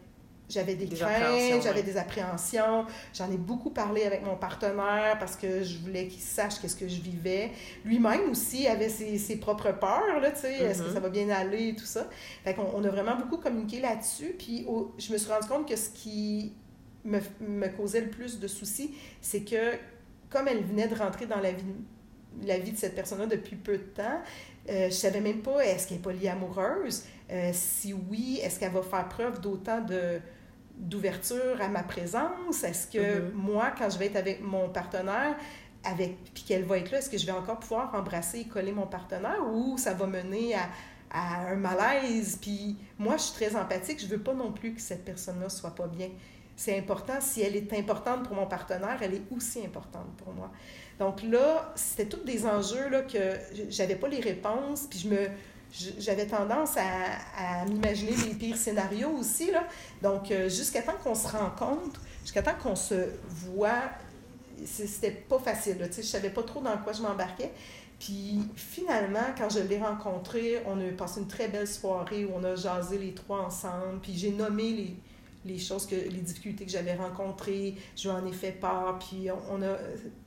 j'avais 0.49 0.75
des, 0.75 0.87
craintes, 0.87 1.63
j'avais 1.63 1.83
des 1.83 1.97
appréhensions. 1.97 2.87
J'en 3.15 3.31
ai 3.31 3.37
beaucoup 3.37 3.71
parlé 3.71 4.05
avec 4.05 4.25
mon 4.25 4.37
partenaire 4.37 5.17
parce 5.19 5.37
que 5.37 5.63
je 5.63 5.79
voulais 5.79 6.07
qu'il 6.07 6.21
sache 6.21 6.61
qu'est-ce 6.61 6.77
que 6.77 6.89
je 6.89 7.01
vivais. 7.01 7.51
Lui-même 7.85 8.31
aussi 8.31 8.67
avait 8.67 8.89
ses, 8.89 9.17
ses 9.19 9.37
propres 9.37 9.73
peurs, 9.73 10.21
là, 10.21 10.31
tu 10.33 10.41
sais, 10.41 10.55
est-ce 10.55 10.83
que 10.83 10.89
mm-hmm. 10.89 10.95
ça 10.95 11.01
va 11.01 11.09
bien 11.09 11.29
aller 11.31 11.69
et 11.69 11.75
tout 11.75 11.87
ça. 11.87 12.07
Fait 12.43 12.55
qu'on 12.55 12.71
on 12.75 12.85
a 12.85 12.89
vraiment 12.89 13.17
beaucoup 13.17 13.39
communiqué 13.39 13.81
là-dessus. 13.81 14.35
Puis 14.39 14.67
je 14.99 15.13
me 15.13 15.19
suis 15.19 15.31
rendu 15.31 15.49
compte 15.49 15.69
que 15.69 15.77
ce 15.77 15.91
qui 15.91 16.53
me, 17.05 17.21
me 17.41 17.69
causait 17.69 18.03
le 18.03 18.11
plus 18.11 18.39
de 18.39 18.49
soucis, 18.49 18.95
c'est 19.21 19.45
que 19.45 19.77
comme 20.31 20.49
elle 20.49 20.65
venait 20.65 20.89
de 20.89 20.95
rentrer 20.95 21.27
dans 21.27 21.41
la 21.41 21.53
vie, 21.53 21.65
la 22.43 22.59
vie 22.59 22.73
de 22.73 22.77
cette 22.77 22.95
personne-là 22.95 23.27
depuis 23.27 23.57
peu 23.57 23.79
de 23.79 23.83
temps, 23.83 24.21
euh, 24.69 24.87
je 24.87 24.95
savais 24.95 25.21
même 25.21 25.43
pas 25.43 25.65
est-ce 25.65 25.89
qu'elle 25.89 25.99
est 25.99 26.01
polyamoureuse? 26.01 27.05
Euh, 27.31 27.51
si 27.53 27.93
oui, 27.93 28.41
est-ce 28.43 28.59
qu'elle 28.59 28.73
va 28.73 28.83
faire 28.83 29.09
preuve 29.09 29.41
d'autant 29.41 29.81
de 29.81 30.21
d'ouverture 30.77 31.61
à 31.61 31.69
ma 31.69 31.85
présence? 31.85 32.65
Est-ce 32.65 32.89
que 32.89 32.99
mm-hmm. 32.99 33.33
moi, 33.33 33.73
quand 33.79 33.89
je 33.91 33.99
vais 33.99 34.07
être 34.07 34.17
avec 34.17 34.41
mon 34.43 34.69
partenaire, 34.69 35.37
avec 35.85 36.17
puis 36.35 36.43
qu'elle 36.43 36.65
va 36.65 36.79
être 36.79 36.91
là, 36.91 36.99
est-ce 36.99 37.11
que 37.11 37.19
je 37.19 37.27
vais 37.27 37.33
encore 37.33 37.61
pouvoir 37.61 37.95
embrasser 37.95 38.41
et 38.41 38.45
coller 38.45 38.73
mon 38.73 38.87
partenaire 38.87 39.41
ou 39.53 39.79
ça 39.79 39.95
va 39.95 40.07
mener 40.07 40.55
à, 40.55 40.69
à 41.13 41.51
un 41.51 41.57
malaise? 41.57 42.39
Puis 42.41 42.77
moi, 42.99 43.17
je 43.17 43.23
suis 43.23 43.35
très 43.35 43.55
empathique, 43.55 44.01
je 44.01 44.07
veux 44.07 44.21
pas 44.21 44.35
non 44.35 44.51
plus 44.51 44.75
que 44.75 44.81
cette 44.81 45.05
personne-là 45.05 45.49
soit 45.49 45.75
pas 45.75 45.87
bien. 45.87 46.09
C'est 46.57 46.79
important. 46.79 47.21
Si 47.21 47.41
elle 47.43 47.57
est 47.57 47.73
importante 47.73 48.25
pour 48.25 48.37
mon 48.37 48.47
partenaire, 48.47 48.99
elle 49.01 49.15
est 49.15 49.23
aussi 49.31 49.65
importante 49.65 50.17
pour 50.17 50.33
moi. 50.33 50.51
Donc 50.99 51.23
là, 51.23 51.73
c'était 51.75 52.07
tous 52.07 52.25
des 52.25 52.47
enjeux 52.47 52.89
là, 52.89 53.03
que 53.03 53.19
j'avais 53.69 53.97
pas 53.97 54.09
les 54.09 54.21
réponses, 54.21 54.87
puis 54.89 54.99
je 54.99 55.09
me 55.09 55.29
j'avais 55.99 56.27
tendance 56.27 56.77
à, 56.77 57.65
m'imaginer 57.67 58.15
les 58.29 58.35
pires 58.35 58.57
scénarios 58.57 59.11
aussi. 59.11 59.51
Là. 59.51 59.65
Donc, 60.03 60.31
euh, 60.31 60.49
jusqu'à 60.49 60.83
temps 60.83 60.95
qu'on 61.03 61.15
se 61.15 61.27
rencontre, 61.27 62.01
jusqu'à 62.23 62.43
temps 62.43 62.55
qu'on 62.63 62.77
se 62.77 63.09
voit, 63.29 63.91
c'était 64.65 65.11
pas 65.11 65.39
facile. 65.39 65.79
Là, 65.79 65.87
je 65.95 66.03
savais 66.03 66.31
pas 66.31 66.45
trop 66.45 66.61
dans 66.61 66.77
quoi 66.79 66.93
je 66.93 67.03
m'embarquais. 67.03 67.51
Puis 67.99 68.41
finalement, 68.55 69.35
quand 69.37 69.49
je 69.51 69.61
l'ai 69.61 69.79
rencontré, 69.79 70.63
on 70.67 70.79
a 70.81 70.93
passé 70.93 71.21
une 71.21 71.27
très 71.27 71.49
belle 71.49 71.67
soirée 71.67 72.25
où 72.25 72.33
on 72.35 72.45
a 72.45 72.55
jasé 72.55 72.99
les 72.99 73.13
trois 73.13 73.41
ensemble. 73.41 74.01
Puis 74.03 74.15
j'ai 74.17 74.31
nommé 74.31 74.71
les, 74.73 74.97
les 75.45 75.59
choses 75.59 75.87
que 75.87 75.95
les 75.95 76.21
difficultés 76.21 76.65
que 76.65 76.71
j'avais 76.71 76.95
rencontrées, 76.95 77.75
je 77.97 78.09
lui 78.09 78.17
en 78.17 78.27
ai 78.27 78.33
fait 78.33 78.53
part, 78.53 78.99
puis 78.99 79.29
on, 79.51 79.63
a 79.63 79.77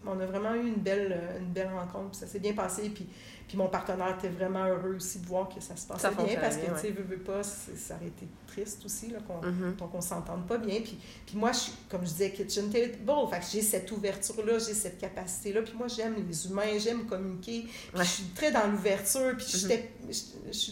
on 0.06 0.20
a 0.20 0.26
vraiment 0.26 0.54
eu 0.54 0.68
une 0.68 0.82
belle 0.82 1.20
une 1.40 1.52
belle 1.52 1.72
rencontre, 1.72 2.16
ça 2.16 2.28
s'est 2.28 2.40
bien 2.40 2.54
passé, 2.54 2.90
puis 2.90 3.08
puis 3.48 3.58
mon 3.58 3.70
partenaire 3.70 4.18
était 4.18 4.28
vraiment 4.28 4.66
heureux 4.66 4.96
aussi 4.96 5.20
de 5.20 5.26
voir 5.26 5.48
que 5.48 5.62
ça 5.62 5.78
se 5.78 5.88
passait 5.88 6.10
bien, 6.10 6.38
parce 6.40 6.58
que 6.58 6.66
tu 6.66 6.82
sais, 6.82 6.92
veux, 6.92 7.04
veux 7.04 7.20
pas, 7.20 7.44
ça 7.44 7.96
aurait 7.96 8.08
été 8.08 8.28
triste 8.46 8.84
aussi 8.84 9.08
là 9.08 9.20
qu'on 9.26 9.40
mm-hmm. 9.40 10.02
s'entende 10.02 10.46
pas 10.46 10.58
bien, 10.58 10.82
puis 10.82 10.98
puis 11.26 11.38
moi 11.38 11.54
je 11.54 11.60
suis 11.60 11.74
comme 11.90 12.02
je 12.02 12.12
disais 12.12 12.32
kitchen 12.32 12.70
table, 12.70 12.98
fait 13.32 13.40
que 13.40 13.46
j'ai 13.52 13.62
cette 13.62 13.92
ouverture 13.92 14.46
là, 14.46 14.60
j'ai 14.60 14.74
cette 14.74 14.98
capacité 14.98 15.54
là, 15.54 15.62
puis 15.62 15.74
moi 15.78 15.88
j'aime 15.88 16.16
les 16.28 16.48
humains, 16.48 16.78
j'aime 16.78 17.06
communiquer, 17.06 17.68
puis 17.94 18.02
je 18.02 18.04
suis 18.04 18.24
très 18.36 18.52
dans 18.52 18.68
l'ouverture, 18.68 19.36
puis 19.38 19.46
mm-hmm. 19.46 20.52
je, 20.52 20.72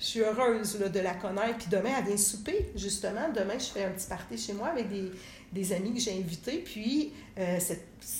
je 0.00 0.04
suis 0.06 0.20
heureuse 0.20 0.80
là, 0.80 0.88
de 0.88 1.00
la 1.00 1.14
connaître. 1.14 1.58
Puis 1.58 1.68
demain, 1.70 1.90
elle 1.98 2.06
vient 2.06 2.16
souper, 2.16 2.72
justement. 2.74 3.28
Demain, 3.34 3.58
je 3.58 3.66
fais 3.66 3.84
un 3.84 3.90
petit 3.90 4.08
party 4.08 4.38
chez 4.38 4.54
moi 4.54 4.68
avec 4.68 4.88
des, 4.88 5.12
des 5.52 5.72
amis 5.74 5.92
que 5.92 6.00
j'ai 6.00 6.18
invités. 6.18 6.58
Puis, 6.58 7.12
euh, 7.38 7.58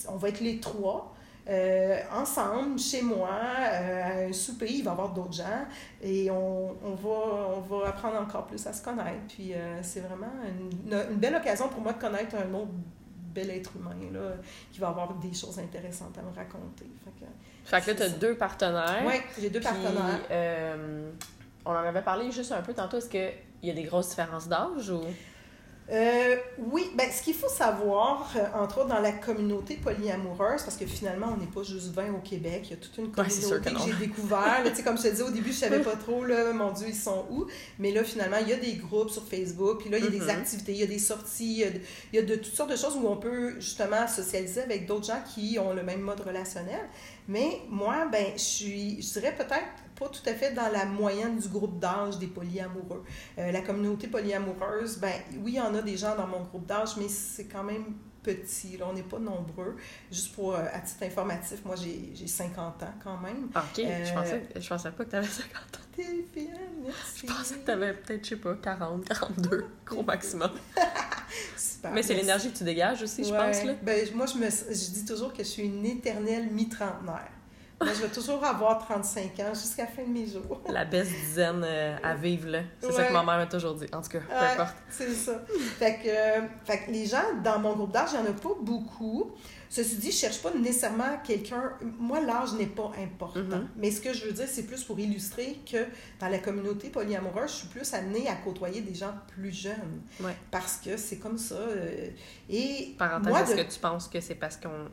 on 0.09 0.16
va 0.16 0.29
être 0.29 0.40
les 0.40 0.61
trois. 0.61 1.14
Euh, 1.49 1.99
ensemble, 2.12 2.79
chez 2.79 3.01
moi, 3.01 3.31
euh, 3.33 4.03
à 4.03 4.29
un 4.29 4.33
souper, 4.33 4.71
il 4.71 4.85
va 4.85 4.90
y 4.90 4.93
avoir 4.93 5.12
d'autres 5.14 5.33
gens 5.33 5.64
et 6.03 6.31
on, 6.31 6.77
on, 6.85 6.95
va, 6.95 7.57
on 7.57 7.61
va 7.61 7.88
apprendre 7.88 8.21
encore 8.21 8.47
plus 8.47 8.64
à 8.66 8.75
se 8.75 8.83
connaître. 8.83 9.27
Puis 9.27 9.55
c'est 9.83 10.01
vraiment 10.01 10.31
une, 10.47 10.93
une, 10.93 11.16
belle 11.16 11.35
occasion 11.35 11.69
pour 11.69 11.81
moi 11.81 11.95
de 11.95 11.99
connaître 11.99 12.37
un 12.37 12.55
autre 12.55 12.71
bel 13.35 13.51
être 13.51 13.73
humain 13.75 13.97
là, 14.12 14.35
qui 14.71 14.81
va 14.81 14.88
avoir 14.88 15.14
des 15.14 15.33
choses 15.33 15.59
intéressantes 15.59 16.16
à 16.19 16.23
me 16.23 16.37
raconter. 16.37 16.87
Fait 17.05 17.11
que, 17.19 17.27
fait 17.64 17.81
que 17.81 17.90
là, 17.90 17.97
tu 17.97 18.03
as 18.03 18.19
deux 18.19 18.35
partenaires. 18.37 19.03
Oui, 19.07 19.14
j'ai 19.40 19.51
deux 19.51 19.61
partenaires 19.61 20.21
on 21.64 21.70
en 21.70 21.77
avait 21.77 22.03
parlé 22.03 22.31
juste 22.31 22.53
un 22.53 22.62
peu 22.62 22.75
tantôt. 22.75 22.99
Est-ce 22.99 23.09
qu'il 23.09 23.33
y 23.62 23.70
a 23.70 23.75
des 23.75 23.85
grosses 23.85 24.11
différences 24.11 24.49
d'âge 24.49 24.90
ou? 24.90 25.03
Euh, 25.92 26.37
oui, 26.70 26.88
ben, 26.94 27.11
ce 27.11 27.20
qu'il 27.20 27.35
faut 27.35 27.49
savoir, 27.49 28.33
euh, 28.37 28.62
entre 28.62 28.79
autres 28.79 28.90
dans 28.90 29.01
la 29.01 29.11
communauté 29.11 29.75
polyamoureuse, 29.75 30.62
parce 30.62 30.77
que 30.77 30.87
finalement, 30.87 31.35
on 31.35 31.37
n'est 31.37 31.51
pas 31.51 31.64
juste 31.64 31.92
20 31.92 32.14
au 32.14 32.20
Québec, 32.20 32.62
il 32.66 32.70
y 32.70 32.73
a 32.75 32.77
toute 32.77 32.96
une 32.99 33.11
communauté 33.11 33.73
que, 33.73 33.79
j'ai 33.85 34.07
découvert. 34.07 34.62
comme 34.85 34.96
je 34.96 35.03
te 35.03 35.09
disais 35.09 35.23
au 35.23 35.31
début, 35.31 35.51
je 35.51 35.59
savais 35.59 35.81
pas 35.81 35.96
trop, 35.96 36.25
là, 36.25 36.53
mon 36.53 36.70
Dieu, 36.70 36.87
ils 36.88 36.94
sont 36.94 37.27
où. 37.31 37.46
Mais 37.81 37.90
là, 37.90 38.05
finalement, 38.05 38.37
il 38.40 38.49
y 38.49 38.53
a 38.53 38.57
des 38.57 38.75
groupes 38.75 39.11
sur 39.11 39.27
Facebook, 39.27 39.81
puis 39.81 39.90
là, 39.90 39.99
il 39.99 40.05
y 40.05 40.07
a 40.07 40.11
des 40.11 40.20
mm-hmm. 40.20 40.31
activités, 40.31 40.73
il 40.73 40.79
y 40.79 40.85
a 40.85 40.87
des 40.87 41.01
sorties, 41.01 41.64
il 42.12 42.16
y 42.16 42.18
a 42.18 42.23
de, 42.23 42.37
toutes 42.37 42.55
sortes 42.55 42.70
de 42.70 42.77
choses 42.77 42.96
où 42.96 43.09
on 43.09 43.16
peut 43.16 43.59
justement 43.59 44.07
socialiser 44.07 44.62
avec 44.62 44.87
d'autres 44.87 45.07
gens 45.07 45.23
qui 45.35 45.59
ont 45.59 45.73
le 45.73 45.83
même 45.83 46.03
mode 46.03 46.20
relationnel. 46.20 46.88
Mais 47.27 47.62
moi, 47.68 48.07
ben, 48.12 48.27
je 48.35 48.42
suis, 48.42 49.03
je 49.03 49.12
dirais 49.14 49.35
peut-être 49.37 49.66
pas 50.00 50.08
tout 50.08 50.26
à 50.26 50.32
fait 50.32 50.52
dans 50.52 50.72
la 50.72 50.86
moyenne 50.86 51.38
du 51.38 51.48
groupe 51.48 51.78
d'âge 51.78 52.18
des 52.18 52.26
polyamoureux. 52.26 53.04
Euh, 53.38 53.52
la 53.52 53.60
communauté 53.60 54.08
polyamoureuse, 54.08 54.98
ben 54.98 55.12
oui, 55.44 55.52
il 55.52 55.56
y 55.56 55.60
en 55.60 55.74
a 55.74 55.82
des 55.82 55.96
gens 55.98 56.16
dans 56.16 56.26
mon 56.26 56.40
groupe 56.40 56.66
d'âge, 56.66 56.96
mais 56.96 57.08
c'est 57.08 57.44
quand 57.44 57.62
même 57.62 57.84
petit. 58.22 58.78
Là, 58.78 58.86
on 58.88 58.94
n'est 58.94 59.02
pas 59.02 59.18
nombreux. 59.18 59.76
Juste 60.10 60.34
pour, 60.34 60.54
euh, 60.54 60.64
à 60.72 60.80
titre 60.80 61.02
informatif, 61.02 61.62
moi, 61.66 61.76
j'ai 61.76 62.26
50 62.26 62.82
ans 62.82 62.94
quand 63.04 63.18
même. 63.18 63.50
Ah, 63.54 63.62
OK. 63.70 63.84
je, 63.84 64.14
pensais, 64.14 64.42
je 64.56 64.68
pensais 64.68 64.90
pas 64.90 65.04
que 65.04 65.10
tu 65.10 65.16
avais 65.16 65.26
50 65.26 65.54
ans. 65.54 65.78
T'es 65.94 66.24
bien, 66.34 66.54
merci. 66.82 67.26
Je 67.26 67.32
pensais 67.32 67.54
que 67.56 67.64
tu 67.66 67.70
avais 67.70 67.92
peut-être, 67.92 68.24
je 68.24 68.30
sais 68.30 68.36
pas, 68.36 68.54
40, 68.54 69.06
42, 69.06 69.66
gros 69.84 70.02
maximum. 70.02 70.50
Mais 71.92 72.02
c'est 72.02 72.14
l'énergie 72.14 72.50
que 72.50 72.56
tu 72.56 72.64
dégages 72.64 73.02
aussi, 73.02 73.22
je 73.22 73.34
pense. 73.34 73.64
Là. 73.64 73.74
Ben, 73.82 74.08
moi, 74.14 74.26
je, 74.26 74.38
me, 74.38 74.48
je 74.48 74.90
dis 74.90 75.04
toujours 75.04 75.32
que 75.32 75.42
je 75.42 75.48
suis 75.48 75.64
une 75.64 75.84
éternelle 75.84 76.48
mi-trentenaire. 76.50 77.30
Moi, 77.83 77.95
je 77.95 78.03
vais 78.03 78.09
toujours 78.09 78.45
avoir 78.45 78.79
35 78.79 79.40
ans 79.40 79.55
jusqu'à 79.55 79.85
la 79.85 79.88
fin 79.88 80.03
de 80.03 80.09
mes 80.09 80.27
jours. 80.27 80.61
La 80.69 80.85
baisse 80.85 81.09
dizaine 81.09 81.62
euh, 81.64 81.97
à 82.03 82.14
vivre, 82.14 82.49
là. 82.49 82.61
C'est 82.79 82.93
ça 82.93 83.05
que 83.05 83.12
ma 83.12 83.23
mère 83.23 83.38
m'a 83.38 83.47
toujours 83.47 83.75
dit. 83.75 83.87
En 83.93 84.03
tout 84.03 84.11
cas, 84.11 84.19
peu 84.21 84.35
importe. 84.35 84.77
C'est 84.90 85.14
ça. 85.14 85.40
Fait 85.79 85.95
que, 85.95 86.09
euh, 86.09 86.47
fait 86.64 86.85
que 86.85 86.90
les 86.90 87.07
gens 87.07 87.23
dans 87.43 87.59
mon 87.59 87.75
groupe 87.75 87.93
d'âge, 87.93 88.11
il 88.12 88.21
n'y 88.21 88.29
en 88.29 88.31
a 88.31 88.35
pas 88.35 88.51
beaucoup. 88.61 89.31
Ceci 89.71 89.97
dit, 89.97 90.11
je 90.11 90.16
ne 90.16 90.21
cherche 90.21 90.43
pas 90.43 90.51
nécessairement 90.53 91.19
quelqu'un. 91.25 91.73
Moi, 91.99 92.21
l'âge 92.21 92.53
n'est 92.53 92.66
pas 92.66 92.90
important. 92.99 93.40
Mm-hmm. 93.40 93.66
Mais 93.77 93.90
ce 93.90 94.03
que 94.03 94.12
je 94.12 94.27
veux 94.27 94.33
dire, 94.33 94.47
c'est 94.47 94.64
plus 94.64 94.85
pour 94.85 94.99
illustrer 95.01 95.61
que 95.71 95.87
dans 96.19 96.29
la 96.29 96.38
communauté 96.38 96.90
polyamoureuse, 96.90 97.51
je 97.51 97.57
suis 97.57 97.69
plus 97.69 97.95
amenée 97.95 98.29
à 98.29 98.35
côtoyer 98.35 98.83
des 98.83 98.95
gens 98.95 99.14
plus 99.29 99.53
jeunes. 99.53 100.03
Ouais. 100.21 100.37
Parce 100.51 100.77
que 100.77 100.99
c'est 100.99 101.19
comme 101.19 101.38
ça. 101.38 101.55
Euh, 101.55 102.11
et 102.51 102.95
Parenthèse, 102.99 103.53
est-ce 103.53 103.62
que 103.62 103.75
tu 103.75 103.81
penses 103.81 104.09
que 104.09 104.21
c'est 104.21 104.35
parce 104.35 104.57
qu'on 104.57 104.90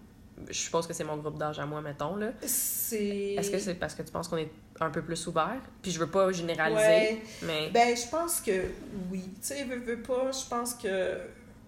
je 0.48 0.54
suppose 0.54 0.88
que 0.88 0.94
c'est 0.94 1.04
mon 1.04 1.18
groupe 1.18 1.38
d'âge 1.38 1.60
à 1.60 1.66
moi, 1.66 1.82
mettons. 1.82 2.16
Là. 2.16 2.32
C'est... 2.46 3.36
Est-ce 3.36 3.52
que 3.52 3.60
c'est 3.60 3.76
parce 3.76 3.96
que 3.96 4.04
tu 4.04 4.12
penses 4.12 4.28
qu'on 4.28 4.38
est 4.38 4.52
un 4.80 4.90
peu 4.90 5.02
plus 5.02 5.28
ouvert? 5.28 5.62
Puis 5.82 5.92
je 5.92 6.00
veux 6.00 6.10
pas 6.10 6.32
généraliser, 6.32 7.22
mais... 7.44 7.70
Ben, 7.72 7.96
je 7.96 8.08
pense 8.10 8.42
que 8.42 8.66
oui. 9.12 9.24
Tu 9.42 9.48
sais, 9.48 9.64
veux, 9.64 9.80
veux 9.80 10.02
pas, 10.02 10.32
je 10.32 10.48
pense 10.48 10.76
que 10.76 11.18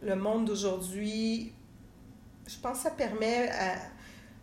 le 0.02 0.16
monde 0.16 0.46
d'aujourd'hui, 0.46 1.52
je 2.48 2.58
pense 2.60 2.78
que 2.78 2.84
ça 2.84 2.92
permet 2.92 3.50
à 3.50 3.76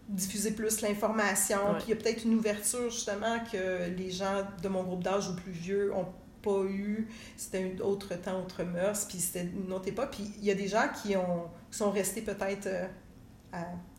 diffuser 0.08 0.52
plus 0.52 0.80
l'information. 0.82 1.58
Puis 1.78 1.84
il 1.88 1.90
y 1.90 1.92
a 1.94 1.96
peut-être 1.96 2.24
une 2.24 2.34
ouverture, 2.34 2.90
justement, 2.90 3.38
que 3.50 3.88
les 3.96 4.10
gens 4.10 4.46
de 4.62 4.68
mon 4.68 4.82
groupe 4.82 5.02
d'âge 5.02 5.28
ou 5.28 5.36
plus 5.36 5.52
vieux 5.52 5.94
ont 5.94 6.06
pas 6.42 6.62
eu. 6.64 7.08
C'était 7.36 7.72
un 7.76 7.84
autre 7.84 8.14
temps, 8.16 8.40
autre 8.40 8.62
mœurs, 8.62 9.06
puis 9.08 9.18
c'était 9.18 9.44
une 9.44 9.72
autre 9.72 9.88
époque. 9.88 10.10
Puis 10.12 10.32
il 10.38 10.44
y 10.44 10.50
a 10.50 10.54
des 10.54 10.68
gens 10.68 10.88
qui, 11.02 11.16
ont, 11.16 11.48
qui 11.70 11.78
sont 11.78 11.90
restés 11.90 12.22
peut-être... 12.22 12.66
Euh, 12.66 12.86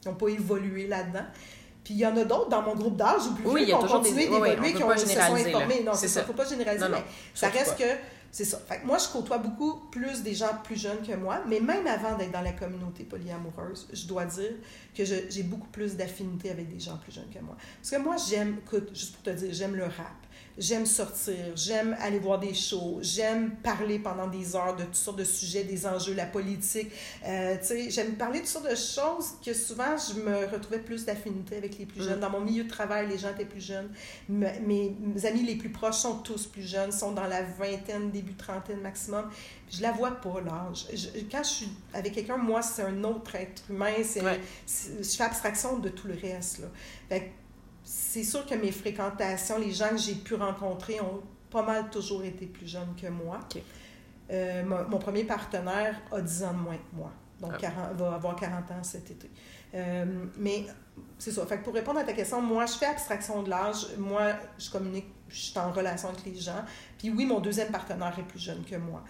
n'ont 0.06 0.16
pas 0.16 0.28
évolué 0.28 0.88
là-dedans. 0.88 1.26
Puis 1.84 1.94
il 1.94 2.00
y 2.00 2.06
en 2.06 2.18
a 2.18 2.26
d'autres 2.26 2.50
dans 2.50 2.62
mon 2.62 2.76
groupe 2.76 2.98
d'âge 2.98 3.22
ou 3.30 3.34
plus 3.34 3.48
oui, 3.48 3.66
qui 3.66 3.74
ont 3.74 3.80
continué 3.80 4.28
d'évoluer, 4.28 4.74
qui 4.74 4.84
ont, 4.84 4.98
se 4.98 5.08
sont 5.08 5.20
informés. 5.20 5.84
Non, 5.86 5.94
c'est 5.94 6.10
ça. 6.10 6.20
Il 6.20 6.24
ne 6.24 6.28
faut 6.28 6.34
pas 6.34 6.46
généraliser, 6.46 6.86
mais 6.90 7.04
ça 7.34 7.48
reste 7.48 7.78
que 7.78 7.86
c'est 8.30 8.46
ça. 8.46 8.60
Fait 8.68 8.84
moi, 8.84 8.98
je 8.98 9.08
côtoie 9.08 9.38
beaucoup 9.38 9.88
plus 9.90 10.22
des 10.22 10.36
gens 10.36 10.50
plus 10.64 10.76
jeunes 10.76 11.02
que 11.02 11.16
moi, 11.16 11.42
mais 11.48 11.60
même 11.60 11.88
avant 11.88 12.18
d'être 12.18 12.32
dans 12.32 12.42
la 12.42 12.52
communauté 12.52 13.04
polyamoureuse, 13.04 13.88
je 13.94 14.06
dois 14.06 14.26
dire 14.26 14.52
que 14.96 15.06
j'ai 15.06 15.44
beaucoup 15.44 15.70
plus 15.70 15.96
d'affinité 15.96 16.52
avec 16.52 16.70
des 16.70 16.80
gens 16.80 16.98
plus 16.98 17.14
jeunes 17.14 17.30
que 17.34 17.40
moi. 17.40 17.56
Parce 17.82 17.92
que 17.92 17.98
moi, 17.98 18.16
j'aime, 18.30 18.58
juste 18.94 19.16
pour 19.16 19.24
te 19.24 19.30
dire, 19.30 19.50
j'aime 19.54 19.76
le 19.76 19.86
rap 19.86 20.27
j'aime 20.58 20.86
sortir, 20.86 21.36
j'aime 21.56 21.96
aller 22.00 22.20
voir 22.20 22.40
des 22.40 22.54
shows, 22.54 23.00
j'aime 23.02 23.52
parler 23.58 24.00
pendant 24.00 24.28
des 24.28 24.56
heures 24.56 24.76
de 24.76 24.84
toutes 24.84 24.96
sortes 24.96 25.20
de 25.20 25.24
sujets, 25.24 25.64
des 25.64 25.86
enjeux, 25.86 26.14
la 26.14 26.26
politique. 26.26 26.92
Euh, 27.26 27.58
j'aime 27.90 28.16
parler 28.16 28.40
de 28.40 28.46
toutes 28.46 28.54
sortes 28.54 28.70
de 28.70 28.76
choses 28.76 29.34
que 29.46 29.54
souvent 29.54 29.96
je 29.98 30.20
me 30.20 30.48
retrouvais 30.48 30.80
plus 30.80 31.06
d'affinité 31.06 31.58
avec 31.58 31.78
les 31.78 31.86
plus 31.86 32.04
jeunes. 32.04 32.18
Mm. 32.18 32.22
Dans 32.22 32.30
mon 32.30 32.42
milieu 32.42 32.64
de 32.64 32.70
travail, 32.70 33.08
les 33.08 33.18
gens 33.18 33.30
étaient 33.30 33.46
plus 33.46 33.62
jeunes. 33.62 33.90
mes, 34.30 34.60
mes, 34.60 35.26
amis 35.26 35.44
les 35.44 35.56
plus 35.56 35.70
proches 35.70 35.98
sont 35.98 36.20
tous 36.20 36.48
plus 36.48 36.64
jeunes, 36.64 36.92
sont 36.92 37.12
dans 37.12 37.28
la 37.28 37.44
vingtaine, 37.44 38.12
début 38.12 38.36
trentaine 38.36 38.82
maximum. 38.82 39.30
Je 39.70 39.82
la 39.82 39.92
vois 39.92 40.12
pas 40.12 40.42
l'âge. 40.42 40.88
quand 41.32 41.44
je 41.44 41.50
suis 41.50 41.70
avec 41.94 42.14
quelqu'un, 42.14 42.38
moi, 42.38 42.62
c'est 42.62 42.84
un 42.84 43.04
autre 43.04 43.36
être 43.36 43.64
humain. 43.70 43.92
C'est, 44.04 44.22
je 44.66 45.04
fais 45.04 45.24
abstraction 45.24 45.80
de 45.80 45.90
tout 45.90 46.08
le 46.08 46.16
reste. 46.16 46.60
Là. 46.60 46.68
Fait 47.10 47.32
c'est 47.90 48.26
sûr 48.26 48.46
que 48.46 48.54
mes 48.54 48.74
fréquentations, 48.74 49.58
les 49.58 49.72
gens 49.72 49.92
que 49.92 49.98
j'ai 49.98 50.16
pu 50.16 50.36
rencontrer 50.36 51.00
ont 51.00 51.22
pas 51.50 51.62
mal 51.62 51.90
toujours 51.90 52.22
été 52.26 52.46
plus 52.46 52.68
jeunes 52.68 52.94
que 53.02 53.08
moi. 53.08 53.40
Euh, 54.30 54.62
mon, 54.66 55.00
premier 55.00 55.24
partenaire 55.24 55.96
a 56.12 56.20
10 56.20 56.44
ans 56.44 56.54
de 56.54 56.58
moins 56.58 56.76
que 56.76 56.96
moi. 56.96 57.12
Donc, 57.40 57.54
ah. 57.64 57.94
va 57.94 58.16
avoir 58.16 58.36
40 58.36 58.72
ans 58.72 58.84
cet 58.84 59.10
été. 59.12 59.32
Euh, 59.74 60.26
mais 60.38 60.66
c'est 61.18 61.32
ça. 61.32 61.46
Fait 61.46 61.60
pour 61.60 61.74
répondre 61.74 62.00
à 62.00 62.04
ta 62.04 62.12
question, 62.12 62.42
moi, 62.42 62.66
je 62.66 62.74
fais 62.74 62.88
abstraction 62.88 63.42
de 63.42 63.50
l'âge. 63.50 63.88
Moi, 63.98 64.34
je 64.58 64.70
communique, 64.70 65.08
je 65.30 65.38
suis 65.38 65.58
en 65.58 65.72
relation 65.72 66.10
avec 66.10 66.26
les 66.26 66.36
gens. 66.36 66.66
Puis 66.98 67.10
oui, 67.10 67.26
mon 67.26 67.40
deuxième 67.40 67.72
partenaire 67.72 68.14
est 68.20 68.24
plus 68.24 68.40
jeune 68.40 68.66
que 68.66 68.76
moi. 68.76 69.02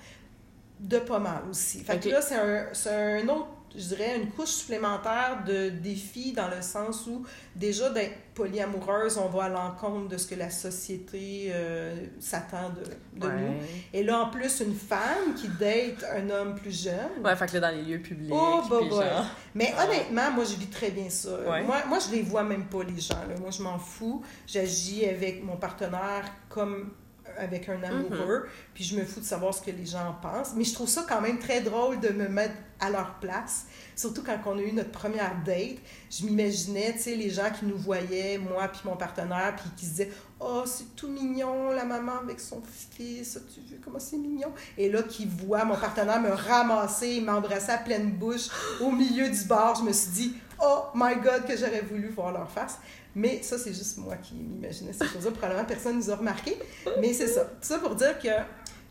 De 0.79 0.99
pas 0.99 1.17
mal 1.17 1.41
aussi. 1.49 1.79
Fait 1.79 1.99
que 1.99 2.09
là, 2.09 2.21
c'est 2.21 2.35
un, 2.35 2.67
un 2.91 3.27
autre 3.29 3.56
je 3.77 3.83
dirais, 3.83 4.17
une 4.17 4.29
couche 4.31 4.49
supplémentaire 4.49 5.43
de 5.45 5.69
défis 5.69 6.33
dans 6.33 6.47
le 6.47 6.61
sens 6.61 7.05
où 7.07 7.23
déjà 7.55 7.89
d'être 7.91 8.15
polyamoureuse, 8.33 9.17
on 9.17 9.29
va 9.29 9.45
à 9.45 9.49
l'encontre 9.49 10.09
de 10.09 10.17
ce 10.17 10.27
que 10.27 10.35
la 10.35 10.49
société 10.49 11.49
euh, 11.51 11.95
s'attend 12.19 12.69
de, 12.69 13.19
de 13.19 13.31
nous. 13.31 13.53
Et 13.93 14.03
là, 14.03 14.23
en 14.23 14.29
plus, 14.29 14.59
une 14.61 14.75
femme 14.75 15.35
qui 15.35 15.47
date 15.47 16.03
un 16.15 16.29
homme 16.29 16.55
plus 16.55 16.83
jeune. 16.83 17.23
Ouais, 17.23 17.35
fait 17.35 17.47
que 17.47 17.53
là, 17.57 17.71
dans 17.71 17.77
les 17.77 17.83
lieux 17.83 18.01
publics. 18.01 18.31
Oh, 18.33 18.61
bah, 18.69 18.77
bah. 18.89 19.25
Mais 19.55 19.73
honnêtement, 19.73 20.31
moi, 20.31 20.43
je 20.43 20.55
vis 20.55 20.67
très 20.67 20.91
bien 20.91 21.09
ça. 21.09 21.37
Moi, 21.65 21.77
moi, 21.87 21.99
je 21.99 22.15
les 22.15 22.21
vois 22.21 22.43
même 22.43 22.65
pas, 22.65 22.83
les 22.83 22.99
gens. 22.99 23.15
Là. 23.15 23.35
Moi, 23.39 23.51
je 23.51 23.61
m'en 23.61 23.77
fous. 23.77 24.23
J'agis 24.45 25.05
avec 25.05 25.43
mon 25.43 25.57
partenaire 25.57 26.25
comme 26.49 26.91
avec 27.37 27.69
un 27.69 27.81
amoureux, 27.83 28.43
mhm. 28.43 28.49
puis 28.73 28.83
je 28.83 28.97
me 28.97 29.05
fous 29.05 29.19
de 29.19 29.25
savoir 29.25 29.53
ce 29.53 29.61
que 29.61 29.71
les 29.71 29.85
gens 29.85 30.15
pensent. 30.21 30.53
Mais 30.55 30.63
je 30.63 30.73
trouve 30.73 30.87
ça 30.87 31.05
quand 31.07 31.21
même 31.21 31.39
très 31.39 31.61
drôle 31.61 31.99
de 31.99 32.09
me 32.09 32.27
mettre 32.27 32.55
à 32.79 32.89
leur 32.89 33.15
place. 33.15 33.65
Surtout 33.95 34.23
quand 34.23 34.37
on 34.45 34.57
a 34.57 34.61
eu 34.61 34.71
notre 34.71 34.91
première 34.91 35.35
date, 35.43 35.77
je 36.11 36.25
m'imaginais, 36.25 36.93
tu 36.93 36.99
sais, 36.99 37.15
les 37.15 37.29
gens 37.29 37.49
qui 37.51 37.65
nous 37.65 37.77
voyaient, 37.77 38.37
moi 38.37 38.67
puis 38.67 38.81
mon 38.85 38.95
partenaire, 38.95 39.55
puis 39.55 39.69
qui 39.75 39.85
se 39.85 39.91
disaient 39.91 40.11
«Oh, 40.39 40.63
c'est 40.65 40.95
tout 40.95 41.07
mignon, 41.07 41.71
la 41.71 41.85
maman 41.85 42.19
avec 42.21 42.39
son 42.39 42.61
fils, 42.61 43.39
tu 43.53 43.61
vu 43.61 43.81
comment 43.83 43.99
c'est 43.99 44.17
mignon?» 44.17 44.53
Et 44.77 44.89
là, 44.91 45.01
qui 45.01 45.25
voient 45.25 45.65
mon 45.65 45.75
partenaire 45.75 46.21
me 46.21 46.29
ramasser, 46.29 47.19
m'embrasser 47.21 47.71
à 47.71 47.77
pleine 47.77 48.11
bouche 48.11 48.49
au 48.79 48.91
milieu 48.91 49.29
du 49.29 49.43
bar, 49.45 49.75
je 49.75 49.83
me 49.83 49.91
suis 49.91 50.11
dit 50.11 50.33
«Oh 50.63 50.85
my 50.93 51.15
God, 51.15 51.45
que 51.47 51.57
j'aurais 51.57 51.81
voulu 51.81 52.09
voir 52.09 52.31
leur 52.31 52.49
face!» 52.49 52.77
Mais 53.17 53.41
ça, 53.41 53.57
c'est 53.57 53.73
juste 53.73 53.97
moi 53.97 54.15
qui 54.17 54.35
m'imaginais 54.35 54.93
ces 54.93 55.07
choses-là. 55.07 55.31
Probablement, 55.31 55.65
personne 55.65 55.97
ne 55.97 56.03
nous 56.03 56.11
a 56.11 56.15
remarqué. 56.15 56.57
Mais 57.01 57.13
c'est 57.13 57.27
ça. 57.27 57.45
Tout 57.45 57.67
ça 57.71 57.79
pour 57.79 57.95
dire 57.95 58.17
que 58.19 58.29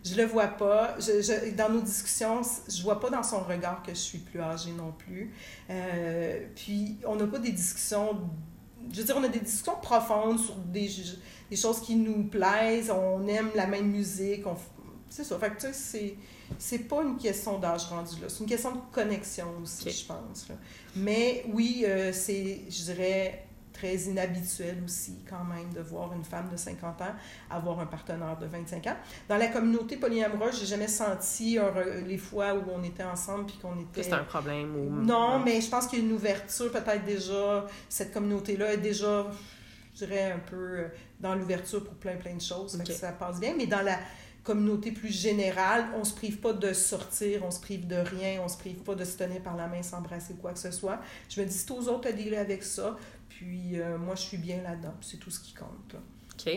Je 0.05 0.15
le 0.15 0.25
vois 0.25 0.49
pas. 0.49 0.97
Je, 0.99 1.23
je, 1.23 1.55
dans 1.57 1.69
nos 1.69 1.81
discussions, 1.81 2.41
je 2.69 2.83
vois 2.83 3.01
pas 3.01 3.11
dans 3.11 3.23
son 3.23 3.41
regard 3.41 3.83
que 3.83 3.93
je 3.93 3.99
suis 3.99 4.19
plus 4.19 4.41
âgée 4.41 4.73
non 4.73 4.93
plus. 4.93 5.33
Euh, 5.71 6.47
puis, 6.55 6.99
on 7.07 7.17
n'a 7.17 7.27
pas 7.27 7.39
des 7.39 7.53
discussions... 7.53 8.21
Je 8.93 8.99
veux 9.01 9.05
dire, 9.05 9.17
on 9.17 9.25
a 9.25 9.29
des 9.29 9.41
discussions 9.41 9.79
profondes 9.83 10.39
sur 10.39 10.55
des, 10.57 10.89
des 11.51 11.57
choses 11.57 11.81
qui 11.81 11.97
nous 11.97 12.25
plaisent. 12.25 12.91
On 12.91 13.27
aime 13.27 13.51
la 13.55 13.67
même 13.67 13.91
musique. 13.91 14.47
On, 14.47 14.57
c'est 15.09 15.25
ça. 15.25 15.39
Fait 15.39 15.51
que, 15.51 15.61
tu 15.61 15.67
sais, 15.67 15.73
c'est 15.73 16.15
c'est 16.61 16.79
pas 16.81 17.03
une 17.03 17.17
question 17.17 17.59
d'âge 17.59 17.87
rendu 17.87 18.21
là, 18.21 18.29
c'est 18.29 18.39
une 18.39 18.49
question 18.49 18.71
de 18.71 18.81
connexion 18.93 19.47
aussi, 19.61 19.91
je 19.91 20.07
pense. 20.07 20.47
Mais 20.95 21.45
oui, 21.53 21.85
euh, 21.85 22.13
c'est, 22.13 22.61
je 22.69 22.85
dirais, 22.85 23.46
très 23.77 23.95
inhabituel 23.95 24.83
aussi 24.85 25.19
quand 25.29 25.45
même 25.45 25.73
de 25.73 25.81
voir 25.81 26.13
une 26.13 26.25
femme 26.25 26.49
de 26.51 26.57
50 26.57 27.03
ans 27.03 27.15
avoir 27.51 27.81
un 27.81 27.87
partenaire 27.87 28.37
de 28.39 28.47
25 28.47 28.87
ans. 28.87 28.97
Dans 29.29 29.37
la 29.37 29.49
communauté 29.49 29.97
polyamoureuse, 29.97 30.61
j'ai 30.61 30.67
jamais 30.67 30.89
senti 30.89 31.59
les 32.07 32.19
fois 32.19 32.55
où 32.55 32.63
on 32.75 32.83
était 32.83 33.05
ensemble 33.05 33.47
puis 33.47 33.59
qu'on 33.59 33.79
était... 33.79 34.03
C'est 34.03 34.13
un 34.13 34.25
problème 34.25 34.75
ou... 34.77 34.91
Non, 35.05 35.41
mais 35.41 35.61
je 35.61 35.69
pense 35.69 35.87
qu'il 35.87 35.99
y 35.99 36.03
a 36.03 36.05
une 36.05 36.13
ouverture 36.13 36.71
peut-être 36.71 37.05
déjà, 37.05 37.67
cette 37.89 38.13
communauté-là 38.13 38.75
est 38.75 38.79
déjà, 38.79 39.27
je 39.95 40.05
dirais, 40.05 40.33
un 40.33 40.39
peu 40.39 40.57
euh, 40.57 40.89
dans 41.21 41.35
l'ouverture 41.35 41.85
pour 41.85 41.95
plein 41.95 42.17
plein 42.17 42.35
de 42.35 42.41
choses, 42.41 42.81
ça 42.91 43.13
passe 43.13 43.41
bien, 43.41 43.55
mais 43.57 43.67
dans 43.67 43.83
la 43.83 43.99
communauté 44.47 44.93
plus 44.93 45.11
générale, 45.11 45.87
on 45.97 46.05
se 46.05 46.15
prive 46.15 46.39
pas 46.39 46.53
de 46.53 46.73
sortir, 46.73 47.43
on 47.45 47.51
se 47.51 47.61
prive 47.61 47.87
de 47.89 47.97
rien, 47.97 48.41
on 48.45 48.49
se 48.49 48.57
prive 48.57 48.77
pas 48.77 48.95
de 48.95 49.05
se 49.05 49.17
tenir 49.17 49.43
par 49.43 49.57
la 49.57 49.67
main, 49.67 49.83
s'embrasser, 49.83 50.35
quoi 50.35 50.53
que 50.53 50.61
ce 50.61 50.71
soit. 50.71 51.01
Je 51.29 51.41
me 51.41 51.47
dis, 51.47 51.53
c'est 51.53 51.71
aux 51.73 51.89
autres 51.89 52.09
à 52.09 52.13
dealer 52.13 52.39
avec 52.39 52.63
ça, 52.63 52.97
puis 53.29 53.81
euh, 53.81 53.99
moi, 53.99 54.15
je 54.15 54.23
suis 54.23 54.39
bien 54.39 54.63
là-dedans, 54.63 54.95
c'est 55.01 55.19
tout 55.19 55.31
ce 55.31 55.41
qui 55.41 55.55
compte. 55.55 55.97
OK. 56.33 56.53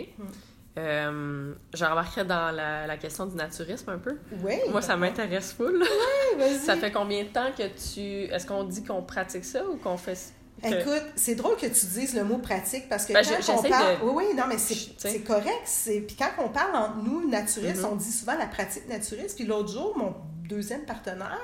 Euh, 0.77 1.53
je 1.73 1.83
remarquerais 1.83 2.25
dans 2.25 2.51
la, 2.51 2.87
la, 2.87 2.97
question 2.97 3.25
du 3.25 3.35
naturisme 3.35 3.89
un 3.89 3.97
peu. 3.97 4.17
Oui. 4.43 4.53
Moi, 4.69 4.81
ça 4.81 4.95
m'intéresse 4.95 5.51
full. 5.51 5.81
Oui, 5.81 6.37
vas-y. 6.37 6.59
Ça 6.59 6.77
fait 6.77 6.91
combien 6.91 7.23
de 7.23 7.29
temps 7.29 7.51
que 7.57 7.63
tu. 7.63 8.31
Est-ce 8.31 8.45
qu'on 8.45 8.63
dit 8.63 8.83
qu'on 8.83 9.01
pratique 9.01 9.43
ça 9.43 9.67
ou 9.67 9.77
qu'on 9.77 9.97
fait 9.97 10.33
Écoute, 10.63 11.03
c'est 11.15 11.35
drôle 11.35 11.55
que 11.55 11.67
tu 11.67 11.85
dises 11.85 12.13
le 12.15 12.23
mot 12.23 12.37
pratique 12.37 12.89
parce 12.89 13.05
que 13.05 13.13
ben, 13.13 13.23
quand 13.23 13.57
on 13.57 13.63
parle. 13.63 13.97
Oui, 14.03 14.11
oui, 14.15 14.35
non, 14.35 14.43
mais 14.47 14.57
c'est 14.57 15.23
correct. 15.23 15.67
Puis 15.85 16.15
quand 16.17 16.31
on 16.39 16.49
parle 16.49 16.75
entre 16.75 16.97
nous, 16.97 17.29
naturistes, 17.29 17.81
mm-hmm. 17.81 17.91
on 17.91 17.95
dit 17.95 18.11
souvent 18.11 18.37
la 18.37 18.47
pratique 18.47 18.87
naturiste. 18.87 19.35
Puis 19.35 19.45
l'autre 19.45 19.71
jour, 19.71 19.97
mon 19.97 20.15
deuxième 20.49 20.81
partenaire, 20.81 21.39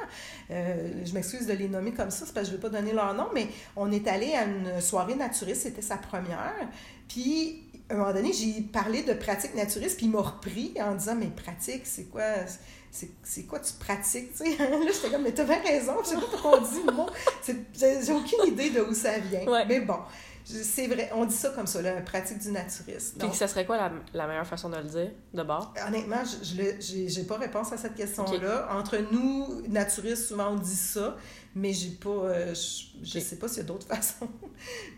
euh, 0.52 0.92
je 1.06 1.14
m'excuse 1.14 1.48
de 1.48 1.54
les 1.54 1.70
nommer 1.70 1.92
comme 1.92 2.12
ça, 2.12 2.26
c'est 2.26 2.34
parce 2.34 2.48
que 2.48 2.52
je 2.52 2.58
ne 2.58 2.62
vais 2.62 2.70
pas 2.70 2.78
donner 2.78 2.92
leur 2.92 3.14
nom, 3.14 3.28
mais 3.34 3.48
on 3.76 3.92
est 3.92 4.08
allé 4.08 4.34
à 4.34 4.44
une 4.44 4.82
soirée 4.82 5.16
naturiste, 5.16 5.62
c'était 5.62 5.82
sa 5.82 5.98
première. 5.98 6.68
Puis 7.08 7.62
à 7.90 7.94
un 7.94 7.98
moment 7.98 8.14
donné, 8.14 8.34
j'ai 8.34 8.62
parlé 8.62 9.04
de 9.04 9.14
pratique 9.14 9.56
naturiste, 9.56 9.98
puis 9.98 10.08
il 10.08 10.12
m'a 10.12 10.22
repris 10.22 10.74
en 10.82 10.96
disant 10.96 11.16
Mais 11.16 11.28
pratique, 11.28 11.82
c'est 11.86 12.06
quoi 12.06 12.24
c'est 13.24 13.44
quoi 13.44 13.60
tu 13.60 13.74
pratiques, 13.74 14.32
tu 14.32 14.46
sais? 14.46 14.58
là, 14.58 14.92
j'étais 14.94 15.10
comme, 15.10 15.24
mais 15.24 15.34
t'as 15.34 15.44
bien 15.44 15.62
raison, 15.62 15.94
je 16.02 16.10
sais 16.10 16.16
pas 16.16 16.22
pourquoi 16.32 16.60
on 16.60 16.62
dit 16.62 16.82
le 16.86 16.94
mot. 16.94 17.08
J'ai 17.46 18.14
aucune 18.14 18.54
idée 18.54 18.70
de 18.70 18.82
où 18.82 18.94
ça 18.94 19.18
vient. 19.20 19.66
Mais 19.68 19.82
bon, 19.82 19.98
c'est 20.46 20.88
vrai, 20.88 21.10
on 21.14 21.26
dit 21.26 21.36
ça 21.36 21.50
comme 21.50 21.66
ça, 21.66 21.82
la 21.82 22.02
pratique 22.02 22.38
du 22.38 22.52
naturisme. 22.52 23.18
Puis 23.18 23.34
ça 23.34 23.48
serait 23.48 23.66
quoi 23.66 23.78
la, 23.78 23.92
la, 24.14 24.28
meilleure 24.28 24.46
façon 24.46 24.70
de 24.70 24.78
le 24.78 24.84
dire, 24.84 25.12
de 25.34 25.44
bord? 25.44 25.74
Honnêtement, 25.88 26.24
je 26.24 27.20
n'ai 27.20 27.26
pas 27.26 27.38
réponse 27.38 27.74
à 27.74 27.78
cette 27.78 27.96
question-là. 27.96 28.68
Entre 28.72 28.98
nous, 29.12 29.64
naturistes, 29.68 30.28
souvent 30.28 30.52
on 30.52 30.56
dit 30.56 30.76
ça, 30.76 31.18
mais 31.56 31.74
j'ai 31.74 31.90
pas, 31.90 32.10
euh, 32.10 32.54
je, 32.54 33.18
ne 33.18 33.24
sais 33.24 33.38
pas 33.38 33.48
s'il 33.48 33.58
y 33.58 33.62
a 33.62 33.64
d'autres 33.64 33.88
façons. 33.96 34.30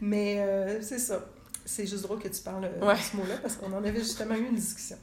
mais 0.01 0.39
euh, 0.39 0.81
c'est 0.81 0.99
ça. 0.99 1.25
C'est 1.63 1.87
juste 1.87 2.03
drôle 2.03 2.19
que 2.19 2.29
tu 2.29 2.41
parles 2.41 2.63
de 2.63 2.69
ce 2.79 3.17
mot-là 3.17 3.37
parce 3.41 3.55
qu'on 3.55 3.71
en 3.73 3.83
avait 3.83 3.99
justement 3.99 4.35
eu 4.35 4.47
une 4.47 4.55
discussion. 4.55 4.97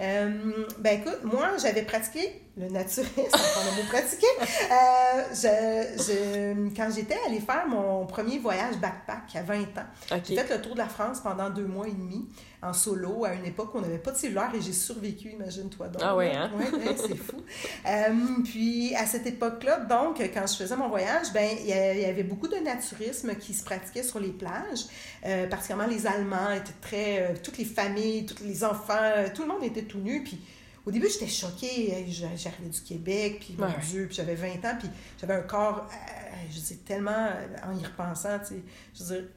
Euh, 0.00 0.66
ben 0.78 1.00
écoute, 1.00 1.24
moi, 1.24 1.56
j'avais 1.60 1.82
pratiqué 1.82 2.42
le 2.56 2.68
naturisme, 2.68 3.12
on 3.32 3.80
a 3.80 3.86
pratiquer. 3.88 4.26
Euh, 4.40 5.22
je, 5.32 6.02
je, 6.02 6.76
quand 6.76 6.88
j'étais 6.94 7.18
allée 7.26 7.40
faire 7.40 7.66
mon 7.66 8.06
premier 8.06 8.38
voyage 8.38 8.76
backpack 8.76 9.34
à 9.36 9.42
20 9.42 9.62
ans, 9.78 10.20
j'ai 10.24 10.36
fait 10.36 10.56
le 10.56 10.62
tour 10.62 10.74
de 10.74 10.78
la 10.78 10.88
France 10.88 11.20
pendant 11.20 11.50
deux 11.50 11.66
mois 11.66 11.88
et 11.88 11.92
demi 11.92 12.28
en 12.64 12.72
solo 12.72 13.24
à 13.24 13.34
une 13.34 13.44
époque 13.44 13.74
où 13.74 13.78
on 13.78 13.80
n'avait 13.82 13.98
pas 13.98 14.12
de 14.12 14.16
cellulaire 14.16 14.50
et 14.54 14.60
j'ai 14.60 14.72
survécu, 14.72 15.30
imagine-toi 15.32 15.88
donc. 15.88 16.02
Ah 16.04 16.16
oui, 16.16 16.26
hein? 16.26 16.50
Ouais, 16.56 16.96
c'est 16.96 17.16
fou. 17.16 17.42
Euh, 17.86 18.42
puis 18.44 18.94
à 18.94 19.04
cette 19.04 19.26
époque-là, 19.26 19.80
donc, 19.80 20.18
quand 20.32 20.46
je 20.46 20.56
faisais 20.56 20.76
mon 20.76 20.88
voyage, 20.88 21.32
ben 21.34 21.46
il 21.60 21.66
y 21.66 22.04
avait 22.04 22.22
beaucoup 22.22 22.48
de 22.48 22.56
naturisme 22.56 23.34
qui 23.34 23.52
se 23.52 23.64
pratiquait 23.64 24.02
sur 24.02 24.18
les 24.18 24.32
plages, 24.32 24.86
euh, 25.26 25.46
particulièrement 25.46 25.92
les 25.92 26.06
Allemands 26.06 26.52
étaient 26.52 26.72
très, 26.80 27.20
euh, 27.20 27.34
toutes 27.42 27.58
les 27.58 27.64
familles, 27.64 28.26
tous 28.26 28.42
les 28.44 28.64
enfants, 28.64 28.94
tout 29.34 29.42
le 29.42 29.48
monde 29.48 29.64
était 29.64 29.82
tout 29.82 29.98
nu, 29.98 30.22
puis 30.22 30.40
au 30.86 30.90
début, 30.90 31.08
j'étais 31.08 31.28
choquée. 31.28 32.06
J'arrivais 32.08 32.68
du 32.68 32.80
Québec, 32.80 33.38
puis 33.40 33.56
mon 33.58 33.66
Dieu, 33.88 34.06
puis 34.06 34.16
j'avais 34.16 34.34
20 34.34 34.48
ans, 34.68 34.76
puis 34.78 34.88
j'avais 35.18 35.34
un 35.34 35.42
corps, 35.42 35.88
euh, 35.90 36.36
je 36.50 36.58
sais, 36.58 36.76
tellement, 36.86 37.10
euh, 37.10 37.66
en 37.66 37.78
y 37.78 37.84
repensant, 37.84 38.38
tu 38.40 38.46
sais, 38.54 38.62
je 38.94 39.04
veux 39.04 39.20
dire, 39.20 39.28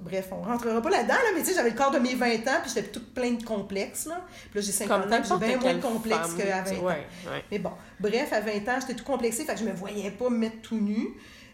bref, 0.00 0.28
on 0.32 0.42
rentrera 0.42 0.82
pas 0.82 0.90
là-dedans, 0.90 1.14
là, 1.14 1.30
mais 1.34 1.42
tu 1.42 1.48
sais, 1.48 1.54
j'avais 1.54 1.70
le 1.70 1.76
corps 1.76 1.92
de 1.92 1.98
mes 2.00 2.14
20 2.16 2.26
ans, 2.48 2.60
puis 2.62 2.72
j'étais 2.74 2.88
toute 2.88 3.14
plein 3.14 3.32
de 3.32 3.44
complexes, 3.44 4.06
là. 4.06 4.24
Puis 4.50 4.58
là, 4.58 4.66
j'ai 4.66 4.72
50 4.72 5.04
ans, 5.04 5.20
puis 5.20 5.28
j'ai 5.28 5.46
bien 5.46 5.58
moins 5.58 5.74
de 5.74 5.82
complexes 5.82 6.34
qu'à 6.34 6.62
20 6.62 6.70
ans. 6.78 6.82
Mais 7.50 7.58
bon, 7.60 7.72
bref, 8.00 8.32
à 8.32 8.40
20 8.40 8.50
ans, 8.68 8.80
j'étais 8.80 8.94
tout 8.94 9.04
complexée, 9.04 9.44
fait 9.44 9.54
que 9.54 9.60
je 9.60 9.64
me 9.64 9.72
voyais 9.72 10.10
pas 10.10 10.30
me 10.30 10.38
mettre 10.38 10.62
tout 10.62 10.80
nu. 10.80 11.10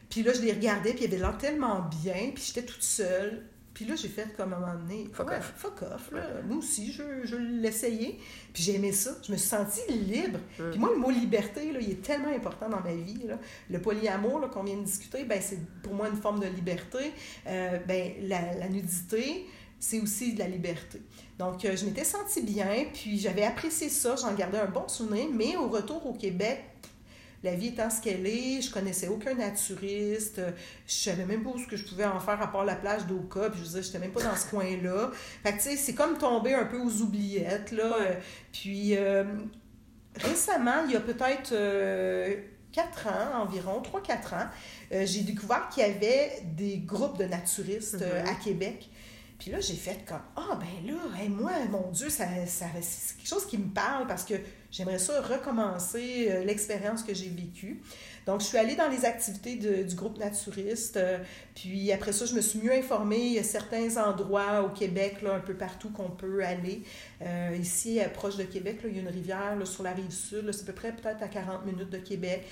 Puis 0.09 0.23
là, 0.23 0.33
je 0.33 0.41
les 0.41 0.53
regardais, 0.53 0.95
puis 0.95 1.05
il 1.05 1.11
y 1.11 1.15
avait 1.15 1.23
l'air 1.23 1.37
tellement 1.37 1.87
bien, 2.03 2.31
puis 2.35 2.43
j'étais 2.47 2.63
toute 2.63 2.83
seule. 2.83 3.45
Puis 3.79 3.87
là, 3.87 3.95
j'ai 3.95 4.09
fait 4.09 4.37
comme 4.37 4.53
à 4.53 4.57
un 4.57 4.59
moment 4.59 4.75
donné, 4.75 5.09
fuck 5.13 5.31
off. 5.31 5.53
Fuck 5.57 5.83
off, 5.83 6.11
là. 6.11 6.43
Moi 6.45 6.57
aussi, 6.57 6.91
je, 6.91 7.05
je 7.23 7.37
l'essayais. 7.37 8.19
Puis 8.53 8.65
j'ai 8.65 8.75
aimé 8.75 8.91
ça. 8.91 9.13
Je 9.25 9.31
me 9.31 9.37
suis 9.37 9.49
sentie 9.49 9.89
libre. 9.89 10.41
Mm. 10.59 10.71
Puis 10.71 10.81
moi, 10.81 10.91
le 10.93 10.99
mot 10.99 11.11
liberté, 11.11 11.71
là, 11.71 11.79
il 11.81 11.93
est 11.93 12.03
tellement 12.03 12.35
important 12.35 12.69
dans 12.69 12.81
ma 12.81 12.93
vie. 12.93 13.23
Là. 13.25 13.39
Le 13.71 13.81
polyamour 13.81 14.51
qu'on 14.51 14.65
vient 14.65 14.79
de 14.79 14.83
discuter, 14.83 15.23
ben, 15.23 15.41
c'est 15.41 15.61
pour 15.81 15.95
moi 15.95 16.09
une 16.09 16.17
forme 16.17 16.41
de 16.41 16.47
liberté. 16.47 17.13
Euh, 17.47 17.79
ben, 17.87 18.15
la, 18.23 18.55
la 18.55 18.69
nudité, 18.69 19.47
c'est 19.79 20.01
aussi 20.01 20.35
de 20.35 20.41
la 20.41 20.49
liberté. 20.49 21.01
Donc, 21.39 21.65
euh, 21.65 21.77
je 21.77 21.85
m'étais 21.85 22.03
sentie 22.03 22.43
bien, 22.43 22.87
puis 22.93 23.17
j'avais 23.17 23.45
apprécié 23.45 23.89
ça, 23.89 24.17
j'en 24.17 24.35
gardais 24.35 24.59
un 24.59 24.67
bon 24.67 24.89
souvenir, 24.89 25.29
mais 25.33 25.57
au 25.57 25.69
retour 25.69 26.05
au 26.05 26.15
Québec, 26.15 26.65
la 27.45 27.55
vie 27.55 27.69
étant 27.69 27.89
ce 27.89 28.01
qu'elle 28.01 28.27
est, 28.27 28.61
je 28.61 28.71
connaissais 28.73 29.09
aucun 29.09 29.35
naturiste, 29.35 30.41
je 30.87 30.93
savais 30.93 31.25
même 31.25 31.43
pas 31.43 31.51
ce 31.59 31.69
que 31.69 31.77
je 31.77 31.85
pouvais 31.85 32.05
en 32.05 32.19
faire 32.19 32.41
à 32.43 32.51
part 32.51 32.65
la 32.65 32.75
plage 32.75 33.07
d'Oka, 33.07 33.51
puis 33.51 33.61
je 33.61 33.65
disais, 33.65 33.83
j'étais 33.83 33.99
même 34.01 34.11
pas 34.11 34.23
dans 34.23 34.37
ce 34.37 34.47
coin-là. 34.51 35.11
Fait 35.43 35.53
que, 35.53 35.57
tu 35.57 35.63
sais, 35.63 35.77
c'est 35.77 35.95
comme 35.95 36.19
tomber 36.19 36.55
un 36.55 36.65
peu 36.65 36.79
aux 36.79 37.01
oubliettes, 37.03 37.73
là. 37.73 37.97
Puis, 38.53 38.97
euh, 38.97 39.25
récemment, 40.17 40.85
il 40.87 40.93
y 40.93 40.97
a 40.97 41.01
peut-être 41.01 41.53
euh, 41.53 42.37
quatre 42.73 43.07
ans 43.07 43.43
environ, 43.43 43.81
trois, 43.83 44.03
quatre 44.03 44.35
ans, 44.35 44.47
euh, 44.93 45.05
j'ai 45.07 45.23
découvert 45.23 45.69
qu'il 45.69 45.83
y 45.83 45.87
avait 45.87 46.43
des 46.57 46.79
groupes 46.79 47.19
de 47.19 47.25
naturistes 47.25 48.03
mm-hmm. 48.03 48.31
à 48.31 48.35
Québec. 48.35 48.89
Puis 49.39 49.51
là, 49.51 49.61
j'ai 49.61 49.75
fait 49.75 50.05
comme 50.07 50.21
Ah, 50.37 50.59
ben 50.59 50.87
là, 50.87 51.29
moi, 51.29 51.53
mon 51.71 51.91
Dieu, 51.91 52.11
ça, 52.11 52.25
ça 52.47 52.67
c'est 52.81 53.17
quelque 53.17 53.29
chose 53.29 53.47
qui 53.47 53.59
me 53.59 53.73
parle 53.73 54.07
parce 54.07 54.25
que 54.25 54.35
J'aimerais 54.71 54.99
ça 54.99 55.23
recommencer 55.23 56.29
euh, 56.31 56.45
l'expérience 56.45 57.03
que 57.03 57.15
j'ai 57.15 57.29
vécue. 57.29 57.81
Donc, 58.29 58.43
je 58.43 58.45
suis 58.45 58.59
allée 58.59 58.77
dans 58.77 58.91
les 58.91 59.07
activités 59.07 59.57
du 59.57 59.95
groupe 59.95 60.19
naturiste. 60.19 60.99
Euh, 60.99 61.17
puis 61.55 61.91
après 61.93 62.13
ça, 62.13 62.27
je 62.27 62.35
me 62.35 62.43
suis 62.43 62.59
mieux 62.59 62.75
informée. 62.75 63.21
Il 63.21 63.33
y 63.33 63.39
a 63.39 63.43
certains 63.43 63.97
endroits 63.97 64.63
au 64.63 64.69
Québec, 64.69 65.23
là, 65.23 65.33
un 65.33 65.41
peu 65.41 65.55
partout, 65.55 65.89
qu'on 65.89 66.11
peut 66.11 66.45
aller. 66.45 66.83
Euh, 67.23 67.57
ici, 67.59 67.99
proche 68.13 68.37
de 68.37 68.43
Québec, 68.43 68.81
là, 68.83 68.91
il 68.91 68.97
y 68.97 68.99
a 68.99 69.01
une 69.01 69.09
rivière 69.09 69.57
là, 69.59 69.65
sur 69.65 69.83
la 69.83 69.93
rive 69.93 70.11
sud. 70.11 70.53
C'est 70.53 70.61
à 70.61 70.67
peu 70.67 70.75
près 70.75 70.93
peut-être 70.93 71.23
à 71.23 71.29
40 71.29 71.65
minutes 71.65 71.89
de 71.89 71.97
Québec, 71.97 72.45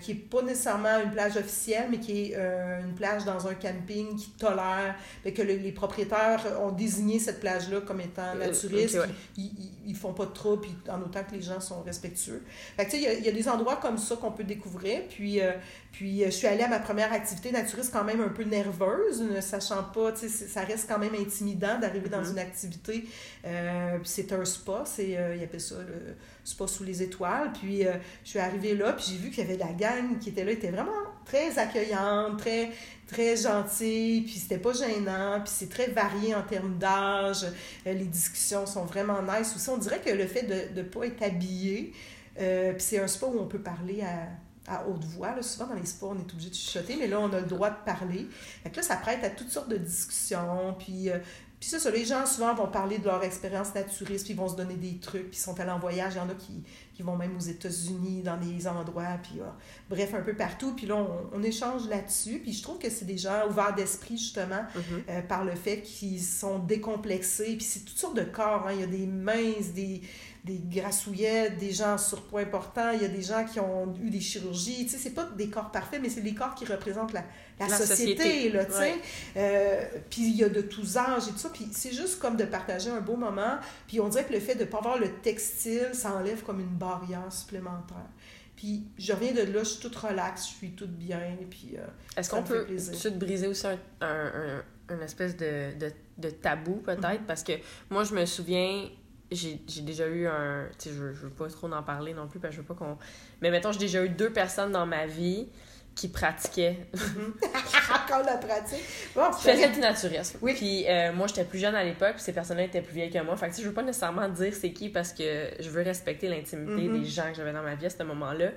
qui 0.00 0.12
n'est 0.12 0.20
pas 0.20 0.42
nécessairement 0.42 1.00
une 1.04 1.12
plage 1.12 1.36
officielle, 1.36 1.86
mais 1.88 2.00
qui 2.00 2.32
est 2.32 2.34
une 2.34 2.94
plage 2.96 3.24
dans 3.24 3.46
un 3.46 3.54
camping 3.54 4.16
qui 4.16 4.30
tolère, 4.30 4.96
que 5.24 5.42
les 5.42 5.70
propriétaires 5.70 6.44
ont 6.60 6.72
désigné 6.72 7.20
cette 7.20 7.38
plage-là 7.38 7.80
comme 7.82 8.00
étant 8.00 8.34
naturiste. 8.34 8.98
Ils, 9.36 9.52
ils, 9.86 9.94
font 9.94 10.12
pas 10.12 10.26
de 10.26 10.32
trop, 10.32 10.56
puis 10.56 10.74
en 10.88 11.00
autant 11.00 11.22
que 11.22 11.36
les 11.36 11.42
gens 11.42 11.60
sont 11.60 11.82
respectueux. 11.82 12.42
Fait 12.76 12.88
il 12.92 13.00
y, 13.00 13.24
y, 13.24 13.28
a 13.28 13.32
des 13.32 13.48
endroits 13.48 13.76
comme 13.76 13.98
ça 13.98 14.16
qu'on 14.16 14.32
peut 14.32 14.44
découvrir. 14.44 14.95
Puis, 15.08 15.40
euh, 15.40 15.52
puis 15.92 16.22
euh, 16.22 16.26
je 16.26 16.30
suis 16.30 16.46
allée 16.46 16.62
à 16.62 16.68
ma 16.68 16.78
première 16.78 17.12
activité 17.12 17.50
naturiste 17.52 17.92
quand 17.92 18.04
même 18.04 18.20
un 18.20 18.28
peu 18.28 18.44
nerveuse, 18.44 19.22
ne 19.22 19.40
sachant 19.40 19.82
pas, 19.84 20.12
tu 20.12 20.28
sais, 20.28 20.46
ça 20.46 20.62
reste 20.62 20.88
quand 20.88 20.98
même 20.98 21.14
intimidant 21.14 21.78
d'arriver 21.78 22.08
dans 22.08 22.22
mm-hmm. 22.22 22.32
une 22.32 22.38
activité. 22.38 23.04
Euh, 23.44 23.98
puis 23.98 24.08
c'est 24.08 24.32
un 24.32 24.44
spa, 24.44 24.82
c'est, 24.84 25.16
il 25.36 25.42
appelle 25.42 25.60
ça 25.60 25.76
le 25.76 26.14
spa 26.44 26.66
sous 26.66 26.84
les 26.84 27.02
étoiles. 27.02 27.52
Puis 27.52 27.82
je 28.24 28.28
suis 28.28 28.38
arrivée 28.38 28.74
là, 28.74 28.92
puis 28.92 29.04
j'ai 29.08 29.16
vu 29.16 29.30
qu'il 29.30 29.44
y 29.44 29.46
avait 29.46 29.56
la 29.56 29.72
gang 29.72 30.18
qui 30.18 30.30
était 30.30 30.44
là, 30.44 30.52
était 30.52 30.70
vraiment 30.70 30.92
très 31.24 31.58
accueillante, 31.58 32.38
très 32.38 32.70
très 33.08 33.36
gentille, 33.36 34.22
puis 34.22 34.34
c'était 34.34 34.58
pas 34.58 34.72
gênant, 34.72 35.40
puis 35.40 35.52
c'est 35.54 35.68
très 35.68 35.86
varié 35.88 36.34
en 36.34 36.42
termes 36.42 36.76
d'âge. 36.76 37.46
les 37.84 37.94
discussions 37.94 38.66
sont 38.66 38.84
vraiment 38.84 39.22
nice 39.22 39.54
aussi. 39.54 39.70
On 39.70 39.78
dirait 39.78 40.00
que 40.00 40.10
le 40.10 40.26
fait 40.26 40.42
de 40.42 40.80
ne 40.80 40.82
pas 40.82 41.06
être 41.06 41.22
habillé, 41.22 41.92
puis 42.34 42.44
c'est 42.78 42.98
un 42.98 43.06
spa 43.06 43.26
où 43.26 43.38
on 43.38 43.46
peut 43.46 43.60
parler 43.60 44.02
à 44.02 44.28
à 44.68 44.86
haute 44.86 45.04
voix. 45.04 45.34
Là. 45.34 45.42
Souvent, 45.42 45.66
dans 45.66 45.74
les 45.74 45.86
sports, 45.86 46.14
on 46.16 46.18
est 46.18 46.32
obligé 46.32 46.50
de 46.50 46.54
chuchoter, 46.54 46.96
mais 46.98 47.06
là, 47.06 47.20
on 47.20 47.32
a 47.32 47.40
le 47.40 47.46
droit 47.46 47.70
de 47.70 47.76
parler. 47.84 48.26
Fait 48.62 48.70
que 48.70 48.76
là, 48.76 48.82
ça 48.82 48.96
prête 48.96 49.22
à 49.24 49.30
toutes 49.30 49.50
sortes 49.50 49.68
de 49.68 49.76
discussions. 49.78 50.74
Puis, 50.78 51.10
euh, 51.10 51.18
Puis 51.58 51.70
ça, 51.70 51.78
ça, 51.78 51.90
les 51.90 52.04
gens 52.04 52.26
souvent 52.26 52.54
vont 52.54 52.66
parler 52.68 52.98
de 52.98 53.06
leur 53.06 53.24
expérience 53.24 53.74
naturiste, 53.74 54.24
puis 54.26 54.34
ils 54.34 54.36
vont 54.36 54.48
se 54.48 54.56
donner 54.56 54.74
des 54.74 54.98
trucs, 54.98 55.30
puis 55.30 55.38
ils 55.38 55.42
sont 55.42 55.58
allés 55.58 55.70
en 55.70 55.78
voyage. 55.78 56.12
Il 56.14 56.18
y 56.18 56.20
en 56.20 56.28
a 56.28 56.34
qui, 56.34 56.62
qui 56.92 57.02
vont 57.02 57.16
même 57.16 57.34
aux 57.36 57.40
États-Unis, 57.40 58.22
dans 58.22 58.36
des 58.36 58.66
endroits, 58.68 59.18
puis 59.22 59.40
euh, 59.40 59.44
bref, 59.88 60.12
un 60.14 60.20
peu 60.20 60.34
partout. 60.34 60.74
Puis 60.74 60.86
là, 60.86 60.96
on, 61.32 61.42
échange 61.42 61.88
là-dessus. 61.88 62.40
Puis 62.40 62.52
je 62.52 62.62
trouve 62.62 62.78
que 62.78 62.90
c'est 62.90 63.06
des 63.06 63.16
gens 63.16 63.48
ouverts 63.48 63.74
d'esprit, 63.74 64.18
justement, 64.18 64.64
Mhm. 64.74 65.02
euh, 65.08 65.22
par 65.22 65.44
le 65.44 65.54
fait 65.54 65.80
qu'ils 65.80 66.22
sont 66.22 66.58
décomplexés. 66.58 67.56
Puis 67.56 67.64
c'est 67.64 67.80
toutes 67.86 67.98
sortes 67.98 68.16
de 68.16 68.24
corps. 68.24 68.66
Hein. 68.66 68.72
Il 68.74 68.80
y 68.80 68.84
a 68.84 68.86
des 68.86 69.06
minces, 69.06 69.72
des, 69.74 70.02
des 70.46 70.60
grassouillettes, 70.80 71.58
des 71.58 71.72
gens 71.72 71.94
en 71.94 71.98
surpoids 71.98 72.42
important. 72.42 72.90
Il 72.92 73.02
y 73.02 73.04
a 73.04 73.08
des 73.08 73.20
gens 73.22 73.44
qui 73.44 73.58
ont 73.58 73.92
eu 74.00 74.10
des 74.10 74.20
chirurgies. 74.20 74.84
Tu 74.86 74.90
sais, 74.90 74.98
c'est 74.98 75.10
pas 75.10 75.24
des 75.36 75.48
corps 75.48 75.72
parfaits, 75.72 76.00
mais 76.00 76.08
c'est 76.08 76.20
des 76.20 76.34
corps 76.34 76.54
qui 76.54 76.64
représentent 76.64 77.12
la, 77.12 77.24
la, 77.58 77.66
La 77.66 77.76
société, 77.76 78.16
société, 78.22 78.50
là, 78.50 78.64
tu 78.64 78.72
sais. 78.72 78.78
ouais. 78.78 78.94
Euh, 79.36 79.84
puis 80.08 80.22
il 80.28 80.36
y 80.36 80.44
a 80.44 80.48
de 80.48 80.60
tous 80.60 80.96
âges 80.96 81.26
et 81.28 81.32
tout 81.32 81.38
ça. 81.38 81.50
Puis 81.52 81.66
c'est 81.72 81.92
juste 81.92 82.20
comme 82.20 82.36
de 82.36 82.44
partager 82.44 82.90
un 82.90 83.00
beau 83.00 83.16
moment. 83.16 83.56
Puis 83.88 83.98
on 84.00 84.08
dirait 84.08 84.24
que 84.24 84.32
le 84.32 84.40
fait 84.40 84.54
de 84.54 84.60
ne 84.60 84.64
pas 84.66 84.78
avoir 84.78 84.98
le 84.98 85.10
textile, 85.20 85.88
ça 85.92 86.12
enlève 86.14 86.42
comme 86.44 86.60
une 86.60 86.76
barrière 86.78 87.30
supplémentaire. 87.32 88.06
Puis 88.54 88.84
je 88.96 89.12
reviens 89.12 89.32
de 89.32 89.42
là, 89.52 89.58
je 89.64 89.64
suis 89.70 89.80
toute 89.80 89.96
relaxe, 89.96 90.48
je 90.48 90.54
suis 90.54 90.70
toute 90.70 90.92
bien. 90.96 91.20
Puis 91.50 91.74
euh, 91.76 91.84
Est-ce 92.16 92.30
qu'on 92.30 92.42
peut 92.42 92.66
suite 92.78 93.18
briser 93.18 93.48
aussi 93.48 93.66
un, 93.66 93.78
un, 94.00 94.26
un- 94.26 94.94
une 94.94 95.02
espèce 95.02 95.36
de, 95.36 95.76
de, 95.78 95.90
de 96.18 96.30
tabou, 96.30 96.76
peut-être? 96.76 97.20
Mhm. 97.20 97.26
Parce 97.26 97.42
que 97.42 97.52
moi, 97.90 98.04
je 98.04 98.14
me 98.14 98.24
souviens, 98.24 98.88
j'ai 99.30 99.58
déjà 99.82 100.06
eu 100.06 100.26
un. 100.26 100.68
Tu 100.78 100.88
sais, 100.88 100.94
je, 100.94 101.12
je 101.12 101.20
veux 101.22 101.30
pas 101.30 101.48
trop 101.48 101.70
en 101.72 101.82
parler 101.82 102.14
non 102.14 102.28
plus, 102.28 102.38
parce 102.40 102.50
que 102.54 102.56
je 102.56 102.60
veux 102.62 102.66
pas 102.66 102.74
qu'on. 102.74 102.96
Mais 103.42 103.50
mettons, 103.50 103.72
j'ai 103.72 103.78
déjà 103.78 104.04
eu 104.04 104.08
deux 104.08 104.30
personnes 104.30 104.72
dans 104.72 104.86
ma 104.86 105.06
vie 105.06 105.48
qui 105.94 106.08
pratiquaient, 106.08 106.76
encore 106.92 108.22
la 108.24 108.36
pratique. 108.36 108.84
Bon, 109.14 109.30
qui 109.30 109.48
faisaient 109.50 109.70
du 109.70 109.80
naturisme. 109.80 110.38
Oui. 110.42 110.52
Puis 110.54 110.84
euh, 110.86 111.10
moi, 111.12 111.26
j'étais 111.26 111.44
plus 111.44 111.58
jeune 111.58 111.74
à 111.74 111.82
l'époque, 111.82 112.14
puis 112.16 112.22
ces 112.22 112.34
personnes-là 112.34 112.64
étaient 112.64 112.82
plus 112.82 112.94
vieilles 112.94 113.10
que 113.10 113.22
moi. 113.22 113.34
Fait 113.36 113.46
que 113.46 113.52
tu 113.52 113.56
sais, 113.56 113.62
je 113.62 113.68
veux 113.68 113.74
pas 113.74 113.82
nécessairement 113.82 114.28
dire 114.28 114.52
c'est 114.54 114.72
qui 114.72 114.90
parce 114.90 115.12
que 115.14 115.48
je 115.58 115.70
veux 115.70 115.82
respecter 115.82 116.28
l'intimité 116.28 116.86
Mhm. 116.88 117.00
des 117.00 117.08
gens 117.08 117.28
que 117.30 117.34
j'avais 117.36 117.52
dans 117.54 117.62
ma 117.62 117.74
vie 117.76 117.86
à 117.86 117.90
ce 117.90 118.02
moment-là. 118.02 118.50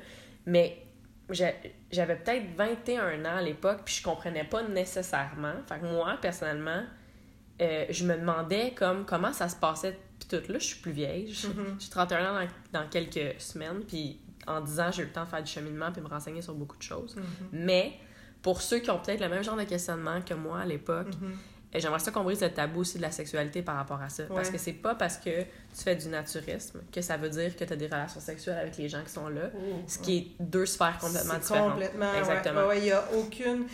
Mais 0.45 0.78
j'avais 1.30 2.15
peut-être 2.17 2.43
21 2.57 3.24
ans 3.26 3.38
à 3.38 3.41
l'époque, 3.41 3.82
puis 3.86 3.95
je 3.95 4.03
comprenais 4.03 4.43
pas 4.43 4.63
nécessairement. 4.63 5.53
Fait 5.67 5.80
que 5.80 5.86
moi, 5.86 6.17
personnellement, 6.22 6.84
euh, 7.61 7.86
je 7.89 8.03
me 8.05 8.15
demandais 8.17 8.74
comme 8.76 9.05
comment 9.05 9.32
ça 9.32 9.47
se 9.47 9.55
passait. 9.55 9.97
Tout, 10.30 10.42
là, 10.48 10.60
je 10.60 10.64
suis 10.66 10.80
plus 10.80 10.92
vieille. 10.92 11.34
J'ai 11.34 11.90
31 11.90 12.32
ans 12.36 12.40
dans, 12.72 12.82
dans 12.82 12.88
quelques 12.90 13.40
semaines, 13.42 13.82
puis 13.88 14.20
en 14.48 14.62
10 14.62 14.80
ans, 14.80 14.92
j'ai 14.92 15.02
eu 15.02 15.06
le 15.06 15.12
temps 15.12 15.24
de 15.26 15.30
faire 15.30 15.44
du 15.44 15.52
cheminement 15.52 15.92
puis 15.92 16.02
me 16.02 16.08
renseigner 16.08 16.42
sur 16.42 16.54
beaucoup 16.54 16.78
de 16.78 16.84
choses. 16.84 17.16
Mhm. 17.16 17.24
Mais 17.52 17.94
pour 18.42 18.62
ceux 18.62 18.80
qui 18.80 18.90
ont 18.92 19.00
peut-être 19.00 19.22
le 19.22 19.30
même 19.30 19.44
genre 19.44 19.58
de 19.58 19.64
questionnement 19.64 20.22
que 20.22 20.34
moi 20.34 20.60
à 20.60 20.66
l'époque, 20.66 21.08
Mhm. 21.22 21.32
et 21.74 21.80
J'aimerais 21.80 22.00
ça 22.00 22.12
qu'on 22.12 22.24
brise 22.24 22.42
le 22.42 22.50
tabou 22.52 22.80
aussi 22.82 22.98
de 22.98 23.02
la 23.04 23.12
sexualité 23.12 23.62
par 23.62 23.76
rapport 23.76 24.02
à 24.02 24.10
ça. 24.10 24.24
Parce 24.24 24.50
que 24.50 24.58
c'est 24.58 24.74
pas 24.74 24.96
parce 24.96 25.18
que 25.18 25.42
tu 25.42 25.84
fais 25.84 25.96
du 25.96 26.08
naturisme 26.08 26.80
que 26.92 27.02
ça 27.02 27.18
veut 27.18 27.30
dire 27.30 27.56
que 27.56 27.64
tu 27.64 27.74
as 27.74 27.76
des 27.76 27.86
relations 27.88 28.20
sexuelles 28.20 28.58
avec 28.58 28.78
les 28.78 28.88
gens 28.90 29.04
qui 29.04 29.12
sont 29.12 29.28
là. 29.30 29.50
Oh, 29.56 29.82
Ce 29.88 30.00
qui 30.00 30.18
est 30.18 30.28
deux 30.44 30.66
sphères 30.66 30.98
complètement 31.00 31.38
différentes. 31.38 31.72
Complètement, 31.74 32.14
Exactement. 32.16 32.68
Ouais, 32.68 32.78
il 32.80 32.84
n'y 32.86 32.92
a 32.92 33.04
aucune. 33.14 33.66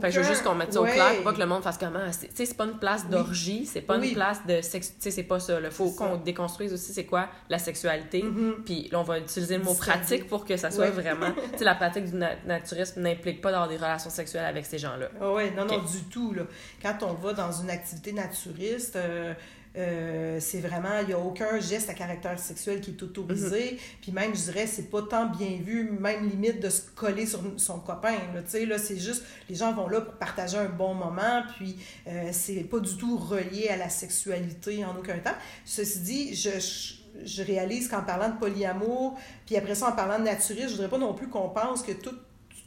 Fait 0.00 0.08
que 0.08 0.14
je 0.14 0.20
veux 0.20 0.26
juste 0.26 0.42
qu'on 0.42 0.54
mette 0.54 0.72
ça 0.72 0.80
au 0.80 0.84
ouais. 0.84 0.92
clair 0.92 1.14
pour 1.16 1.24
pas 1.24 1.32
que 1.32 1.38
le 1.40 1.46
monde 1.46 1.62
fasse 1.62 1.78
comment. 1.78 2.00
C'est- 2.12 2.28
Tu 2.28 2.34
sais, 2.36 2.46
c'est 2.46 2.56
pas 2.56 2.64
une 2.64 2.78
place 2.78 3.08
d'orgie, 3.08 3.66
c'est 3.66 3.80
pas 3.80 3.98
Oui. 3.98 4.08
une 4.08 4.14
place 4.14 4.40
de 4.46 4.60
sexe. 4.60 4.88
Tu 4.90 4.94
sais, 5.00 5.10
c'est 5.10 5.22
pas 5.22 5.40
ça. 5.40 5.58
Il 5.60 5.70
faut 5.70 5.90
qu'on 5.90 6.16
déconstruise 6.16 6.72
aussi 6.72 6.92
c'est 6.92 7.04
quoi 7.04 7.28
la 7.48 7.58
sexualité. 7.58 8.22
Mhm. 8.22 8.62
Puis 8.64 8.88
là, 8.90 9.00
on 9.00 9.04
va 9.04 9.18
utiliser 9.18 9.58
le 9.58 9.64
mot 9.64 9.74
pratique 9.74 10.28
pour 10.28 10.44
que 10.44 10.56
ça 10.56 10.70
soit 10.70 10.84
Ouais. 10.86 10.90
vraiment. 10.90 11.32
Tu 11.52 11.58
sais, 11.58 11.64
la 11.64 11.74
pratique 11.74 12.04
du 12.06 12.16
na- 12.16 12.36
naturisme 12.46 13.00
n'implique 13.00 13.40
pas 13.40 13.50
d'avoir 13.50 13.68
des 13.68 13.76
relations 13.76 14.10
sexuelles 14.10 14.44
avec 14.46 14.66
ces 14.66 14.78
gens-là. 14.78 15.08
Ah 15.20 15.32
ouais, 15.32 15.50
non, 15.52 15.64
non, 15.64 15.78
du 15.78 16.04
tout. 16.10 16.32
Là. 16.34 16.42
Quand 16.82 16.98
on 17.02 17.14
va 17.14 17.32
dans 17.32 17.52
une 17.52 17.70
activité 17.70 18.12
naturiste, 18.12 18.96
euh, 18.96 19.32
euh, 19.76 20.38
c'est 20.40 20.60
vraiment, 20.60 21.00
il 21.00 21.08
n'y 21.08 21.12
a 21.12 21.18
aucun 21.18 21.58
geste 21.58 21.90
à 21.90 21.94
caractère 21.94 22.38
sexuel 22.38 22.80
qui 22.80 22.90
est 22.92 23.02
autorisé. 23.02 23.72
Mhm. 23.72 23.78
Puis 24.00 24.12
même, 24.12 24.34
je 24.34 24.42
dirais, 24.42 24.66
c'est 24.66 24.90
pas 24.90 25.02
tant 25.02 25.26
bien 25.26 25.58
vu, 25.60 25.90
même 25.90 26.28
limite 26.28 26.60
de 26.60 26.70
se 26.70 26.82
coller 26.94 27.26
sur 27.26 27.40
son 27.56 27.80
copain. 27.80 28.16
Là, 28.34 28.42
Tu 28.42 28.50
sais, 28.50 28.66
là, 28.66 28.78
c'est 28.78 28.98
juste, 28.98 29.24
les 29.48 29.56
gens 29.56 29.72
vont 29.72 29.88
là 29.88 30.00
pour 30.00 30.14
partager 30.14 30.58
un 30.58 30.68
bon 30.68 30.94
moment, 30.94 31.42
puis 31.56 31.76
euh, 32.06 32.28
c'est 32.32 32.64
pas 32.64 32.78
du 32.78 32.96
tout 32.96 33.16
relié 33.16 33.68
à 33.68 33.76
la 33.76 33.88
sexualité 33.88 34.84
en 34.84 34.96
aucun 34.96 35.18
temps. 35.18 35.34
Ceci 35.64 35.98
dit, 36.00 36.34
je, 36.34 36.50
je, 36.60 36.94
je 37.24 37.42
réalise 37.42 37.88
qu'en 37.88 38.02
parlant 38.02 38.28
de 38.28 38.38
polyamour, 38.38 39.18
puis 39.46 39.56
après 39.56 39.74
ça, 39.74 39.88
en 39.88 39.92
parlant 39.92 40.18
de 40.18 40.24
naturisme, 40.24 40.68
je 40.68 40.72
voudrais 40.72 40.88
pas 40.88 40.98
non 40.98 41.14
plus 41.14 41.28
qu'on 41.28 41.48
pense 41.48 41.82
que 41.82 41.92
tout 41.92 42.14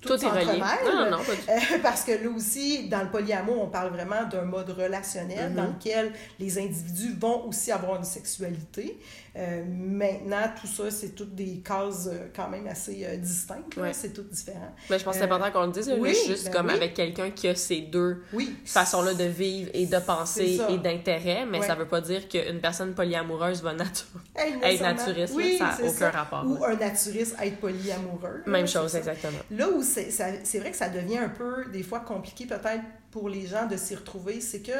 tout, 0.02 0.10
Tout 0.10 0.26
est 0.26 0.30
relié. 0.30 0.60
Non, 0.86 0.96
non, 1.06 1.12
non, 1.18 1.24
pas 1.24 1.34
du 1.34 1.42
tout. 1.42 1.50
Euh, 1.50 1.80
parce 1.84 2.04
que 2.04 2.12
là 2.12 2.30
aussi, 2.36 2.88
dans 2.88 3.02
le 3.02 3.10
polyamour, 3.10 3.64
on 3.64 3.68
parle 3.68 3.92
vraiment 3.92 4.24
d'un 4.32 4.44
mode 4.44 4.70
relationnel 4.70 5.50
Mhm. 5.50 5.56
dans 5.56 5.64
lequel 5.66 6.14
les 6.40 6.58
individus 6.60 7.14
vont 7.20 7.48
aussi 7.48 7.72
avoir 7.72 7.96
une 7.98 8.04
sexualité. 8.04 8.98
Euh, 9.38 9.64
maintenant, 9.68 10.50
tout 10.60 10.66
ça, 10.66 10.90
c'est 10.90 11.10
toutes 11.10 11.36
des 11.36 11.60
cases 11.60 12.08
euh, 12.12 12.28
quand 12.36 12.50
même 12.50 12.66
assez 12.68 13.06
euh, 13.06 13.18
distinctes. 13.18 13.76
là. 13.76 13.84
Ouais. 13.84 13.94
C'est 13.94 14.12
tout 14.12 14.24
différent. 14.24 14.74
Mais 14.90 14.98
je 14.98 15.04
pense 15.04 15.14
que 15.14 15.20
c'est 15.20 15.26
important 15.26 15.52
qu'on 15.52 15.68
le 15.68 15.72
dise. 15.72 15.88
là, 15.90 15.96
oui, 16.00 16.16
juste 16.28 16.46
ben 16.46 16.54
comme 16.54 16.66
oui. 16.68 16.74
avec 16.74 16.94
quelqu'un 16.96 17.30
qui 17.30 17.48
a 17.48 17.54
ces 17.56 17.82
deux 17.82 18.24
Oui. 18.34 18.56
façon-là 18.66 19.14
de 19.14 19.26
vivre 19.26 19.70
et 19.76 19.86
de 19.86 20.00
penser 20.00 20.60
et 20.70 20.78
d'intérêt, 20.80 21.46
mais 21.46 21.60
Ouais. 21.60 21.68
ça 21.68 21.76
veut 21.76 21.88
pas 21.88 22.02
dire 22.02 22.28
qu'une 22.28 22.60
personne 22.62 22.96
polyamoureuse 22.96 23.62
va 23.62 23.74
natu- 23.76 24.06
Hey, 24.36 24.54
être 24.64 24.82
naturiste. 24.82 25.34
là, 25.34 25.38
Oui, 25.38 25.58
ça 25.58 25.66
n'a 25.66 25.78
aucun 25.88 25.90
ça. 25.92 26.10
rapport. 26.12 26.44
Ou 26.48 26.64
un 26.66 26.76
naturiste 26.76 27.36
être 27.42 27.60
polyamoureux. 27.60 28.42
là, 28.46 28.52
Même 28.52 28.68
chose, 28.68 28.96
exactement. 28.96 29.38
Là 29.52 29.70
où 29.70 29.84
c'est 29.84 30.60
vrai 30.60 30.72
que 30.72 30.78
ça 30.78 30.90
devient 30.90 31.20
un 31.20 31.30
peu, 31.30 31.66
des 31.72 31.84
fois, 31.84 32.00
compliqué 32.00 32.46
peut-être 32.48 32.84
pour 33.18 33.30
les 33.30 33.48
gens 33.48 33.66
de 33.66 33.76
s'y 33.78 33.96
retrouver, 33.96 34.42
c'est 34.42 34.62
que 34.62 34.72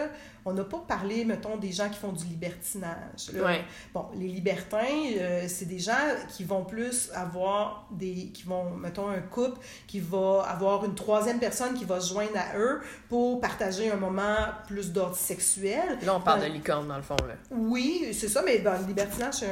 on 0.46 0.54
n'a 0.54 0.64
pas 0.64 0.82
parlé, 0.88 1.26
mettons, 1.26 1.58
des 1.58 1.72
gens 1.74 1.90
qui 1.90 1.98
font 2.00 2.14
du 2.14 2.24
libertinage. 2.26 3.32
là. 3.34 3.44
Ouais. 3.46 3.62
Bon, 3.94 4.06
les 4.16 4.28
libertins, 4.30 4.78
euh, 5.18 5.44
c'est 5.48 5.66
des 5.66 5.80
gens 5.80 5.92
qui 6.30 6.44
vont 6.46 6.64
plus 6.64 7.10
avoir 7.14 7.88
des... 7.92 8.30
qui 8.34 8.44
vont, 8.44 8.70
mettons, 8.72 9.10
un 9.10 9.20
couple 9.20 9.60
qui 9.88 10.00
va 10.00 10.44
avoir 10.48 10.86
une 10.86 10.96
troisième 10.96 11.40
personne 11.40 11.74
qui 11.74 11.84
va 11.84 12.00
se 12.00 12.14
joindre 12.14 12.38
à 12.38 12.58
eux 12.58 12.80
pour 13.10 13.42
partager 13.42 13.92
un 13.92 13.98
moment 13.98 14.38
plus 14.68 14.94
d'ordre 14.94 15.16
sexuel. 15.18 15.98
Là, 16.06 16.16
on 16.16 16.22
parle 16.22 16.40
Ouais. 16.42 16.50
de 16.50 16.54
licorne, 16.54 16.88
dans 16.88 16.96
le 16.98 17.02
fond. 17.04 17.18
Là. 17.28 17.34
Oui, 17.52 18.08
c'est 18.14 18.30
ça, 18.30 18.42
mais 18.46 18.60
dans 18.60 18.80
le 18.80 18.86
libertinage, 18.88 19.44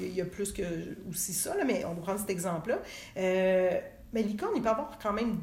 il 0.00 0.12
y 0.14 0.20
a 0.20 0.24
plus 0.24 0.52
que 0.52 0.62
aussi 1.08 1.32
ça, 1.32 1.54
là, 1.56 1.64
mais 1.64 1.84
on 1.84 1.94
va 1.94 2.00
prendre 2.02 2.18
cet 2.20 2.30
exemple-là. 2.30 2.78
Euh, 3.18 3.78
mais 4.12 4.22
licorne, 4.22 4.52
il 4.56 4.62
peut 4.62 4.68
avoir 4.70 4.98
quand 5.00 5.12
même, 5.12 5.38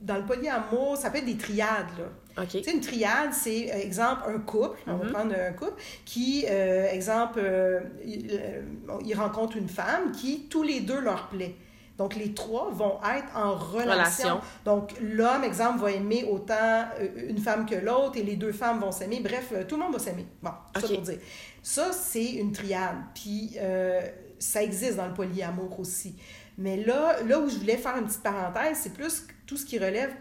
dans 0.00 0.16
le 0.16 0.24
polyamour, 0.24 0.96
ça 0.96 1.10
peut 1.10 1.18
être 1.18 1.24
des 1.24 1.36
triades, 1.38 1.86
là. 1.98 2.04
OK. 2.36 2.48
Tu 2.48 2.62
sais, 2.64 2.72
une 2.72 2.80
triade, 2.80 3.32
c'est, 3.32 3.72
euh, 3.72 3.76
exemple, 3.78 4.22
un 4.28 4.38
couple, 4.40 4.78
on 4.86 4.96
va 4.96 5.04
Mhm. 5.04 5.12
prendre 5.12 5.34
un 5.38 5.52
couple, 5.52 5.80
qui, 6.04 6.44
euh, 6.50 6.86
exemple, 6.90 7.38
euh, 7.42 7.80
il, 8.04 8.28
euh, 8.32 8.62
il 9.04 9.14
rencontre 9.14 9.56
une 9.56 9.68
femme 9.68 10.10
qui, 10.12 10.46
tous 10.50 10.62
les 10.62 10.80
deux, 10.80 11.00
leur 11.00 11.28
plaît. 11.28 11.54
Donc, 11.96 12.16
les 12.16 12.34
trois 12.34 12.70
vont 12.72 12.98
être 13.16 13.36
en 13.36 13.54
relation. 13.54 13.92
Relation. 13.92 14.40
Donc, 14.64 14.90
l'homme, 15.00 15.44
exemple, 15.44 15.78
va 15.78 15.92
aimer 15.92 16.24
autant 16.28 16.86
une 17.28 17.38
femme 17.38 17.66
que 17.66 17.76
l'autre 17.76 18.18
et 18.18 18.24
les 18.24 18.34
deux 18.34 18.50
femmes 18.50 18.80
vont 18.80 18.90
s'aimer. 18.90 19.20
Bref, 19.20 19.52
tout 19.68 19.76
le 19.76 19.82
monde 19.82 19.92
va 19.92 20.00
s'aimer. 20.00 20.26
Bon, 20.42 20.50
ça 20.74 20.84
Ok. 20.86 20.92
pour 20.92 21.02
dire. 21.02 21.18
Ça, 21.62 21.92
c'est 21.92 22.32
une 22.32 22.50
triade. 22.50 22.96
Puis, 23.14 23.52
euh, 23.58 24.00
ça 24.40 24.60
existe 24.60 24.96
dans 24.96 25.06
le 25.06 25.14
polyamour 25.14 25.78
aussi. 25.78 26.16
Mais 26.58 26.78
là, 26.78 27.22
là 27.22 27.38
où 27.38 27.48
je 27.48 27.58
voulais 27.58 27.76
faire 27.76 27.96
une 27.96 28.06
petite 28.06 28.24
parenthèse, 28.24 28.78
c'est 28.82 28.92
plus 28.92 29.24
tout 29.46 29.56
ce 29.56 29.64
qui 29.64 29.78
relève 29.78 30.12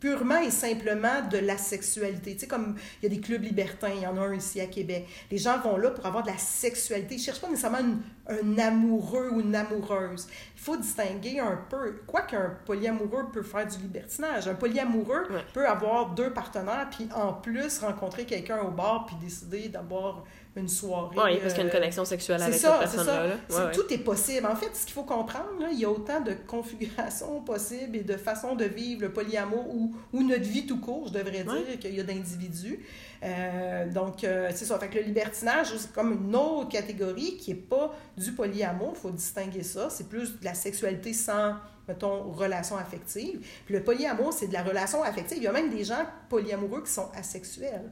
purement 0.00 0.38
et 0.40 0.50
simplement 0.50 1.22
de 1.30 1.38
la 1.38 1.58
sexualité. 1.58 2.32
Tu 2.34 2.40
sais, 2.40 2.46
comme 2.48 2.76
il 3.02 3.04
y 3.04 3.12
a 3.12 3.14
des 3.14 3.20
clubs 3.20 3.42
libertins, 3.42 3.90
il 3.94 4.02
y 4.02 4.06
en 4.06 4.16
a 4.16 4.20
un 4.20 4.34
ici 4.34 4.60
à 4.60 4.66
Québec. 4.66 5.06
Les 5.30 5.38
gens 5.38 5.58
vont 5.60 5.76
là 5.76 5.90
pour 5.90 6.04
avoir 6.06 6.22
de 6.24 6.30
la 6.30 6.38
sexualité. 6.38 7.14
Ils 7.14 7.18
ne 7.18 7.22
cherchent 7.22 7.40
pas 7.40 7.48
nécessairement 7.48 7.78
une- 7.80 8.00
un 8.28 8.58
amoureux 8.58 9.28
ou 9.32 9.40
une 9.40 9.54
amoureuse. 9.54 10.26
Il 10.56 10.60
faut 10.60 10.76
distinguer 10.76 11.40
un 11.40 11.58
peu. 11.68 12.00
Quoi 12.06 12.22
qu'un 12.22 12.56
polyamoureux 12.64 13.30
peut 13.32 13.42
faire 13.42 13.66
du 13.66 13.78
libertinage. 13.78 14.48
Un 14.48 14.54
polyamoureux 14.54 15.26
peut 15.52 15.66
avoir 15.66 16.14
deux 16.14 16.32
partenaires, 16.32 16.88
puis 16.90 17.08
en 17.14 17.32
plus 17.34 17.78
rencontrer 17.80 18.24
quelqu'un 18.24 18.60
au 18.60 18.70
bar, 18.70 19.06
puis 19.06 19.16
décider 19.20 19.68
d'avoir 19.68 20.24
une 20.56 20.68
soirée. 20.68 21.16
Oui, 21.16 21.38
parce 21.40 21.54
qu'il 21.54 21.58
y 21.58 21.60
a 21.60 21.62
une 21.62 21.68
euh, 21.68 21.72
connexion 21.72 22.04
sexuelle 22.04 22.42
avec 22.42 22.54
ça, 22.54 22.80
cette 22.80 22.90
c'est 22.90 22.96
personne-là. 22.96 23.22
ça. 23.22 23.26
là. 23.28 23.34
C'est- 23.48 23.56
ouais. 23.66 23.72
Tout 23.72 23.94
est 23.94 23.98
possible. 23.98 24.46
En 24.46 24.56
fait, 24.56 24.74
ce 24.74 24.84
qu'il 24.84 24.94
faut 24.94 25.04
comprendre, 25.04 25.48
là, 25.60 25.68
il 25.72 25.78
y 25.78 25.84
a 25.84 25.90
autant 25.90 26.20
de 26.20 26.34
configurations 26.46 27.40
possibles 27.44 27.96
et 27.96 28.02
de 28.02 28.16
façons 28.16 28.54
de 28.56 28.64
vivre 28.64 29.02
le 29.02 29.12
polyamour 29.12 29.68
ou, 29.72 29.94
ou 30.12 30.22
notre 30.22 30.42
vie 30.42 30.66
tout 30.66 30.80
court, 30.80 31.06
je 31.08 31.12
devrais 31.12 31.44
dire, 31.44 31.52
Ouais. 31.52 31.78
qu'il 31.78 31.94
y 31.94 32.00
a 32.00 32.02
d'individus. 32.02 32.80
Euh, 33.22 33.88
donc, 33.92 34.24
euh, 34.24 34.50
c'est 34.54 34.64
ça. 34.64 34.78
Fait 34.78 34.88
que 34.88 34.98
le 34.98 35.04
libertinage, 35.04 35.68
c'est 35.76 35.92
comme 35.92 36.12
une 36.12 36.34
autre 36.34 36.68
catégorie 36.68 37.36
qui 37.36 37.50
n'est 37.52 37.60
pas 37.60 37.94
du 38.16 38.32
polyamour. 38.32 38.92
Il 38.96 39.00
faut 39.00 39.10
distinguer 39.10 39.62
ça. 39.62 39.88
C'est 39.90 40.08
plus 40.08 40.38
de 40.40 40.44
la 40.44 40.54
sexualité 40.54 41.12
sans, 41.12 41.54
mettons, 41.86 42.30
relation 42.32 42.76
affective. 42.76 43.46
Puis 43.66 43.74
le 43.74 43.82
polyamour, 43.84 44.32
c'est 44.32 44.48
de 44.48 44.52
la 44.54 44.62
relation 44.62 45.02
affective. 45.02 45.38
Il 45.38 45.44
y 45.44 45.48
a 45.48 45.52
même 45.52 45.70
des 45.70 45.84
gens 45.84 46.04
polyamoureux 46.28 46.82
qui 46.82 46.90
sont 46.90 47.08
asexuels. 47.14 47.90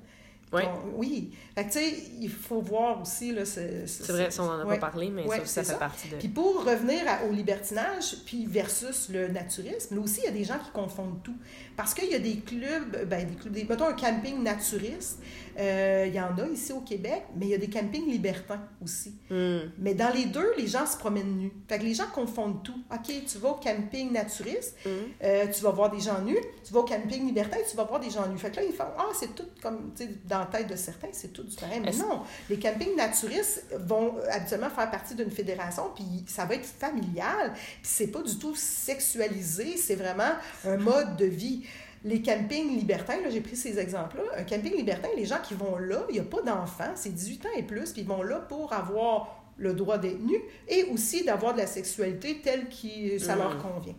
Oui. 0.53 0.63
oui. 0.95 1.31
Fait 1.55 1.65
que, 1.65 1.73
tu 1.73 1.79
sais, 1.79 1.95
il 2.21 2.31
faut 2.31 2.61
voir 2.61 3.03
aussi, 3.03 3.33
là, 3.33 3.45
c'est... 3.45 3.87
C'est 3.87 4.13
vrai, 4.13 4.31
ça, 4.31 4.43
on 4.43 4.49
en 4.49 4.61
a 4.61 4.67
pas 4.67 4.77
parlé, 4.79 5.11
mais 5.11 5.27
ça, 5.29 5.45
ça 5.45 5.65
fait 5.65 5.79
partie 5.79 6.09
de... 6.09 6.17
Puis 6.17 6.29
pour 6.29 6.65
revenir 6.65 7.03
au 7.29 7.33
libertinage, 7.33 8.17
puis 8.25 8.47
versus 8.47 9.09
le 9.11 9.29
naturisme, 9.29 9.97
là 9.97 10.01
aussi, 10.01 10.21
il 10.21 10.25
y 10.25 10.29
a 10.29 10.33
des 10.33 10.45
gens 10.45 10.59
qui 10.59 10.71
confondent 10.71 11.23
tout. 11.23 11.37
Parce 11.77 11.95
qu'il 11.95 12.11
y 12.11 12.15
a 12.15 12.19
des 12.19 12.37
clubs, 12.37 13.07
ben, 13.09 13.27
des 13.27 13.35
clubs, 13.35 13.53
des, 13.53 13.65
mettons 13.65 13.87
un 13.87 13.93
camping 13.93 14.43
naturiste, 14.43 15.21
euh, 15.59 16.05
il 16.07 16.15
y 16.15 16.21
en 16.21 16.37
a 16.39 16.47
ici 16.47 16.73
au 16.73 16.81
Québec, 16.81 17.25
mais 17.37 17.47
il 17.47 17.51
y 17.51 17.55
a 17.55 17.59
des 17.59 17.69
campings 17.69 18.09
libertins 18.09 18.63
aussi. 18.83 19.15
Hmm. 19.29 19.71
Mais 19.79 19.95
dans 19.95 20.13
les 20.15 20.27
deux, 20.27 20.53
les 20.57 20.69
gens 20.69 20.87
se 20.87 20.97
promènent 20.97 21.37
nus. 21.37 21.53
Fait 21.69 21.79
que 21.79 21.85
les 21.85 21.95
gens 21.95 22.07
confondent 22.15 22.63
tout. 22.63 22.81
OK, 22.93 23.13
tu 23.27 23.39
vas 23.39 23.51
au 23.51 23.55
camping 23.55 24.13
naturiste, 24.13 24.77
hmm. 24.87 24.89
euh, 25.25 25.47
tu 25.53 25.63
vas 25.63 25.71
voir 25.71 25.91
des 25.91 26.01
gens 26.01 26.21
nus. 26.21 26.39
Tu 26.65 26.73
vas 26.73 26.81
au 26.81 26.85
camping 26.85 27.27
libertin, 27.27 27.59
tu 27.69 27.77
vas 27.77 27.85
voir 27.85 28.01
des 28.01 28.11
gens 28.11 28.27
nus. 28.29 28.39
Fait 28.39 28.51
que 28.51 28.57
là, 28.57 28.63
ils 28.63 28.73
font 28.73 28.85
Ah, 28.97 29.09
c'est 29.15 29.35
tout 29.35 29.49
comme, 29.61 29.93
tu 29.97 30.05
sais, 30.05 30.11
dans 30.25 30.38
la 30.41 30.47
tête 30.47 30.68
de 30.68 30.76
certains, 30.76 31.09
c'est 31.12 31.32
tout 31.32 31.43
du 31.43 31.57
pareil. 31.57 31.80
Mais 31.80 31.93
non, 31.93 32.22
les 32.49 32.59
campings 32.59 32.97
naturistes 32.97 33.64
vont 33.78 34.14
habituellement 34.30 34.70
faire 34.70 34.91
partie 34.91 35.14
d'une 35.14 35.30
fédération, 35.30 35.91
puis 35.95 36.24
ça 36.26 36.45
va 36.45 36.55
être 36.55 36.66
familial, 36.66 37.53
puis 37.55 37.80
c'est 37.82 38.09
pas 38.09 38.22
du 38.22 38.39
tout 38.39 38.55
sexualisé, 38.55 39.76
c'est 39.76 39.97
vraiment 39.97 40.32
un 40.66 40.76
mode 40.78 41.16
de 41.16 41.26
vie 41.26 41.64
les 42.05 42.22
campings 42.22 42.76
libertins, 42.76 43.18
j'ai 43.28 43.41
pris 43.41 43.57
ces 43.57 43.78
exemples-là. 43.78 44.22
Un 44.36 44.45
camping 44.45 44.76
libertin, 44.76 45.09
les 45.16 45.24
gens 45.24 45.41
qui 45.43 45.55
vont 45.55 45.76
là, 45.78 46.05
il 46.09 46.14
n'y 46.14 46.20
a 46.20 46.24
pas 46.24 46.43
d'enfants, 46.43 46.93
c'est 46.95 47.12
18 47.12 47.47
ans 47.47 47.49
et 47.57 47.62
plus, 47.62 47.93
puis 47.93 48.03
ils 48.03 48.07
vont 48.07 48.22
là 48.22 48.36
pour 48.36 48.72
avoir 48.72 49.45
le 49.57 49.74
droit 49.74 49.99
d'être 49.99 50.20
nus 50.20 50.41
et 50.68 50.84
aussi 50.84 51.24
d'avoir 51.24 51.55
de 51.55 51.59
la 51.59 51.66
sexualité 51.66 52.41
telle 52.43 52.68
que 52.68 53.18
ça 53.18 53.34
leur 53.34 53.57
mm. 53.57 53.62
convient. 53.62 53.95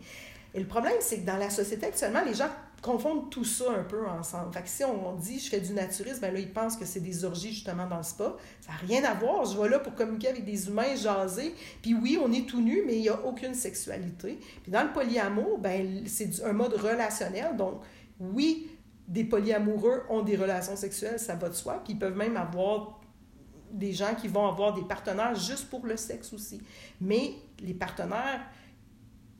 Et 0.53 0.59
le 0.59 0.65
problème, 0.65 0.95
c'est 1.01 1.19
que 1.19 1.25
dans 1.25 1.37
la 1.37 1.49
société 1.49 1.87
actuellement, 1.87 2.23
les 2.25 2.33
gens 2.33 2.49
confondent 2.81 3.29
tout 3.29 3.43
ça 3.43 3.65
un 3.71 3.83
peu 3.83 4.07
ensemble. 4.07 4.53
Fait 4.53 4.63
si 4.65 4.83
on 4.83 5.15
dit 5.15 5.39
je 5.39 5.49
fais 5.49 5.59
du 5.59 5.73
naturisme, 5.73 6.21
ben 6.21 6.33
là, 6.33 6.39
ils 6.39 6.51
pensent 6.51 6.77
que 6.77 6.85
c'est 6.85 6.99
des 6.99 7.25
orgies 7.25 7.53
justement 7.53 7.87
dans 7.87 7.97
le 7.97 8.03
spa. 8.03 8.35
Ça 8.61 8.71
n'a 8.71 8.77
rien 8.77 9.03
à 9.03 9.13
voir. 9.13 9.45
Je 9.45 9.59
vais 9.59 9.69
là 9.69 9.79
pour 9.79 9.95
communiquer 9.95 10.29
avec 10.29 10.45
des 10.45 10.67
humains, 10.67 10.95
jaser. 10.95 11.53
Puis 11.81 11.93
oui, 11.93 12.19
on 12.23 12.31
est 12.31 12.45
tout 12.47 12.61
nu, 12.61 12.83
mais 12.85 12.95
il 12.95 13.01
n'y 13.01 13.09
a 13.09 13.25
aucune 13.25 13.53
sexualité. 13.53 14.39
Puis 14.63 14.71
dans 14.71 14.83
le 14.83 14.93
polyamour, 14.93 15.59
ben 15.59 16.03
c'est 16.07 16.43
un 16.43 16.53
mode 16.53 16.73
relationnel. 16.73 17.55
Donc, 17.57 17.81
oui, 18.19 18.69
des 19.07 19.23
polyamoureux 19.23 20.03
ont 20.09 20.21
des 20.21 20.35
relations 20.35 20.75
sexuelles, 20.75 21.19
ça 21.19 21.35
va 21.35 21.49
de 21.49 21.55
soi. 21.55 21.81
Puis 21.83 21.93
ils 21.93 21.99
peuvent 21.99 22.17
même 22.17 22.37
avoir 22.37 22.99
des 23.71 23.93
gens 23.93 24.15
qui 24.15 24.27
vont 24.27 24.47
avoir 24.47 24.73
des 24.73 24.83
partenaires 24.83 25.35
juste 25.35 25.69
pour 25.69 25.85
le 25.85 25.97
sexe 25.97 26.33
aussi. 26.33 26.61
Mais 27.01 27.33
les 27.59 27.73
partenaires 27.73 28.41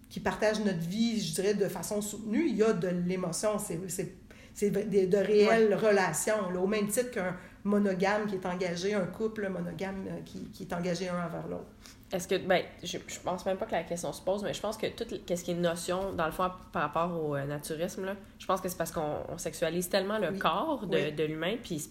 qui 0.09 0.19
partagent 0.19 0.59
notre 0.61 0.79
vie, 0.79 1.21
je 1.21 1.35
dirais, 1.35 1.53
de 1.53 1.67
façon 1.67 2.01
soutenue, 2.01 2.47
il 2.47 2.55
y 2.55 2.63
a 2.63 2.73
de 2.73 2.87
l'émotion. 2.87 3.57
C'est 3.59 4.71
de, 4.71 5.05
de, 5.05 5.17
réelles 5.17 5.73
relations, 5.75 6.49
là, 6.51 6.59
au 6.59 6.67
même 6.67 6.87
titre 6.87 7.11
qu'un 7.11 7.37
monogame 7.63 8.25
qui 8.27 8.35
est 8.35 8.45
engagé, 8.45 8.93
un 8.93 9.05
couple 9.05 9.47
monogame 9.47 10.05
euh, 10.07 10.19
qui, 10.25 10.49
qui 10.51 10.63
est 10.63 10.73
engagé 10.73 11.07
un 11.07 11.25
envers 11.25 11.47
l'autre. 11.47 11.67
Est-ce 12.11 12.27
que, 12.27 12.35
ben, 12.35 12.63
je, 12.83 12.97
je 13.07 13.19
pense 13.19 13.45
même 13.45 13.57
pas 13.57 13.67
que 13.67 13.71
la 13.71 13.83
question 13.83 14.11
se 14.11 14.21
pose, 14.21 14.43
mais 14.43 14.53
je 14.53 14.59
pense 14.59 14.77
que 14.77 14.87
tout 14.87 15.05
ce 15.07 15.43
qui 15.43 15.51
est 15.51 15.55
notion, 15.55 16.11
dans 16.13 16.25
le 16.25 16.31
fond, 16.31 16.49
par 16.73 16.81
rapport 16.81 17.23
au 17.23 17.35
euh, 17.35 17.45
naturisme, 17.45 18.05
là, 18.05 18.15
je 18.39 18.45
pense 18.47 18.59
que 18.59 18.67
c'est 18.67 18.77
parce 18.77 18.91
qu'on 18.91 19.37
sexualise 19.37 19.87
tellement 19.89 20.17
le 20.17 20.31
corps 20.31 20.87
de, 20.87 21.11
de 21.11 21.23
l'humain, 21.23 21.55
puis 21.61 21.87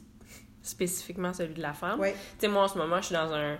spécifiquement 0.62 1.32
celui 1.32 1.54
de 1.54 1.62
la 1.62 1.72
femme. 1.72 2.00
Tu 2.02 2.12
sais, 2.38 2.48
moi, 2.48 2.64
en 2.64 2.68
ce 2.68 2.76
moment, 2.76 2.96
je 3.00 3.06
suis 3.06 3.14
dans 3.14 3.32
un 3.32 3.58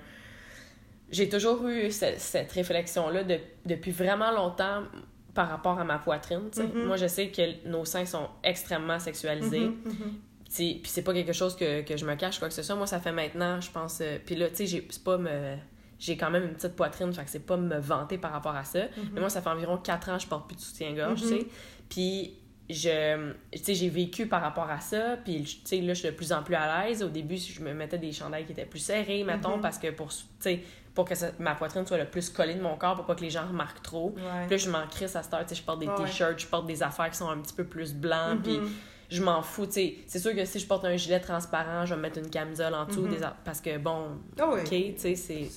j'ai 1.11 1.29
toujours 1.29 1.67
eu 1.69 1.91
cette, 1.91 2.53
réflexion-là 2.53 3.23
depuis 3.65 3.91
vraiment 3.91 4.31
longtemps 4.31 4.83
par 5.35 5.49
rapport 5.49 5.79
à 5.79 5.85
ma 5.85 5.99
poitrine. 5.99 6.49
Mm-hmm. 6.53 6.85
Moi, 6.85 6.97
je 6.97 7.07
sais 7.07 7.29
que 7.29 7.69
nos 7.69 7.85
seins 7.85 8.07
sont 8.07 8.29
extrêmement 8.43 8.99
sexualisés. 8.99 9.69
Mm-hmm. 9.69 10.81
Puis 10.81 10.81
c'est 10.85 11.03
pas 11.03 11.13
quelque 11.13 11.33
chose 11.33 11.57
que, 11.57 11.85
je 11.97 12.05
me 12.05 12.15
cache, 12.15 12.39
quoi 12.39 12.49
que 12.49 12.55
ce 12.55 12.63
soit. 12.63 12.75
Moi, 12.75 12.87
ça 12.87 12.99
fait 12.99 13.13
maintenant, 13.13 13.61
je 13.61 13.71
pense. 13.71 14.01
Euh, 14.01 14.19
puis 14.25 14.35
là, 14.35 14.49
tu 14.51 14.67
sais, 14.67 14.85
c'est 14.89 15.05
pas 15.05 15.19
me. 15.19 15.57
J'ai 15.99 16.17
quand 16.17 16.31
même 16.31 16.45
une 16.45 16.55
petite 16.55 16.77
poitrine, 16.77 17.13
fait 17.13 17.25
que 17.25 17.31
c'est 17.31 17.45
pas 17.45 17.57
me 17.57 17.77
vanter 17.79 18.19
par 18.19 18.31
rapport 18.31 18.55
à 18.55 18.65
ça. 18.65 18.85
Mais 19.13 19.21
moi, 19.21 19.31
ça 19.31 19.43
fait 19.43 19.51
environ 19.51 19.79
4 19.79 20.11
ans 20.11 20.17
que 20.17 20.23
je 20.23 20.29
porte 20.29 20.47
plus 20.47 20.57
de 20.57 20.61
soutien-gorge, 20.61 21.23
tu 21.23 21.29
sais. 21.29 21.47
Puis 21.89 22.39
je 22.71 23.33
j'ai 23.67 23.89
vécu 23.89 24.27
par 24.27 24.43
rapport 24.43 24.69
à 24.71 24.81
ça 24.81 25.17
puis 25.25 25.43
tu 25.43 25.61
sais 25.65 25.81
là 25.81 25.95
je 25.95 26.01
suis 26.01 26.09
de 26.09 26.15
plus 26.15 26.33
en 26.33 26.43
plus 26.43 26.55
à 26.55 26.87
l'aise 26.87 27.03
au 27.03 27.09
début 27.09 27.39
je 27.39 27.63
me 27.63 27.73
mettais 27.73 27.99
des 27.99 28.13
chandails 28.13 28.45
qui 28.45 28.53
étaient 28.53 28.67
plus 28.67 28.79
serrés 28.79 29.25
mettons 29.25 29.59
parce 29.59 29.79
que 29.79 29.91
pour 29.91 30.09
tu 30.11 30.25
sais 30.41 30.61
pour 30.99 31.09
que 31.09 31.15
ma 31.39 31.55
poitrine 31.55 31.87
soit 31.87 31.97
le 31.97 32.07
plus 32.07 32.29
collée 32.29 32.57
de 32.57 32.61
mon 32.61 32.75
corps 32.77 32.97
pour 32.97 33.05
pas 33.05 33.15
que 33.15 33.21
les 33.21 33.31
gens 33.31 33.47
remarquent 33.47 33.83
trop. 33.83 34.11
Puis 34.11 34.51
là, 34.51 34.57
je 34.57 34.69
m'en 34.69 34.85
crisse 34.89 35.15
à 35.15 35.23
cette 35.23 35.33
heure. 35.33 35.47
Je 35.49 35.63
porte 35.63 35.79
des 35.79 35.87
t-shirts, 35.87 36.41
je 36.41 36.47
porte 36.49 36.67
des 36.67 36.83
affaires 36.83 37.09
qui 37.09 37.17
sont 37.17 37.31
un 37.31 37.39
petit 37.39 37.55
peu 37.55 37.63
plus 37.63 37.95
blancs. 37.95 38.43
Puis 38.43 38.57
mm-hmm. 38.57 38.69
je 39.09 39.23
m'en 39.23 39.41
fous. 39.41 39.69
C'est 39.71 40.19
sûr 40.19 40.35
que 40.35 40.45
si 40.45 40.59
je 40.59 40.67
porte 40.67 40.85
un 40.85 40.97
gilet 40.97 41.21
transparent, 41.21 41.87
je 41.87 41.95
vais 41.95 42.01
mettre 42.01 42.19
une 42.19 42.31
camisole 42.31 42.75
en 42.75 42.85
dessous. 42.85 43.07
Mm-hmm. 43.07 43.31
Parce 43.45 43.61
que, 43.61 43.79
bon, 43.79 44.19
ah 44.41 44.49
OK, 44.49 44.75
c'est 44.97 45.49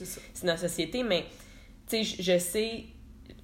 notre 0.43 0.59
société. 0.59 1.01
Mais 1.01 1.25
je, 1.91 2.03
je 2.19 2.37
sais... 2.37 2.83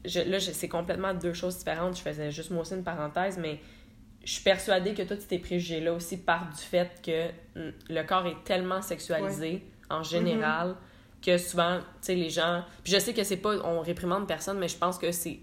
Je, 0.05 0.19
là, 0.19 0.39
c'est 0.39 0.69
complètement 0.69 1.15
deux 1.15 1.33
choses 1.33 1.57
différentes. 1.57 1.97
Je 1.97 2.03
faisais 2.03 2.29
juste 2.29 2.51
moi 2.51 2.61
aussi 2.61 2.75
une 2.75 2.83
parenthèse, 2.83 3.39
mais 3.39 3.59
je 4.23 4.33
suis 4.33 4.43
persuadée 4.43 4.93
que 4.93 5.01
tous 5.01 5.17
ces 5.27 5.39
préjugés-là 5.39 5.93
aussi 5.93 6.17
partent 6.17 6.55
du 6.55 6.61
fait 6.61 7.01
que 7.03 7.29
mm, 7.59 7.73
le 7.89 8.03
corps 8.03 8.27
est 8.27 8.43
tellement 8.43 8.83
sexualisé 8.83 9.63
en 9.89 10.03
général 10.03 10.75
que 11.21 11.37
souvent, 11.37 11.77
tu 11.77 11.83
sais, 12.01 12.15
les 12.15 12.29
gens. 12.29 12.63
Puis 12.83 12.93
je 12.93 12.99
sais 12.99 13.13
que 13.13 13.23
c'est 13.23 13.37
pas. 13.37 13.55
On 13.63 13.81
réprimande 13.81 14.27
personne, 14.27 14.59
mais 14.59 14.67
je 14.67 14.77
pense 14.77 14.97
que 14.97 15.11
c'est. 15.11 15.39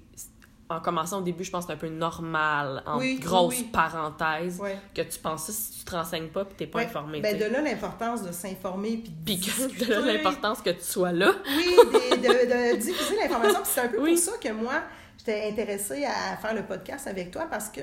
En 0.70 0.81
commençant 0.81 1.18
au 1.18 1.22
début, 1.22 1.45
je 1.45 1.51
pense 1.51 1.66
que 1.66 1.72
c'est 1.72 1.75
un 1.75 1.79
peu 1.79 1.91
normal, 1.91 2.83
en 2.87 2.99
grosse 3.20 3.62
parenthèse, 3.70 4.61
que 4.95 5.03
tu 5.03 5.18
penses 5.18 5.45
ça 5.45 5.53
si 5.53 5.79
tu 5.79 5.85
te 5.85 5.91
renseignes 5.95 6.29
pas 6.29 6.41
et 6.41 6.55
t'es 6.57 6.66
pas 6.66 6.81
informé. 6.81 7.20
Ben 7.20 7.39
de 7.39 7.45
là 7.45 7.61
l'importance 7.61 8.22
de 8.22 8.33
s'informer 8.33 8.97
puis 8.97 9.37
de, 9.37 9.85
de 9.85 9.91
là 9.93 10.01
l'importance 10.01 10.62
que 10.62 10.70
tu 10.70 10.83
sois 10.83 11.12
là. 11.12 11.33
oui, 11.55 11.77
de, 12.16 12.72
de, 12.72 12.77
diffuser 12.81 13.16
l'information. 13.16 13.61
c'est 13.64 13.81
un 13.83 13.89
peu 13.89 13.99
pour 13.99 14.18
ça 14.18 14.33
que 14.41 14.53
moi, 14.53 14.83
j'étais 15.25 15.49
intéressée 15.49 16.05
à 16.05 16.37
faire 16.37 16.55
le 16.55 16.64
podcast 16.64 17.07
avec 17.07 17.31
toi 17.31 17.47
parce 17.51 17.68
que 17.68 17.81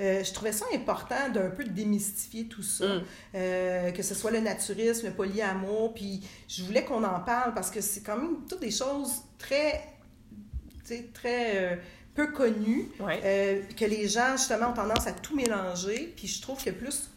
euh, 0.00 0.22
je 0.22 0.32
trouvais 0.32 0.52
ça 0.52 0.66
important 0.74 1.30
d'un 1.32 1.50
peu 1.50 1.64
démystifier 1.64 2.46
tout 2.46 2.62
ça, 2.62 2.86
mm. 2.86 3.02
euh, 3.34 3.90
que 3.92 4.02
ce 4.02 4.14
soit 4.14 4.30
le 4.30 4.40
naturisme, 4.40 5.06
le 5.06 5.12
polyamour, 5.12 5.94
puis 5.94 6.20
je 6.48 6.62
voulais 6.64 6.84
qu'on 6.84 7.04
en 7.04 7.20
parle 7.20 7.54
parce 7.54 7.70
que 7.70 7.80
c'est 7.80 8.02
quand 8.02 8.16
même 8.16 8.46
toutes 8.48 8.60
des 8.60 8.70
choses 8.70 9.22
très, 9.38 9.82
très 11.14 11.56
euh, 11.56 11.76
peu 12.14 12.30
connues, 12.32 12.88
que 12.98 13.84
les 13.84 14.08
gens 14.08 14.36
justement 14.36 14.68
ont 14.70 14.74
tendance 14.74 15.06
à 15.06 15.12
tout 15.12 15.34
mélanger, 15.34 16.12
puis 16.14 16.28
je 16.28 16.42
trouve 16.42 16.62
que 16.62 16.70
plus 16.70 17.08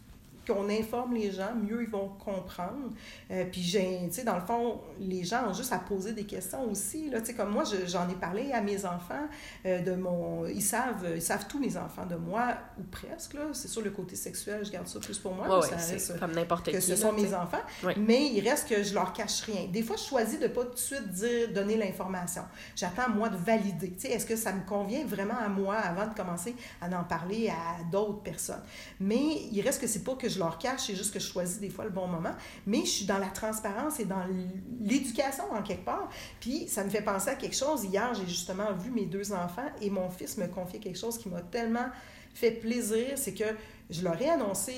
qu'on 0.46 0.70
informe 0.70 1.14
les 1.16 1.32
gens, 1.32 1.54
mieux 1.56 1.84
ils 1.84 1.90
vont 1.90 2.10
comprendre. 2.24 2.92
Euh, 3.32 3.46
puis, 3.52 3.62
tu 3.62 4.14
sais, 4.14 4.24
dans 4.24 4.36
le 4.36 4.42
fond, 4.42 4.82
les 5.00 5.24
gens 5.24 5.50
ont 5.50 5.54
juste 5.54 5.74
à 5.74 5.80
poser 5.80 6.14
des 6.14 6.26
questions 6.26 6.70
aussi. 6.70 7.10
Là, 7.10 7.20
tu 7.22 7.28
sais, 7.28 7.34
comme 7.34 7.52
moi, 7.52 7.64
j'en 7.88 8.10
ai 8.10 8.16
parlé 8.16 8.52
à 8.52 8.62
mes 8.62 8.86
enfants 8.86 9.28
euh, 9.66 9.82
de 9.82 9.94
mon... 9.96 10.46
Ils 10.48 10.62
savent, 10.62 11.08
ils 11.16 11.22
savent 11.22 11.48
tous 11.48 11.60
mes 11.60 11.78
enfants 11.78 12.06
de 12.06 12.16
moi, 12.16 12.56
ou 12.80 12.84
presque, 12.84 13.34
là. 13.34 13.42
C'est 13.54 13.68
sûr, 13.68 13.82
le 13.82 13.92
côté 13.92 14.16
sexuel, 14.16 14.66
je 14.66 14.72
garde 14.72 14.88
ça 14.88 15.00
plus 15.00 15.18
pour 15.18 15.34
moi. 15.34 15.62
ça 15.62 15.76
reste, 15.76 16.20
comme 16.20 16.32
n'importe 16.32 16.66
qui. 16.66 16.72
Que 16.72 16.80
ce 16.80 16.96
sont 16.96 17.14
mes 17.14 17.34
enfants. 17.34 17.62
Mais 17.98 18.32
il 18.34 18.48
reste 18.48 18.70
que 18.70 18.84
je 18.84 18.94
leur 18.94 19.14
cache 19.14 19.42
rien. 19.42 19.68
Des 19.72 19.82
fois, 19.82 19.96
je 19.96 20.04
choisis 20.04 20.40
de 20.40 20.48
pas 20.48 20.66
tout 20.66 20.74
de 20.74 20.78
suite 20.78 21.10
dire, 21.10 21.50
donner 21.54 21.78
l'information. 21.78 22.44
J'attends, 22.76 23.10
moi, 23.10 23.30
de 23.30 23.38
valider. 23.38 23.92
Tu 23.92 24.02
sais, 24.02 24.10
est-ce 24.10 24.26
que 24.26 24.36
ça 24.36 24.52
me 24.54 24.66
convient 24.68 25.06
vraiment 25.06 25.38
à 25.38 25.50
moi 25.50 25.76
avant 25.76 26.08
de 26.08 26.14
commencer 26.14 26.56
à 26.82 26.88
en 26.98 27.04
parler 27.04 27.50
à 27.50 27.84
d'autres 27.92 28.22
personnes? 28.22 28.64
Mais 29.00 29.48
il 29.52 29.62
reste 29.62 29.82
que 29.82 29.88
c'est 29.88 30.04
pas 30.04 30.16
que 30.16 30.30
je 30.30 30.35
je 30.36 30.40
leur 30.40 30.58
cache, 30.58 30.82
c'est 30.88 30.96
juste 30.96 31.14
que 31.14 31.20
je 31.20 31.28
choisis 31.28 31.60
des 31.60 31.70
fois 31.70 31.86
le 31.86 31.90
bon 31.90 32.08
moment. 32.08 32.36
Mais 32.68 32.82
je 32.82 32.90
suis 32.90 33.06
dans 33.06 33.18
la 33.18 33.28
transparence 33.28 34.00
et 34.00 34.06
dans 34.06 34.24
l'éducation 34.80 35.46
en 35.52 35.62
quelque 35.62 35.86
part. 35.86 36.10
Puis 36.40 36.68
ça 36.68 36.84
me 36.84 36.90
fait 36.90 37.02
penser 37.02 37.30
à 37.30 37.36
quelque 37.36 37.56
chose. 37.56 37.86
Hier, 37.86 38.14
j'ai 38.14 38.28
justement 38.28 38.74
vu 38.74 38.92
mes 38.92 39.06
deux 39.06 39.34
enfants 39.34 39.70
et 39.82 39.90
mon 39.90 40.10
fils 40.10 40.38
me 40.38 40.48
confier 40.48 40.80
quelque 40.80 41.00
chose 41.00 41.18
qui 41.18 41.30
m'a 41.30 41.42
tellement 41.42 41.88
fait 42.34 42.52
plaisir, 42.52 43.14
c'est 43.16 43.34
que 43.34 43.46
je 43.90 44.04
leur 44.04 44.22
ai 44.22 44.30
annoncé 44.30 44.74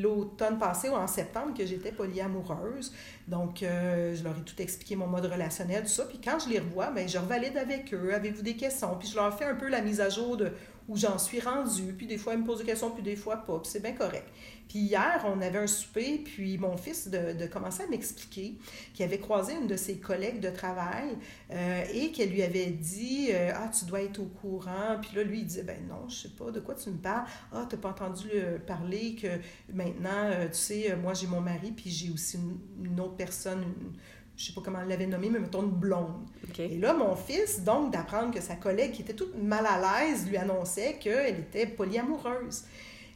l'automne 0.00 0.58
passé 0.58 0.88
ou 0.88 0.94
en 0.94 1.06
septembre 1.06 1.54
que 1.56 1.66
j'étais 1.66 1.92
polyamoureuse. 1.92 2.92
Donc, 3.26 3.62
euh, 3.62 4.14
je 4.14 4.22
leur 4.22 4.36
ai 4.36 4.42
tout 4.42 4.60
expliqué 4.60 4.96
mon 4.96 5.06
mode 5.06 5.24
relationnel, 5.24 5.82
tout 5.82 5.88
ça. 5.88 6.04
Puis 6.04 6.20
quand 6.22 6.38
je 6.38 6.50
les 6.50 6.60
revois, 6.60 6.90
bien, 6.90 7.06
je 7.06 7.18
revalide 7.18 7.56
avec 7.56 7.92
eux. 7.92 8.14
Avez-vous 8.14 8.42
des 8.42 8.54
questions? 8.54 8.96
Puis 8.98 9.08
je 9.08 9.16
leur 9.16 9.36
fais 9.36 9.46
un 9.46 9.54
peu 9.54 9.68
la 9.68 9.80
mise 9.80 10.00
à 10.00 10.08
jour 10.08 10.36
de 10.36 10.52
où 10.88 10.96
j'en 10.96 11.18
suis 11.18 11.40
rendue. 11.40 11.94
Puis 11.96 12.06
des 12.06 12.18
fois, 12.18 12.34
ils 12.34 12.40
me 12.40 12.46
posent 12.46 12.58
des 12.60 12.66
questions, 12.66 12.90
puis 12.90 13.02
des 13.02 13.16
fois 13.16 13.38
pas. 13.38 13.58
Puis 13.58 13.70
c'est 13.72 13.82
bien 13.82 13.92
correct. 13.92 14.28
Puis 14.70 14.78
hier, 14.78 15.24
on 15.24 15.40
avait 15.42 15.58
un 15.58 15.66
souper, 15.66 16.18
puis 16.24 16.56
mon 16.56 16.76
fils 16.76 17.08
de, 17.08 17.32
de 17.32 17.46
commencer 17.46 17.82
à 17.82 17.88
m'expliquer 17.88 18.54
qu'il 18.94 19.04
avait 19.04 19.18
croisé 19.18 19.54
une 19.60 19.66
de 19.66 19.74
ses 19.74 19.96
collègues 19.96 20.38
de 20.38 20.48
travail 20.48 21.08
euh, 21.50 21.82
et 21.92 22.12
qu'elle 22.12 22.30
lui 22.30 22.44
avait 22.44 22.66
dit 22.66 23.30
euh, 23.32 23.50
Ah, 23.52 23.68
tu 23.76 23.84
dois 23.86 24.02
être 24.02 24.20
au 24.20 24.26
courant. 24.26 24.96
Puis 25.02 25.16
là, 25.16 25.24
lui, 25.24 25.40
il 25.40 25.46
disait 25.46 25.64
Ben 25.64 25.88
non, 25.88 26.08
je 26.08 26.14
sais 26.14 26.28
pas, 26.28 26.52
de 26.52 26.60
quoi 26.60 26.76
tu 26.76 26.88
me 26.90 26.98
parles? 26.98 27.24
Ah, 27.52 27.66
t'as 27.68 27.78
pas 27.78 27.88
entendu 27.88 28.28
parler 28.64 29.16
que 29.16 29.40
maintenant, 29.74 30.26
euh, 30.26 30.46
tu 30.46 30.54
sais, 30.54 30.94
moi 30.94 31.14
j'ai 31.14 31.26
mon 31.26 31.40
mari, 31.40 31.72
puis 31.72 31.90
j'ai 31.90 32.12
aussi 32.12 32.38
une, 32.80 33.00
autre 33.00 33.16
personne, 33.16 33.64
je 34.36 34.44
sais 34.44 34.52
pas 34.52 34.60
comment 34.64 34.82
elle 34.82 34.88
l'avait 34.88 35.08
nommée, 35.08 35.30
mais 35.30 35.40
mettons 35.40 35.64
une 35.64 35.70
blonde. 35.70 36.28
Et 36.56 36.78
là, 36.78 36.94
mon 36.94 37.16
fils, 37.16 37.64
donc, 37.64 37.92
d'apprendre 37.92 38.32
que 38.32 38.40
sa 38.40 38.54
collègue, 38.54 38.92
qui 38.92 39.02
était 39.02 39.14
toute 39.14 39.34
mal 39.36 39.66
à 39.66 40.04
l'aise, 40.04 40.28
lui 40.28 40.36
annonçait 40.36 40.96
qu'elle 41.00 41.40
était 41.40 41.66
polyamoureuse. 41.66 42.62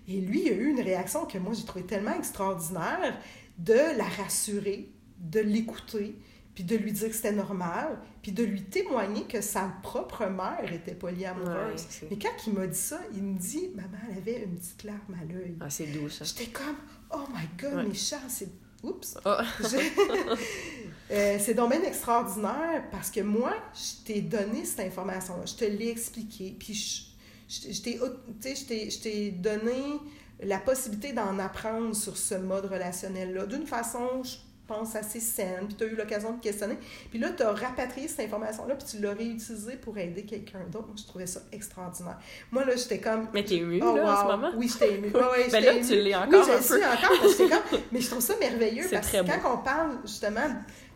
Et 0.08 0.20
lui, 0.20 0.42
il 0.46 0.48
a 0.48 0.54
eu 0.54 0.70
une 0.70 0.80
réaction 0.80 1.24
que 1.26 1.38
moi, 1.38 1.52
j'ai 1.54 1.64
trouvé 1.64 1.84
tellement 1.84 2.14
extraordinaire 2.14 3.18
de 3.58 3.96
la 3.96 4.04
rassurer, 4.04 4.90
de 5.18 5.40
l'écouter, 5.40 6.16
puis 6.54 6.64
de 6.64 6.76
lui 6.76 6.92
dire 6.92 7.08
que 7.08 7.14
c'était 7.14 7.32
normal, 7.32 7.98
puis 8.22 8.32
de 8.32 8.44
lui 8.44 8.62
témoigner 8.62 9.24
que 9.24 9.40
sa 9.40 9.72
propre 9.82 10.26
mère 10.26 10.72
était 10.72 10.94
polyamoureuse. 10.94 11.86
Mais 12.10 12.16
quand 12.16 12.46
il 12.46 12.52
m'a 12.52 12.66
dit 12.66 12.78
ça, 12.78 13.00
il 13.12 13.22
me 13.22 13.38
dit 13.38 13.70
Maman, 13.74 13.98
elle 14.10 14.18
avait 14.18 14.44
une 14.44 14.56
petite 14.56 14.84
larme 14.84 15.16
à 15.20 15.24
l'œil. 15.24 15.56
Ah, 15.60 15.70
c'est 15.70 15.86
doux, 15.86 16.08
ça. 16.08 16.24
J'étais 16.24 16.50
comme 16.50 16.76
Oh 17.12 17.24
my 17.34 17.48
God, 17.58 17.88
mes 17.88 17.94
chats, 17.94 18.28
c'est. 18.28 18.48
Oups! 18.82 19.16
Oh. 19.24 19.30
euh, 21.10 21.38
c'est 21.40 21.54
donc 21.54 21.70
bien 21.70 21.82
extraordinaire 21.84 22.84
parce 22.90 23.10
que 23.10 23.20
moi, 23.20 23.54
je 23.72 24.04
t'ai 24.04 24.20
donné 24.20 24.66
cette 24.66 24.80
information-là, 24.80 25.46
je 25.46 25.54
te 25.54 25.64
l'ai 25.64 25.88
expliqué, 25.88 26.54
puis 26.58 26.74
je, 26.74 27.13
je 27.62 29.00
t'ai 29.00 29.30
donné 29.30 30.00
la 30.42 30.58
possibilité 30.58 31.12
d'en 31.12 31.38
apprendre 31.38 31.94
sur 31.94 32.16
ce 32.16 32.34
mode 32.34 32.66
relationnel-là 32.66 33.46
d'une 33.46 33.66
façon, 33.66 34.22
je 34.22 34.36
pense, 34.66 34.96
assez 34.96 35.20
saine, 35.20 35.66
puis 35.66 35.76
tu 35.76 35.84
as 35.84 35.86
eu 35.86 35.94
l'occasion 35.94 36.32
de 36.32 36.40
questionner. 36.40 36.76
Puis 37.10 37.18
là, 37.18 37.28
tu 37.36 37.42
as 37.42 37.52
rapatrié 37.52 38.08
cette 38.08 38.26
information-là, 38.26 38.74
puis 38.76 38.86
tu 38.90 39.02
l'as 39.02 39.12
réutilisée 39.12 39.76
pour 39.76 39.96
aider 39.98 40.22
quelqu'un 40.22 40.60
d'autre. 40.70 40.86
Moi, 40.86 40.96
je 40.98 41.04
trouvais 41.06 41.26
ça 41.26 41.40
extraordinaire. 41.52 42.18
Moi, 42.50 42.64
là, 42.64 42.74
j'étais 42.76 42.98
comme... 42.98 43.28
Mais 43.34 43.44
t'es 43.44 43.56
émue, 43.56 43.80
oh, 43.82 43.96
là, 43.96 44.14
en 44.14 44.22
ce 44.22 44.36
moment? 44.36 44.50
Oui, 44.56 44.70
j'étais 44.72 44.94
émue. 44.94 45.08
Ouais, 45.08 45.48
ben 45.52 45.64
là, 45.64 45.72
tu 45.86 45.94
l'es 46.00 46.14
encore 46.14 46.46
oui, 46.46 46.54
un 46.54 46.62
peu. 46.62 46.82
encore, 46.82 47.60
comme... 47.70 47.80
Mais 47.92 48.00
je 48.00 48.10
trouve 48.10 48.22
ça 48.22 48.36
merveilleux, 48.38 48.86
parce 48.90 49.10
que 49.10 49.18
quand 49.18 49.54
on 49.54 49.58
parle, 49.58 49.98
justement, 50.04 50.48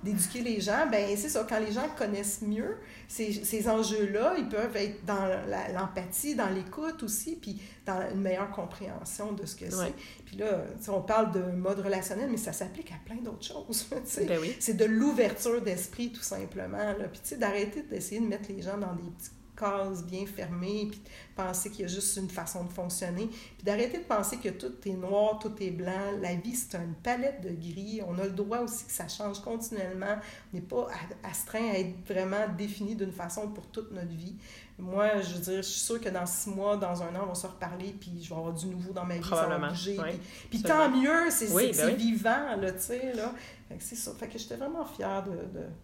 d'éduquer 0.09 0.40
les 0.40 0.61
gens, 0.61 0.86
ben 0.90 1.16
c'est 1.16 1.28
ça, 1.28 1.46
quand 1.48 1.61
les 1.61 1.72
gens 1.72 1.88
connaissent 1.96 2.42
mieux 2.42 2.76
ces, 3.06 3.32
ces 3.32 3.68
enjeux-là, 3.68 4.34
ils 4.38 4.48
peuvent 4.48 4.76
être 4.76 5.04
dans 5.04 5.28
l'empathie, 5.74 6.34
dans 6.34 6.48
l'écoute 6.48 7.02
aussi, 7.02 7.36
puis 7.36 7.61
dans 7.86 8.00
une 8.12 8.20
meilleure 8.20 8.50
compréhension 8.50 9.32
de 9.32 9.46
ce 9.46 9.56
que 9.56 9.70
c'est. 9.70 9.94
Puis 10.26 10.36
là, 10.36 10.64
on 10.88 11.00
parle 11.00 11.32
de 11.32 11.40
mode 11.40 11.80
relationnel, 11.80 12.28
mais 12.30 12.36
ça 12.36 12.52
s'applique 12.52 12.92
à 12.92 12.98
plein 13.04 13.20
d'autres 13.22 13.44
choses. 13.44 13.88
Ben 14.28 14.38
oui. 14.40 14.54
C'est 14.59 14.76
de 14.76 14.84
l'ouverture 14.84 15.62
d'esprit, 15.62 16.11
tout 16.11 16.22
simplement. 16.22 16.76
Là. 16.76 17.04
Puis 17.12 17.38
d'arrêter 17.38 17.82
d'essayer 17.82 18.20
de 18.20 18.26
mettre 18.26 18.50
les 18.50 18.61
gens 18.62 18.76
dans 18.76 18.94
des 18.94 19.11
petits 19.11 19.30
cases 19.59 20.04
bien 20.04 20.26
fermées, 20.26 20.88
puis 20.90 21.00
penser 21.34 21.70
qu'il 21.70 21.82
y 21.82 21.84
a 21.84 21.88
juste 21.88 22.16
une 22.16 22.28
façon 22.28 22.64
de 22.64 22.72
fonctionner, 22.72 23.26
puis 23.26 23.64
d'arrêter 23.64 23.98
de 23.98 24.04
penser 24.04 24.38
que 24.38 24.48
tout 24.50 24.72
est 24.86 24.92
noir, 24.92 25.38
tout 25.38 25.52
est 25.61 25.70
blanc. 25.70 26.12
La 26.20 26.34
vie, 26.34 26.54
c'est 26.54 26.76
une 26.76 26.94
palette 26.94 27.40
de 27.40 27.50
gris. 27.50 28.00
On 28.06 28.18
a 28.18 28.24
le 28.24 28.30
droit 28.30 28.59
aussi 28.59 28.84
que 28.84 28.92
ça 28.92 29.09
change 29.09 29.40
continuellement. 29.40 30.16
On 30.52 30.56
n'est 30.56 30.62
pas 30.62 30.88
astreint 31.22 31.70
à 31.72 31.78
être 31.78 31.94
vraiment 32.06 32.46
défini 32.56 32.94
d'une 32.94 33.12
façon 33.12 33.48
pour 33.48 33.66
toute 33.66 33.90
notre 33.92 34.14
vie. 34.14 34.36
Moi, 34.80 35.20
je 35.22 35.34
veux 35.34 35.40
dire, 35.40 35.56
je 35.56 35.68
suis 35.68 35.80
sûre 35.80 36.00
que 36.00 36.09
dans 36.09 36.24
six 36.24 36.50
mois, 36.50 36.76
dans 36.76 37.02
un 37.02 37.09
an, 37.16 37.24
on 37.24 37.26
va 37.26 37.34
se 37.34 37.48
reparler, 37.48 37.96
puis 37.98 38.22
je 38.22 38.28
vais 38.28 38.36
avoir 38.36 38.54
du 38.54 38.66
nouveau 38.66 38.92
dans 38.92 39.04
ma 39.04 39.16
vie, 39.16 39.28
ça 39.28 39.46
va 39.46 39.68
bouger. 39.68 39.98
puis, 40.48 40.62
tant 40.62 40.88
mieux, 40.88 41.30
c'est 41.30 41.52
ben 41.52 41.96
vivant, 41.96 42.56
là, 42.56 42.72
tu 42.72 42.80
sais, 42.80 43.12
là. 43.12 43.32
Fait 43.68 43.76
que 43.76 43.82
c'est 43.82 43.96
ça. 43.96 44.12
Fait 44.18 44.28
que 44.28 44.38
j'étais 44.38 44.56
vraiment 44.56 44.84
fière 44.84 45.24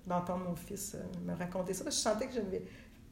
d'entendre 0.07 0.45
de, 0.45 0.49
mon 0.49 0.57
fils 0.57 0.95
euh, 0.95 1.03
me 1.27 1.37
raconter 1.37 1.75
ça, 1.75 1.85
parce 1.85 1.97
que 1.97 2.03
je 2.03 2.09
sentais 2.09 2.27
que 2.29 2.35
j'avais 2.35 2.63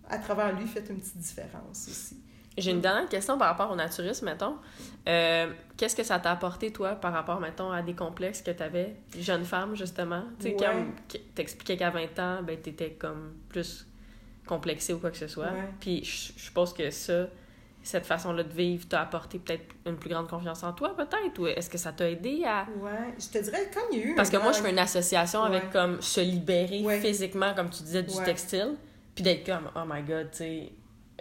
à 0.09 0.19
travers 0.19 0.55
lui, 0.59 0.67
fait 0.67 0.85
une 0.89 0.99
petite 0.99 1.19
différence 1.19 1.89
aussi. 1.89 2.17
J'ai 2.59 2.71
une 2.71 2.83
dernière 2.83 3.09
question 3.09 3.39
par 3.39 3.49
rapport 3.49 3.71
au 3.71 3.77
naturisme, 3.77 4.27
mettons. 4.27 4.57
Euh, 5.09 5.53
qu'est-ce 5.77 5.97
que 5.97 6.03
ça 6.03 6.19
t'a 6.19 6.33
apporté, 6.33 6.71
toi, 6.71 6.95
par 6.95 7.13
rapport, 7.13 7.41
mettons, 7.41 7.71
à 7.71 7.81
des 7.81 7.95
complexes 7.95 8.43
que 8.43 8.51
tu 8.51 8.63
avais, 8.63 8.97
jeune 9.19 9.45
femme, 9.45 9.75
justement? 9.75 10.25
Tu 10.39 10.49
sais, 10.49 10.57
quand 10.57 10.85
t'expliquais 11.35 11.79
qu'à 11.79 11.91
20 11.91 12.19
ans, 12.19 12.43
ben, 12.43 12.59
t'étais 12.59 12.91
comme 12.91 13.35
plus 13.49 13.87
complexée 14.47 14.93
ou 14.93 14.99
quoi 14.99 15.11
que 15.11 15.17
ce 15.17 15.29
soit. 15.29 15.53
Puis 15.81 16.05
je 16.05 16.39
suppose 16.39 16.75
que 16.75 16.91
ça, 16.91 17.29
cette 17.83 18.05
façon-là 18.05 18.43
de 18.43 18.53
vivre 18.53 18.87
t'a 18.87 19.01
apporté 19.01 19.39
peut-être 19.39 19.65
une 19.87 19.97
plus 19.97 20.11
grande 20.11 20.29
confiance 20.29 20.63
en 20.63 20.73
toi, 20.73 20.95
peut-être? 20.95 21.39
Ou 21.39 21.47
est-ce 21.47 21.71
que 21.71 21.79
ça 21.79 21.93
t'a 21.93 22.11
aidé 22.11 22.45
à... 22.45 22.67
Ouais, 22.79 23.15
je 23.19 23.29
te 23.29 23.43
dirais, 23.43 23.71
quand 23.73 23.81
il 23.93 23.99
y 23.99 24.03
a 24.03 24.05
eu... 24.09 24.15
Parce 24.15 24.29
que 24.29 24.37
moi, 24.37 24.53
je 24.53 24.61
fais 24.61 24.71
une 24.71 24.79
association 24.79 25.43
avec, 25.43 25.71
comme, 25.71 26.03
se 26.03 26.21
libérer 26.21 26.85
physiquement, 27.01 27.55
comme 27.55 27.71
tu 27.71 27.83
disais, 27.83 28.03
du 28.03 28.15
textile. 28.25 28.75
Puis 29.15 29.23
d'être 29.23 29.45
comme, 29.45 29.71
oh 29.77 29.83
my 29.87 30.03
god, 30.03 30.31
tu 30.31 30.39
sais, 30.39 30.73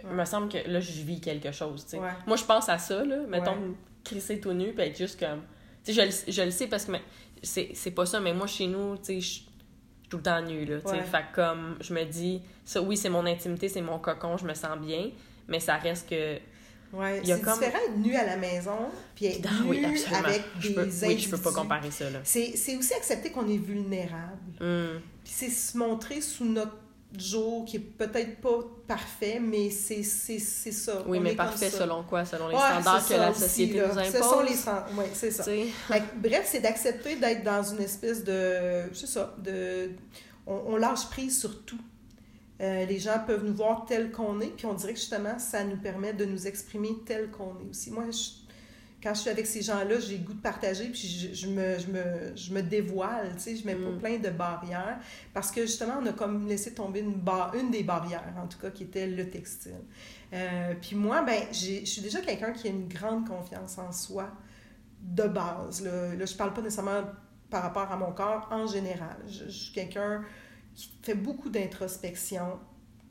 il 0.02 0.10
me 0.10 0.24
semble 0.24 0.48
que 0.48 0.58
là, 0.68 0.80
je 0.80 1.02
vis 1.02 1.20
quelque 1.20 1.52
chose, 1.52 1.84
tu 1.84 1.92
sais. 1.92 1.98
Moi, 2.26 2.36
je 2.36 2.44
pense 2.44 2.68
à 2.68 2.78
ça, 2.78 3.04
là, 3.04 3.18
mettons, 3.28 3.74
crisser 4.04 4.40
tout 4.40 4.52
nu, 4.52 4.72
puis 4.72 4.84
être 4.84 4.98
juste 4.98 5.18
comme. 5.18 5.42
Tu 5.84 5.92
sais, 5.92 6.10
je, 6.26 6.32
je, 6.32 6.42
le 6.42 6.50
sais 6.50 6.68
parce 6.68 6.84
que 6.84 6.92
c'est 7.42 7.90
pas 7.90 8.06
ça, 8.06 8.20
mais 8.20 8.32
moi, 8.32 8.46
chez 8.46 8.66
nous, 8.66 8.96
tu 8.96 9.04
sais, 9.04 9.20
je 9.20 9.26
suis 9.26 9.48
tout 10.08 10.18
le 10.18 10.22
temps 10.22 10.42
nue, 10.42 10.64
là, 10.64 10.80
tu 10.80 10.88
sais. 10.88 11.02
Fait 11.02 11.24
comme, 11.34 11.76
je 11.80 11.92
me 11.94 12.04
dis, 12.04 12.42
ça, 12.64 12.80
oui, 12.80 12.96
c'est 12.96 13.08
mon 13.08 13.26
intimité, 13.26 13.68
c'est 13.68 13.82
mon 13.82 13.98
cocon, 13.98 14.36
je 14.36 14.44
me 14.44 14.54
sens 14.54 14.78
bien, 14.78 15.10
mais 15.48 15.60
ça 15.60 15.76
reste 15.76 16.08
que. 16.08 16.38
Ouais, 16.92 17.22
c'est 17.24 17.40
comme... 17.40 17.54
différent 17.54 17.78
être 17.88 17.96
nu 17.96 18.14
à 18.14 18.26
la 18.26 18.36
maison, 18.36 18.76
puis 19.14 19.24
être 19.26 19.50
nu 19.62 19.70
oui, 19.70 19.84
avec 20.12 20.42
des 20.60 20.68
je 20.68 20.74
peux, 20.74 21.06
Oui, 21.06 21.18
je 21.18 21.30
peux 21.30 21.38
pas 21.38 21.52
comparer 21.52 21.90
ça, 21.90 22.10
là. 22.10 22.18
C'est 22.24 22.76
aussi 22.76 22.94
accepter 22.94 23.30
qu'on 23.30 23.48
est 23.48 23.58
vulnérable. 23.58 24.38
Hum. 24.60 25.00
Puis 25.24 25.32
c'est 25.32 25.48
se 25.48 25.78
montrer 25.78 26.20
sous 26.20 26.44
notre 26.44 26.76
jour 27.18 27.64
qui 27.64 27.76
est 27.76 27.80
peut-être 27.80 28.40
pas 28.40 28.58
parfait, 28.86 29.40
mais 29.40 29.70
c'est 29.70 30.02
ça. 30.02 31.02
Oui, 31.06 31.20
mais 31.20 31.34
parfait 31.34 31.70
selon 31.70 32.02
quoi? 32.04 32.24
Selon 32.24 32.48
les 32.48 32.56
standards 32.56 33.08
que 33.08 33.14
la 33.14 33.34
société 33.34 33.80
nous 33.80 33.98
impose? 33.98 34.12
Ce 34.12 34.18
sont 34.18 34.40
les 34.40 34.98
Oui, 34.98 35.04
c'est 35.12 35.30
ça. 35.30 35.44
bref, 36.16 36.48
c'est 36.50 36.60
d'accepter 36.60 37.16
d'être 37.16 37.44
dans 37.44 37.62
une 37.62 37.82
espèce 37.82 38.24
de... 38.24 38.84
C'est 38.92 39.08
ça, 39.08 39.34
de... 39.38 39.90
On, 40.46 40.76
lâche 40.76 41.08
prise 41.08 41.38
sur 41.38 41.64
tout. 41.64 41.78
Euh, 42.60 42.84
les 42.86 42.98
gens 42.98 43.20
peuvent 43.26 43.44
nous 43.44 43.54
voir 43.54 43.86
tel 43.86 44.10
qu'on 44.10 44.40
est, 44.40 44.48
puis 44.48 44.66
on 44.66 44.74
dirait 44.74 44.92
que 44.92 44.98
justement, 44.98 45.38
ça 45.38 45.64
nous 45.64 45.76
permet 45.76 46.12
de 46.12 46.24
nous 46.24 46.46
exprimer 46.46 46.90
tel 47.06 47.30
qu'on 47.30 47.58
est 47.60 47.70
aussi. 47.70 47.90
Moi, 47.90 48.04
je 48.10 48.41
quand 49.02 49.14
je 49.14 49.20
suis 49.20 49.30
avec 49.30 49.46
ces 49.46 49.62
gens-là, 49.62 49.98
j'ai 49.98 50.18
goût 50.18 50.32
de 50.32 50.40
partager, 50.40 50.88
puis 50.88 51.32
je, 51.32 51.48
me, 51.48 51.78
je, 51.78 51.86
me, 51.88 52.36
je 52.36 52.52
me 52.52 52.62
dévoile, 52.62 53.32
tu 53.34 53.40
sais, 53.40 53.56
je 53.56 53.66
mets 53.66 53.74
mm. 53.74 53.98
plein 53.98 54.18
de 54.18 54.30
barrières, 54.30 54.98
parce 55.34 55.50
que 55.50 55.62
justement, 55.62 55.94
on 56.00 56.06
a 56.06 56.12
comme 56.12 56.46
laissé 56.46 56.72
tomber 56.72 57.00
une, 57.00 57.14
bar, 57.14 57.54
une 57.54 57.70
des 57.70 57.82
barrières, 57.82 58.34
en 58.40 58.46
tout 58.46 58.58
cas, 58.58 58.70
qui 58.70 58.84
était 58.84 59.06
le 59.06 59.28
textile. 59.28 59.80
Euh, 60.32 60.74
puis 60.80 60.94
moi, 60.94 61.22
ben, 61.22 61.42
je 61.50 61.84
suis 61.84 62.02
déjà 62.02 62.20
quelqu'un 62.20 62.52
qui 62.52 62.68
a 62.68 62.70
une 62.70 62.88
grande 62.88 63.26
confiance 63.26 63.76
en 63.78 63.90
soi, 63.90 64.30
de 65.00 65.24
base. 65.24 65.82
Là, 65.82 66.14
là 66.14 66.24
je 66.24 66.34
parle 66.34 66.54
pas 66.54 66.62
nécessairement 66.62 67.02
par 67.50 67.62
rapport 67.62 67.90
à 67.90 67.96
mon 67.96 68.12
corps, 68.12 68.48
en 68.52 68.66
général. 68.66 69.16
je 69.26 69.50
suis 69.50 69.72
quelqu'un 69.72 70.22
qui 70.74 70.90
fait 71.02 71.14
beaucoup 71.14 71.50
d'introspection, 71.50 72.58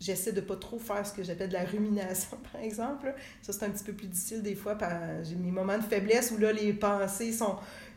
j'essaie 0.02 0.34
de 0.34 0.42
pas 0.42 0.58
trop 0.58 0.80
faire 0.80 1.06
ce 1.06 1.14
que 1.14 1.24
j'appelle 1.24 1.50
de 1.50 1.54
la 1.54 1.64
rumination, 1.64 2.38
par 2.52 2.62
exemple. 2.62 3.14
Ça, 3.42 3.54
c'est 3.54 3.64
un 3.64 3.70
petit 3.70 3.84
peu 3.84 3.94
plus 3.94 4.08
difficile 4.08 4.42
des 4.42 4.56
fois. 4.56 4.78
J'ai 5.24 5.36
mes 5.36 5.52
moments 5.52 5.78
de 5.78 5.84
faiblesse 5.84 6.32
où 6.32 6.38
là, 6.38 6.52
les 6.52 6.74
pensées 6.74 7.32
sont 7.32 7.56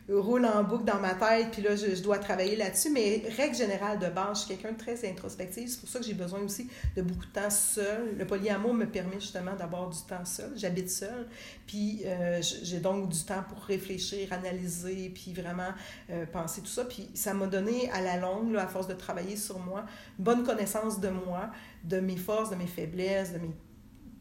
roulent 0.09 0.45
en 0.45 0.63
boucle 0.65 0.85
dans 0.85 1.01
ma 1.01 1.15
tête, 1.15 1.51
puis 1.53 1.63
là, 1.63 1.77
je, 1.77 2.03
dois 2.03 2.19
travailler 2.19 2.57
là-dessus. 2.57 2.91
Mais 2.91 3.23
règle 3.37 3.57
générale 3.57 3.99
de 3.99 4.09
base, 4.09 4.41
je 4.41 4.47
suis 4.47 4.49
quelqu'un 4.55 4.73
de 4.73 4.79
très 4.79 5.09
introspectif. 5.09 5.71
C'est 5.71 5.81
pour 5.81 5.89
ça 5.89 5.99
que 5.99 6.05
j'ai 6.05 6.15
besoin 6.15 6.41
aussi 6.41 6.69
de 6.95 7.03
beaucoup 7.03 7.25
de 7.25 7.33
temps 7.33 7.51
seul. 7.51 8.15
Le 8.17 8.27
polyamour 8.27 8.75
me 8.75 8.87
permet 8.87 9.19
justement 9.19 9.55
d'avoir 9.55 9.89
du 9.89 9.99
temps 10.07 10.25
seul. 10.25 10.53
J'habite 10.57 10.91
seul, 10.91 11.27
puis 11.67 12.03
euh, 12.05 12.41
j'ai 12.63 12.81
donc 12.81 13.09
du 13.09 13.25
temps 13.25 13.45
pour 13.49 13.65
réfléchir, 13.65 14.33
analyser, 14.33 15.11
puis 15.15 15.33
vraiment 15.33 15.73
euh, 16.11 16.27
penser 16.27 16.61
tout 16.61 16.67
ça. 16.67 16.85
Puis 16.85 17.09
ça 17.15 17.33
m'a 17.33 17.47
donné 17.47 17.91
à 17.91 18.03
la 18.03 18.19
longue, 18.19 18.57
à 18.57 18.67
force 18.67 18.89
de 18.89 18.95
travailler 18.95 19.37
sur 19.37 19.59
moi, 19.59 19.85
une 20.19 20.25
bonne 20.25 20.45
connaissance 20.45 21.01
de 21.01 21.09
moi 21.09 21.51
de 21.85 22.01
mes 22.01 22.17
forces, 22.17 22.51
de 22.51 22.57
mes 22.57 22.67
faiblesses, 22.67 23.33
de 23.33 23.39
mes 23.39 23.51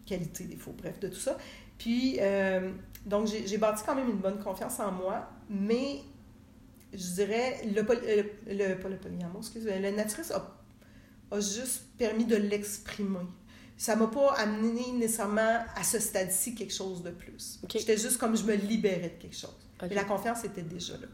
qualités, 0.05 0.45
défauts, 0.45 0.76
bref, 0.78 0.99
de 0.99 1.07
tout 1.07 1.20
ça. 1.20 1.38
Puis, 1.78 2.18
euh, 2.20 2.72
donc, 3.05 3.28
j'ai 3.28 3.57
bâti 3.57 3.84
quand 3.86 3.95
même 3.95 4.09
une 4.09 4.18
bonne 4.18 4.39
confiance 4.39 4.80
en 4.80 4.91
moi, 4.91 5.30
mais 5.49 6.01
je 6.93 7.14
dirais, 7.16 7.61
le, 7.66 7.82
euh, 7.82 8.24
le, 8.47 8.76
pas 8.76 8.89
le 8.89 8.97
polyamour, 8.97 9.39
excusez 9.39 9.80
le 9.80 9.91
naturisme 9.91 10.34
a, 10.34 11.36
a, 11.36 11.39
juste 11.39 11.84
permis 11.97 12.26
de 12.26 12.36
l'exprimer. 12.36 13.20
Ça 13.76 13.95
m'a 13.95 14.07
pas 14.07 14.34
amené 14.36 14.91
nécessairement 14.93 15.66
à 15.76 15.84
ce 15.84 15.99
stade-ci 15.99 16.53
quelque 16.53 16.74
chose 16.74 17.01
de 17.01 17.09
plus. 17.09 17.59
J'étais 17.68 17.97
juste 17.97 18.18
comme 18.18 18.38
je 18.38 18.43
me 18.43 18.53
libérais 18.53 19.16
de 19.18 19.22
quelque 19.22 19.36
chose. 19.36 19.57
Et 19.89 19.95
la 19.95 20.03
confiance 20.03 20.43
était 20.45 20.61
déjà 20.61 20.93
là. 20.93 21.07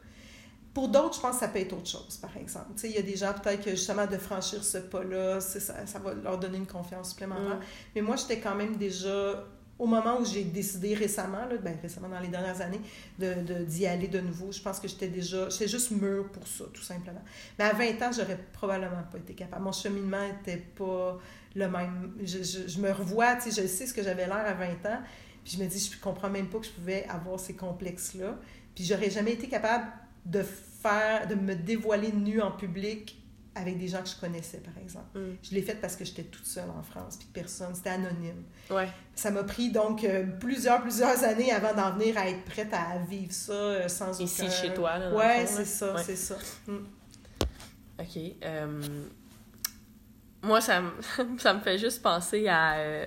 Pour 0.73 0.87
d'autres, 0.87 1.15
je 1.15 1.19
pense 1.19 1.35
que 1.35 1.39
ça 1.39 1.47
peut 1.47 1.59
être 1.59 1.73
autre 1.73 1.87
chose, 1.87 2.17
par 2.21 2.35
exemple. 2.37 2.71
Il 2.83 2.91
y 2.91 2.97
a 2.97 3.01
des 3.01 3.15
gens, 3.15 3.33
peut-être 3.33 3.63
que 3.63 3.71
justement 3.71 4.05
de 4.05 4.17
franchir 4.17 4.63
ce 4.63 4.77
pas-là, 4.77 5.41
ça, 5.41 5.59
ça, 5.85 5.99
va 5.99 6.13
leur 6.13 6.37
donner 6.37 6.57
une 6.57 6.67
confiance 6.67 7.09
supplémentaire. 7.09 7.57
Mm. 7.57 7.63
Mais 7.95 8.01
moi, 8.01 8.15
j'étais 8.15 8.39
quand 8.39 8.53
même 8.53 8.75
déjà, 8.75 9.45
au 9.79 9.87
moment 9.87 10.19
où 10.19 10.25
j'ai 10.25 10.43
décidé 10.43 10.93
récemment, 10.93 11.45
là, 11.47 11.57
ben, 11.57 11.75
récemment 11.81 12.07
dans 12.07 12.19
les 12.19 12.27
dernières 12.27 12.61
années, 12.61 12.81
de, 13.17 13.63
d'y 13.63 13.87
aller 13.87 14.07
de 14.07 14.19
nouveau, 14.19 14.51
je 14.51 14.61
pense 14.61 14.79
que 14.79 14.87
j'étais 14.87 15.07
déjà, 15.07 15.49
j'étais 15.49 15.67
juste 15.67 15.89
mûre 15.89 16.29
pour 16.31 16.47
ça, 16.47 16.65
tout 16.71 16.83
simplement. 16.83 17.23
Mais 17.57 17.65
à 17.65 17.73
20 17.73 18.01
ans, 18.03 18.11
j'aurais 18.15 18.39
probablement 18.53 19.03
pas 19.11 19.17
été 19.17 19.33
capable. 19.33 19.63
Mon 19.63 19.71
cheminement 19.71 20.21
n'était 20.27 20.57
pas 20.57 21.17
le 21.55 21.67
même. 21.67 22.13
Je, 22.23 22.43
je, 22.43 22.79
me 22.79 22.91
revois, 22.91 23.37
tu 23.37 23.49
sais, 23.49 23.63
je 23.63 23.67
sais 23.67 23.87
ce 23.87 23.93
que 23.93 24.03
j'avais 24.03 24.27
l'air 24.27 24.45
à 24.45 24.53
20 24.53 24.65
ans, 24.85 24.99
puis 25.43 25.57
je 25.57 25.63
me 25.63 25.67
dis, 25.67 25.79
je 25.79 25.99
comprends 25.99 26.29
même 26.29 26.47
pas 26.47 26.59
que 26.59 26.67
je 26.67 26.71
pouvais 26.71 27.05
avoir 27.09 27.39
ces 27.39 27.55
complexes-là. 27.55 28.37
Puis 28.75 28.85
j'aurais 28.85 29.09
jamais 29.09 29.33
été 29.33 29.47
capable 29.49 29.87
de 30.25 30.43
faire, 30.43 31.27
de 31.27 31.35
me 31.35 31.55
dévoiler 31.55 32.11
nue 32.11 32.41
en 32.41 32.51
public 32.51 33.15
avec 33.55 33.77
des 33.77 33.87
gens 33.89 34.01
que 34.01 34.07
je 34.09 34.15
connaissais, 34.15 34.59
par 34.59 34.77
exemple. 34.81 35.17
Mm. 35.19 35.35
Je 35.43 35.53
l'ai 35.55 35.61
fait 35.61 35.75
parce 35.75 35.95
que 35.97 36.05
j'étais 36.05 36.23
toute 36.23 36.45
seule 36.45 36.69
en 36.69 36.81
France, 36.83 37.17
puis 37.17 37.27
personne, 37.33 37.73
c'était 37.75 37.89
anonyme. 37.89 38.43
Ouais. 38.69 38.87
Ça 39.15 39.31
m'a 39.31 39.43
pris 39.43 39.71
donc 39.71 40.03
euh, 40.05 40.23
plusieurs, 40.39 40.81
plusieurs 40.81 41.21
années 41.23 41.51
avant 41.51 41.73
d'en 41.73 41.97
venir 41.97 42.17
à 42.17 42.29
être 42.29 42.45
prête 42.45 42.73
à 42.73 42.97
vivre 43.09 43.33
ça 43.33 43.51
euh, 43.51 43.87
sans 43.89 44.17
Ici, 44.21 44.43
aucun... 44.43 44.51
chez 44.51 44.73
toi, 44.73 44.97
là, 44.97 45.13
Ouais, 45.13 45.45
c'est 45.45 45.65
ça, 45.65 45.93
Ouais. 45.95 46.03
c'est 46.03 46.15
ça. 46.15 46.37
Mm. 46.67 46.77
OK. 47.99 48.17
euh, 48.45 48.81
Moi, 50.43 50.61
ça, 50.61 50.81
me- 50.81 51.37
ça 51.37 51.53
me 51.53 51.59
fait 51.59 51.77
juste 51.77 52.01
penser 52.01 52.47
à... 52.47 53.05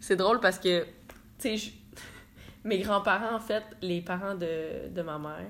C'est 0.00 0.16
drôle 0.16 0.40
parce 0.40 0.58
que, 0.58 0.84
tu 0.84 0.88
sais, 1.38 1.56
je- 1.56 1.70
mes 2.64 2.78
grands-parents, 2.80 3.34
en 3.36 3.40
fait, 3.40 3.64
les 3.82 4.00
parents 4.00 4.34
de, 4.34 4.88
de 4.88 5.02
ma 5.02 5.18
mère, 5.18 5.46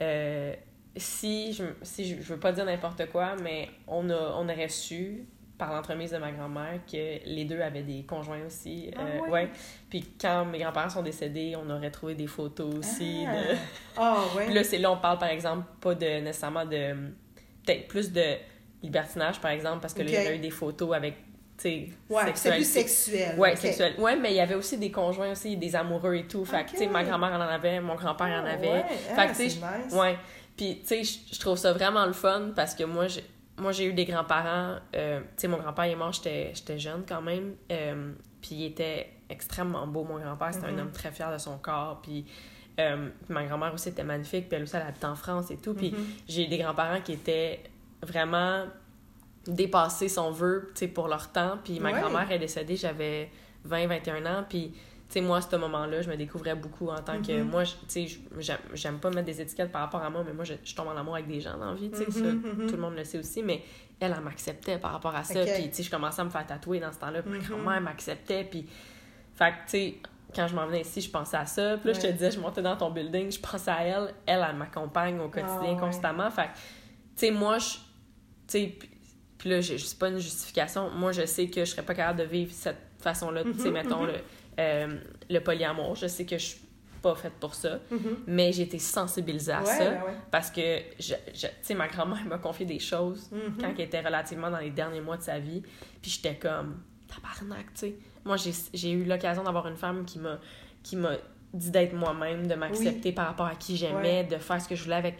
euh, 0.00 0.54
si, 0.96 1.52
je, 1.52 1.64
si 1.82 2.04
je, 2.04 2.22
je 2.22 2.32
veux 2.34 2.40
pas 2.40 2.52
dire 2.52 2.64
n'importe 2.64 3.06
quoi, 3.10 3.34
mais 3.42 3.68
on, 3.86 4.08
a, 4.10 4.34
on 4.38 4.48
aurait 4.48 4.68
su, 4.68 5.26
par 5.58 5.72
l'entremise 5.72 6.10
de 6.10 6.18
ma 6.18 6.32
grand-mère, 6.32 6.80
que 6.90 7.24
les 7.24 7.44
deux 7.44 7.60
avaient 7.60 7.82
des 7.84 8.02
conjoints 8.04 8.44
aussi. 8.46 8.90
Ah 8.96 9.00
euh, 9.02 9.30
ouais? 9.30 9.48
Puis 9.88 10.04
quand 10.20 10.44
mes 10.46 10.58
grands-parents 10.58 10.90
sont 10.90 11.02
décédés, 11.02 11.54
on 11.56 11.68
aurait 11.70 11.90
trouvé 11.90 12.14
des 12.14 12.26
photos 12.26 12.74
aussi. 12.74 13.24
Ah, 13.26 13.34
de- 13.34 13.56
Ah, 13.96 14.24
ouais. 14.36 14.46
puis 14.46 14.54
là, 14.54 14.64
c'est 14.64 14.78
là, 14.78 14.90
on 14.90 14.96
parle 14.98 15.18
par 15.18 15.28
exemple 15.28 15.66
pas 15.80 15.94
de 15.94 16.20
nécessairement 16.20 16.64
de. 16.66 16.94
Peut-être 17.64 17.86
plus 17.86 18.10
de 18.12 18.24
libertinage, 18.82 19.40
par 19.40 19.52
exemple, 19.52 19.80
parce 19.80 19.94
que 19.94 20.02
là, 20.02 20.10
il 20.10 20.14
y 20.14 20.16
aurait 20.26 20.36
eu 20.36 20.40
des 20.40 20.50
photos 20.50 20.94
avec. 20.96 21.14
Tu 21.62 21.68
sais, 21.68 21.88
ouais, 22.10 22.22
c'est 22.34 22.50
plus 22.52 22.64
sexuel. 22.68 23.38
Ouais, 23.38 23.54
sexuel. 23.56 23.94
Ouais, 23.98 24.16
mais 24.16 24.30
il 24.32 24.36
y 24.36 24.40
avait 24.40 24.54
aussi 24.56 24.78
des 24.78 24.90
conjoints 24.90 25.30
aussi, 25.32 25.56
des 25.56 25.76
amoureux 25.76 26.14
et 26.16 26.26
tout. 26.26 26.44
Fait 26.44 26.64
que, 26.64 26.70
tu 26.70 26.76
sais, 26.78 26.86
ma 26.88 27.04
grand-mère 27.04 27.30
en 27.32 27.40
avait, 27.40 27.80
mon 27.80 27.94
grand-père 27.94 28.26
en 28.42 28.44
Ah, 28.46 28.52
avait. 28.52 28.68
Ouais, 28.72 28.82
Fait 28.88 29.14
ah, 29.16 29.26
que, 29.26 29.36
tu 29.36 29.48
sais, 29.50 29.56
nice. 29.58 29.92
Ouais. 29.94 30.16
Puis, 30.56 30.80
tu 30.80 30.86
sais, 30.86 31.02
je- 31.32 31.38
trouve 31.38 31.56
ça 31.56 31.72
vraiment 31.72 32.04
le 32.06 32.12
fun 32.12 32.50
parce 32.56 32.74
que 32.74 32.84
moi, 32.84 33.06
j'ai, 33.08 33.24
moi, 33.58 33.70
j'ai 33.72 33.84
eu 33.86 33.92
des 33.92 34.04
grands-parents. 34.04 34.76
euh, 34.96 35.20
tu 35.20 35.26
sais, 35.36 35.48
mon 35.48 35.58
grand-père 35.58 35.84
est 35.84 35.94
mort, 35.94 36.12
j'étais, 36.12 36.78
jeune 36.78 37.04
quand 37.08 37.22
même. 37.22 37.54
euh, 37.70 38.12
puis, 38.40 38.56
il 38.56 38.64
était 38.66 39.08
extrêmement 39.30 39.86
beau, 39.86 40.02
mon 40.04 40.18
grand-père. 40.18 40.52
C'était 40.52 40.66
un 40.66 40.78
homme 40.78 40.90
très 40.90 41.12
fier 41.12 41.32
de 41.32 41.38
son 41.38 41.58
corps. 41.58 42.00
Puis, 42.02 42.24
euh, 42.80 43.08
ma 43.28 43.44
grand-mère 43.44 43.72
aussi 43.72 43.90
était 43.90 44.02
magnifique. 44.04 44.48
Puis, 44.48 44.56
elle 44.56 44.64
aussi, 44.64 44.74
elle 44.76 44.82
habite 44.82 45.04
en 45.04 45.14
France 45.14 45.50
et 45.52 45.56
tout. 45.58 45.74
Puis, 45.74 45.92
Mhm. 45.92 46.06
j'ai 46.28 46.46
des 46.48 46.58
grands-parents 46.58 47.00
qui 47.02 47.12
étaient 47.12 47.60
vraiment 48.02 48.64
dépassés, 49.46 50.08
si 50.08 50.18
on 50.18 50.30
veut, 50.30 50.70
tu 50.74 50.80
sais, 50.80 50.88
pour 50.88 51.08
leur 51.08 51.32
temps. 51.32 51.58
Puis, 51.64 51.80
ma 51.80 51.92
Ouais. 51.92 52.00
grand-mère 52.00 52.30
est 52.30 52.38
décédée, 52.38 52.76
j'avais 52.76 53.30
20, 53.64 53.86
21 53.86 54.24
ans. 54.26 54.44
Puis, 54.48 54.72
tu 54.72 54.78
sais, 55.08 55.20
moi, 55.20 55.38
à 55.38 55.40
ce 55.40 55.56
moment-là, 55.56 56.00
je 56.02 56.08
me 56.08 56.16
découvrais 56.16 56.54
beaucoup 56.54 56.88
en 56.88 57.00
tant 57.02 57.20
que. 57.20 57.32
Mhm. 57.42 57.48
Moi, 57.50 57.64
tu 57.64 58.08
sais, 58.08 58.18
j'aime 58.74 58.98
pas 58.98 59.10
mettre 59.10 59.26
des 59.26 59.40
étiquettes 59.40 59.70
par 59.72 59.82
rapport 59.82 60.02
à 60.02 60.10
moi, 60.10 60.22
mais 60.24 60.32
moi, 60.32 60.44
je, 60.44 60.54
je 60.64 60.74
tombe 60.74 60.88
en 60.88 60.96
amour 60.96 61.14
avec 61.14 61.26
des 61.26 61.40
gens 61.40 61.56
dans 61.58 61.70
la 61.72 61.74
vie, 61.74 61.90
tu 61.90 61.98
sais, 61.98 62.10
ça, 62.10 62.20
Mhm, 62.20 62.42
mhm. 62.58 62.66
tout 62.66 62.76
le 62.76 62.80
monde 62.82 62.94
le 62.96 63.04
sait 63.04 63.18
aussi, 63.18 63.42
mais 63.42 63.62
elle, 64.00 64.14
elle 64.16 64.24
m'acceptait 64.24 64.78
par 64.78 64.92
rapport 64.92 65.14
à 65.14 65.22
ça. 65.24 65.44
Puis, 65.44 65.68
tu 65.68 65.74
sais, 65.74 65.82
je 65.82 65.90
commençais 65.90 66.20
à 66.20 66.24
me 66.24 66.30
faire 66.30 66.46
tatouer 66.46 66.80
dans 66.80 66.92
ce 66.92 66.98
temps-là, 66.98 67.22
puis 67.22 67.32
ma 67.32 67.38
grand-mère 67.38 67.80
m'acceptait, 67.80 68.44
puis. 68.44 68.66
Fait 69.34 69.50
que, 69.50 69.56
tu 69.64 69.70
sais, 69.70 69.94
quand 70.34 70.46
je 70.46 70.54
m'en 70.54 70.66
venais 70.66 70.80
ici, 70.82 71.00
je 71.00 71.10
pensais 71.10 71.36
à 71.36 71.46
ça. 71.46 71.76
Puis 71.78 71.88
là, 71.88 71.92
je 71.94 72.00
te 72.00 72.06
disais, 72.06 72.30
je 72.30 72.38
montais 72.40 72.62
dans 72.62 72.76
ton 72.76 72.90
building, 72.90 73.30
je 73.32 73.38
pensais 73.40 73.70
à 73.70 73.82
elle. 73.82 74.14
Elle, 74.26 74.44
elle 74.48 74.56
m'accompagne 74.56 75.18
au 75.20 75.28
quotidien 75.28 75.58
Ah, 75.60 75.72
ouais. 75.72 75.76
constamment. 75.78 76.30
Fait 76.30 76.44
que, 76.44 76.48
tu 76.48 76.52
sais, 77.16 77.30
moi, 77.30 77.58
je. 77.58 77.64
Tu 77.74 77.78
sais, 78.48 78.78
puis- 79.42 79.50
là, 79.50 79.60
j'ai- 79.60 79.78
c'est 79.78 79.98
pas 79.98 80.08
une 80.08 80.18
justification. 80.18 80.88
Moi, 80.90 81.12
je 81.12 81.26
sais 81.26 81.48
que 81.48 81.64
je 81.64 81.70
serais 81.70 81.82
pas 81.82 81.94
capable 81.94 82.20
de 82.20 82.24
vivre 82.24 82.52
cette 82.54 82.78
façon-là. 83.00 83.42
Tu 83.44 83.54
sais, 83.54 83.68
Mhm, 83.68 83.74
mettons, 83.74 84.02
mhm. 84.02 84.06
le, 84.08 84.14
euh, 84.60 84.98
le 85.28 85.38
polyamour. 85.40 85.96
Je 85.96 86.06
sais 86.06 86.24
que 86.24 86.38
je 86.38 86.44
suis 86.44 86.60
pas 87.02 87.14
faite 87.16 87.32
pour 87.40 87.54
ça. 87.54 87.80
Mhm. 87.90 87.98
Mais 88.28 88.52
j'ai 88.52 88.62
été 88.62 88.78
sensibilisée 88.78 89.50
à 89.52 89.60
Ouais, 89.60 89.66
ça. 89.66 89.84
ouais. 89.90 89.98
Parce 90.30 90.50
que, 90.50 90.78
je, 91.00 91.14
je- 91.34 91.46
tu 91.46 91.52
sais, 91.62 91.74
ma 91.74 91.88
grand-mère 91.88 92.24
m'a 92.26 92.38
confié 92.38 92.64
des 92.64 92.78
choses 92.78 93.28
quand 93.60 93.68
elle 93.76 93.80
était 93.80 94.00
relativement 94.00 94.50
dans 94.50 94.58
les 94.60 94.70
derniers 94.70 95.00
mois 95.00 95.16
de 95.16 95.22
sa 95.22 95.38
vie. 95.40 95.62
Puis 96.00 96.12
j'étais 96.12 96.36
comme, 96.36 96.80
tabarnak, 97.08 97.66
tu 97.74 97.80
sais. 97.80 97.94
Moi, 98.24 98.36
j'ai 98.36 98.52
j'ai 98.72 98.92
eu 98.92 99.04
l'occasion 99.04 99.42
d'avoir 99.42 99.66
une 99.66 99.76
femme 99.76 100.04
qui 100.04 100.18
m'a 100.20 100.38
qui 100.84 100.94
m'a 100.96 101.16
dit 101.52 101.70
d'être 101.70 101.92
moi-même, 101.92 102.46
de 102.46 102.54
m'accepter 102.54 103.10
par 103.12 103.26
rapport 103.26 103.46
à 103.46 103.56
qui 103.56 103.76
j'aimais, 103.76 104.24
de 104.24 104.36
faire 104.38 104.60
ce 104.62 104.68
que 104.68 104.74
je 104.76 104.84
voulais 104.84 104.96
avec 104.96 105.16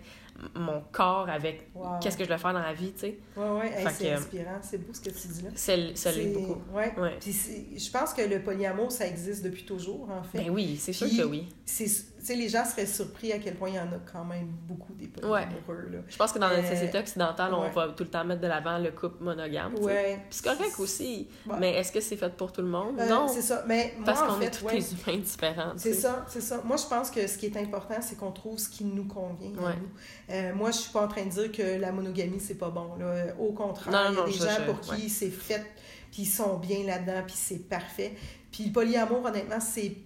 mon 0.54 0.80
corps, 0.92 1.28
avec 1.28 1.68
Wow. 1.74 1.98
qu'est-ce 2.00 2.16
que 2.16 2.24
je 2.24 2.28
voulais 2.28 2.38
faire 2.38 2.52
dans 2.52 2.58
la 2.60 2.72
vie, 2.72 2.92
tu 2.92 3.00
sais. 3.00 3.18
Hey, 3.36 3.84
Fait 3.84 3.90
c'est 3.90 4.04
que- 4.04 4.14
inspirant. 4.18 4.58
C'est 4.62 4.78
beau 4.78 4.92
ce 4.92 5.00
que 5.00 5.10
tu 5.10 5.28
dis 5.28 5.42
là. 5.42 5.50
Ça 5.54 5.76
l'est 5.76 5.94
C'est- 5.96 6.26
beaucoup. 6.32 6.60
Ouais. 6.74 6.92
Ouais. 6.98 7.16
Puis 7.20 7.32
c'est- 7.32 7.78
je 7.78 7.90
pense 7.90 8.12
que 8.12 8.22
le 8.22 8.40
polyamour, 8.42 8.90
ça 8.92 9.06
existe 9.06 9.44
depuis 9.44 9.64
toujours, 9.64 10.08
en 10.10 10.22
fait. 10.22 10.38
Ben 10.38 10.50
oui, 10.50 10.76
c'est 10.80 10.92
sûr 10.92 11.08
que 11.08 11.22
oui. 11.24 11.48
C'est, 11.64 11.86
sais, 12.26 12.34
les 12.36 12.48
gens 12.48 12.64
seraient 12.64 12.86
surpris 12.86 13.32
à 13.32 13.38
quel 13.38 13.54
point 13.54 13.68
il 13.70 13.74
y 13.74 13.78
en 13.80 13.86
a 13.86 13.98
quand 14.12 14.24
même 14.24 14.46
beaucoup 14.68 14.92
des 14.94 15.08
polyamoureux, 15.08 15.88
là. 15.90 15.98
Je 16.08 16.16
pense 16.16 16.32
que 16.32 16.38
dans 16.38 16.48
notre 16.48 16.64
Euh, 16.64 16.70
société 16.70 16.98
occidentale, 16.98 17.52
on 17.54 17.62
ouais. 17.62 17.70
va 17.70 17.88
tout 17.88 18.04
le 18.04 18.10
temps 18.10 18.24
mettre 18.24 18.40
de 18.40 18.46
l'avant 18.46 18.78
le 18.78 18.90
couple 18.92 19.22
monogame. 19.24 19.74
Ouais. 19.80 20.20
Puis 20.30 20.40
c'est 20.42 20.44
correct 20.44 20.78
aussi. 20.78 21.28
Ouais. 21.46 21.56
Mais 21.58 21.74
est-ce 21.76 21.90
que 21.92 22.00
c'est 22.00 22.16
fait 22.16 22.34
pour 22.36 22.52
tout 22.52 22.62
le 22.62 22.68
monde? 22.68 22.98
Euh, 23.00 23.08
non. 23.08 23.28
C'est 23.28 23.42
ça. 23.42 23.64
Mais 23.66 23.94
moi, 23.96 24.04
Parce 24.06 24.22
qu'on 24.22 24.40
est 24.40 24.50
tous 24.50 24.66
des 24.66 24.92
humains 24.94 25.18
différents. 25.18 25.72
C'est 25.76 25.94
ça, 25.94 26.24
c'est 26.28 26.40
ça. 26.40 26.60
Moi, 26.64 26.76
je 26.76 26.86
pense 26.86 27.10
que 27.10 27.26
ce 27.26 27.36
qui 27.38 27.46
est 27.46 27.56
important, 27.56 27.96
c'est 28.00 28.16
qu'on 28.16 28.32
trouve 28.32 28.58
ce 28.58 28.68
qui 28.68 28.84
nous 28.84 29.04
convient 29.06 29.50
à 29.58 29.66
Ouais. 29.66 29.74
nous. 29.80 30.34
Euh, 30.34 30.54
moi, 30.54 30.70
je 30.70 30.76
suis 30.78 30.92
pas 30.92 31.04
en 31.04 31.08
train 31.08 31.24
de 31.24 31.30
dire 31.30 31.50
que 31.52 31.80
la 31.80 31.92
monogamie, 31.92 32.40
c'est 32.40 32.54
pas 32.58 32.70
bon. 32.70 32.96
Là. 32.98 33.34
Au 33.38 33.52
contraire, 33.52 34.12
Non, 34.12 34.26
il 34.26 34.36
y 34.36 34.42
a 34.42 34.46
des 34.46 34.50
gens 34.50 34.66
pour 34.66 34.80
qui 34.80 35.08
c'est 35.08 35.30
fait, 35.30 35.64
puis 36.10 36.22
ils 36.22 36.26
sont 36.26 36.58
bien 36.58 36.84
là-dedans, 36.84 37.22
puis 37.26 37.34
c'est 37.36 37.68
parfait. 37.68 38.12
Puis 38.50 38.66
le 38.66 38.72
polyamour, 38.72 39.24
honnêtement, 39.24 39.60
c'est 39.60 39.96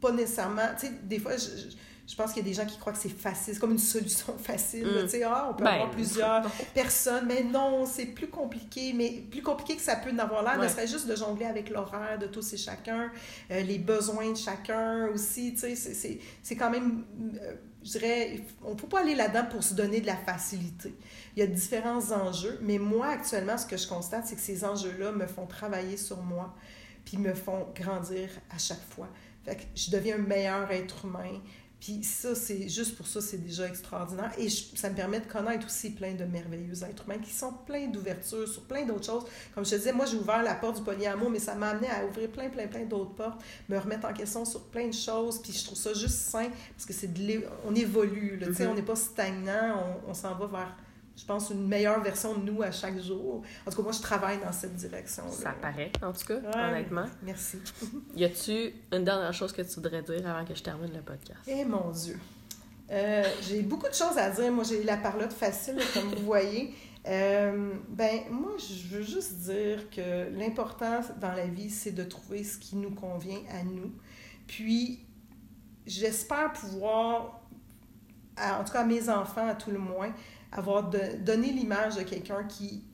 pas 0.00 0.12
nécessairement... 0.12 0.62
Tu 0.78 0.86
sais, 0.86 0.92
des 1.02 1.18
fois, 1.18 1.36
je, 1.36 1.44
je- 1.70 1.76
je 2.10 2.16
pense 2.16 2.32
qu'il 2.32 2.42
y 2.42 2.46
a 2.46 2.48
des 2.48 2.54
gens 2.54 2.64
qui 2.64 2.78
croient 2.78 2.94
que 2.94 2.98
c'est 2.98 3.10
facile, 3.10 3.52
c'est 3.52 3.60
comme 3.60 3.72
une 3.72 3.78
solution 3.78 4.32
facile. 4.38 4.86
Mm. 4.86 5.02
Tu 5.02 5.08
sais, 5.10 5.22
ah, 5.24 5.48
on 5.50 5.54
peut 5.54 5.64
Ben, 5.64 5.72
avoir 5.72 5.90
plusieurs 5.90 6.42
non. 6.42 6.48
personnes, 6.72 7.26
mais 7.26 7.42
non, 7.42 7.84
c'est 7.84 8.06
plus 8.06 8.28
compliqué, 8.28 8.94
mais 8.94 9.22
plus 9.30 9.42
compliqué 9.42 9.76
que 9.76 9.82
ça 9.82 9.96
peut 9.96 10.10
en 10.10 10.18
avoir 10.18 10.42
l'air, 10.42 10.56
ne 10.56 10.62
Ouais. 10.62 10.68
serait 10.70 10.86
juste 10.86 11.06
de 11.06 11.14
jongler 11.14 11.44
avec 11.44 11.68
l'horaire 11.68 12.18
de 12.18 12.26
tous 12.26 12.50
et 12.54 12.56
chacun, 12.56 13.10
euh, 13.50 13.60
les 13.60 13.78
besoins 13.78 14.30
de 14.32 14.36
chacun 14.38 15.08
aussi, 15.08 15.52
tu 15.52 15.76
sais, 15.76 16.18
c'est- 16.42 16.56
quand 16.56 16.70
même, 16.70 17.04
euh, 17.42 17.54
je 17.84 17.90
dirais, 17.90 18.40
on 18.64 18.70
ne 18.70 18.74
peut 18.74 18.88
pas 18.88 19.00
aller 19.00 19.14
là-dedans 19.14 19.44
pour 19.50 19.62
se 19.62 19.74
donner 19.74 20.00
de 20.00 20.06
la 20.06 20.16
facilité. 20.16 20.94
Il 21.36 21.40
y 21.40 21.42
a 21.42 21.46
différents 21.46 22.10
enjeux, 22.12 22.58
mais 22.62 22.78
moi, 22.78 23.08
actuellement, 23.08 23.58
ce 23.58 23.66
que 23.66 23.76
je 23.76 23.86
constate, 23.86 24.26
c'est 24.26 24.34
que 24.36 24.40
ces 24.40 24.64
enjeux-là 24.64 25.12
me 25.12 25.26
font 25.26 25.44
travailler 25.44 25.98
sur 25.98 26.22
moi, 26.22 26.54
puis 27.04 27.18
me 27.18 27.34
font 27.34 27.66
grandir 27.74 28.30
à 28.50 28.56
chaque 28.56 28.80
fois. 28.94 29.08
Fait 29.48 29.56
que 29.56 29.62
je 29.74 29.90
deviens 29.90 30.16
un 30.16 30.22
meilleur 30.22 30.70
être 30.70 31.04
humain, 31.04 31.40
puis 31.80 32.02
ça, 32.02 32.34
c'est 32.34 32.68
juste 32.68 32.96
pour 32.96 33.06
ça, 33.06 33.20
c'est 33.20 33.38
déjà 33.38 33.64
extraordinaire. 33.68 34.32
Et 34.36 34.48
je- 34.48 34.64
ça 34.74 34.90
me 34.90 34.96
permet 34.96 35.20
de 35.20 35.26
connaître 35.26 35.64
aussi 35.66 35.90
plein 35.90 36.12
de 36.14 36.24
merveilleux 36.24 36.82
êtres 36.82 37.04
humains 37.04 37.18
qui 37.18 37.30
sont 37.32 37.52
pleins 37.66 37.86
d'ouverture 37.86 38.48
sur 38.48 38.62
plein 38.62 38.84
d'autres 38.84 39.06
choses. 39.06 39.22
Comme 39.54 39.64
je 39.64 39.70
te 39.70 39.76
disais, 39.76 39.92
moi, 39.92 40.04
j'ai 40.04 40.16
ouvert 40.16 40.42
la 40.42 40.56
porte 40.56 40.78
du 40.78 40.82
polyamour, 40.82 41.30
mais 41.30 41.38
ça 41.38 41.54
m'a 41.54 41.68
amené 41.68 41.88
à 41.88 42.04
ouvrir 42.04 42.30
plein, 42.30 42.48
plein, 42.48 42.66
plein 42.66 42.84
d'autres 42.84 43.14
portes, 43.14 43.40
me 43.68 43.78
remettre 43.78 44.08
en 44.08 44.12
question 44.12 44.44
sur 44.44 44.64
plein 44.64 44.88
de 44.88 44.92
choses. 44.94 45.40
Puis 45.40 45.52
je 45.52 45.64
trouve 45.66 45.78
ça 45.78 45.94
juste 45.94 46.16
sain 46.18 46.48
parce 46.74 46.84
que 46.84 46.92
c'est 46.92 47.12
de 47.14 47.44
on 47.64 47.72
évolue, 47.76 48.38
là, 48.40 48.48
Mhm. 48.48 48.70
on 48.70 48.74
n'est 48.74 48.82
pas 48.82 48.96
stagnant, 48.96 49.84
on, 50.06 50.10
on 50.10 50.14
s'en 50.14 50.34
va 50.34 50.46
vers, 50.48 50.76
je 51.18 51.24
pense, 51.24 51.50
une 51.50 51.66
meilleure 51.66 52.00
version 52.02 52.34
de 52.38 52.48
nous 52.50 52.62
à 52.62 52.70
chaque 52.70 53.00
jour. 53.02 53.42
En 53.66 53.70
tout 53.70 53.76
cas, 53.78 53.82
moi, 53.82 53.92
je 53.92 54.00
travaille 54.00 54.38
dans 54.38 54.52
cette 54.52 54.76
direction-là. 54.76 55.32
Ça 55.32 55.50
paraît, 55.60 55.90
en 56.02 56.12
tout 56.12 56.24
cas, 56.26 56.36
Ouais. 56.36 56.70
honnêtement. 56.70 57.06
Merci. 57.22 57.58
Y 58.16 58.24
a-tu 58.24 58.72
une 58.92 59.04
dernière 59.04 59.32
chose 59.34 59.52
que 59.52 59.62
tu 59.62 59.74
voudrais 59.74 60.02
dire 60.02 60.26
avant 60.28 60.44
que 60.44 60.54
je 60.54 60.62
termine 60.62 60.92
le 60.94 61.00
podcast? 61.02 61.40
Eh 61.48 61.64
mon 61.64 61.90
Dieu. 61.90 62.18
Euh, 62.90 63.24
j'ai 63.42 63.62
beaucoup 63.62 63.88
de 63.88 63.94
choses 63.94 64.16
à 64.16 64.30
dire. 64.30 64.50
Moi, 64.52 64.62
j'ai 64.64 64.82
la 64.84 64.96
parlotte 64.96 65.32
facile, 65.32 65.76
comme 65.92 66.08
vous 66.14 66.24
voyez. 66.24 66.72
Euh, 67.06 67.72
ben, 67.88 68.20
moi, 68.30 68.52
je 68.58 68.94
veux 68.96 69.02
juste 69.02 69.38
dire 69.40 69.90
que 69.90 70.30
l'important 70.38 71.00
dans 71.20 71.32
la 71.32 71.46
vie, 71.46 71.70
c'est 71.70 71.92
de 71.92 72.04
trouver 72.04 72.44
ce 72.44 72.58
qui 72.58 72.76
nous 72.76 72.90
convient 72.94 73.40
à 73.50 73.62
nous. 73.64 73.92
Puis, 74.46 75.00
j'espère 75.86 76.52
pouvoir, 76.52 77.40
en 78.38 78.62
tout 78.64 78.72
cas 78.72 78.80
à 78.80 78.84
mes 78.84 79.08
enfants, 79.08 79.48
à 79.48 79.54
tout 79.54 79.70
le 79.70 79.78
moins, 79.78 80.12
avoir 80.52 80.88
de, 80.90 80.98
donné 81.24 81.52
l'image 81.52 81.96
de 81.96 82.02
quelqu'un 82.02 82.44
qui 82.44 82.84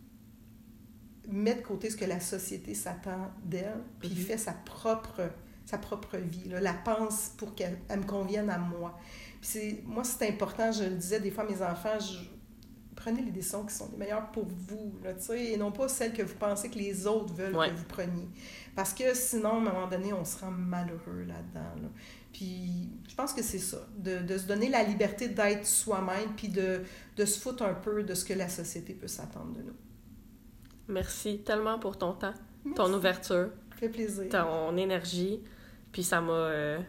met 1.28 1.55
de 1.55 1.62
côté 1.62 1.88
ce 1.90 1.96
que 1.96 2.05
la 2.05 2.20
société 2.20 2.74
s'attend 2.74 3.30
d'elle, 3.44 3.80
puis 3.98 4.11
Mhm. 4.11 4.16
fait 4.16 4.38
sa 4.38 4.52
propre, 4.52 5.22
sa 5.64 5.78
propre 5.78 6.16
vie, 6.18 6.48
là, 6.50 6.61
la 6.61 6.74
pense 6.74 7.32
pour 7.38 7.55
qu'elle 7.55 7.78
elle 7.88 8.00
me 8.00 8.05
convienne 8.05 8.50
à 8.50 8.59
moi. 8.59 8.98
Puis 9.40 9.80
moi, 9.84 10.05
c'est 10.05 10.28
important, 10.28 10.70
je 10.72 10.84
le 10.84 10.96
disais 10.96 11.20
des 11.20 11.30
fois 11.30 11.44
à 11.44 11.46
mes 11.46 11.62
enfants, 11.62 11.98
je, 11.98 12.18
prenez 12.94 13.22
les 13.22 13.30
décisions 13.30 13.64
qui 13.64 13.74
sont 13.74 13.88
les 13.92 13.96
meilleures 13.98 14.30
pour 14.32 14.44
vous, 14.46 14.98
là, 15.02 15.12
et 15.36 15.57
non 15.57 15.72
pas 15.72 15.88
celles 15.88 16.12
que 16.12 16.22
vous 16.22 16.34
pensez 16.36 16.68
que 16.70 16.78
les 16.78 17.07
autres 17.07 17.32
veulent 17.34 17.57
Ouais. 17.57 17.70
que 17.70 17.74
vous 17.76 17.84
preniez. 17.84 18.28
Parce 18.76 18.92
que 18.92 19.14
sinon, 19.14 19.50
à 19.50 19.57
un 19.57 19.61
moment 19.61 19.88
donné, 19.88 20.12
on 20.12 20.24
se 20.24 20.38
rend 20.38 20.50
malheureux 20.50 21.24
là-dedans. 21.26 21.82
là. 21.82 21.88
Puis 22.35 22.91
je 23.09 23.14
pense 23.14 23.32
que 23.32 23.43
c'est 23.43 23.59
ça, 23.61 23.78
de, 23.97 24.18
de 24.18 24.37
se 24.37 24.47
donner 24.47 24.68
la 24.68 24.82
liberté 24.82 25.28
d'être 25.28 25.64
soi-même, 25.66 26.35
puis 26.37 26.49
de, 26.49 26.82
de 27.16 27.24
se 27.24 27.39
foutre 27.41 27.62
un 27.62 27.72
peu 27.74 28.03
de 28.03 28.12
ce 28.12 28.24
que 28.26 28.35
la 28.35 28.49
société 28.51 28.93
peut 28.93 29.07
s'attendre 29.09 29.53
de 29.55 29.62
nous. 29.62 29.74
Merci 30.89 31.39
tellement 31.45 31.78
pour 31.78 31.97
ton 31.97 32.12
temps, 32.12 32.35
Merci. 32.64 32.74
ton 32.76 32.93
ouverture, 32.93 33.51
Ça 33.70 33.76
fait 33.76 33.89
plaisir. 33.89 34.28
ton 34.28 34.76
énergie, 34.76 35.41
puis 35.93 36.03
ça 36.03 36.20
m'a 36.20 36.32
euh, 36.32 36.80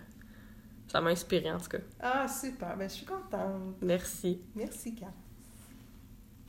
ça 0.88 1.00
m'a 1.00 1.12
inspiré 1.12 1.52
en 1.52 1.60
tout 1.60 1.70
cas. 1.70 1.78
Ah, 2.00 2.28
super. 2.28 2.76
Ben, 2.76 2.89
je 2.89 2.96
suis 2.96 3.06
contente. 3.06 3.76
Merci. 3.82 4.41
Merci, 4.56 4.96
Kat. 4.96 5.14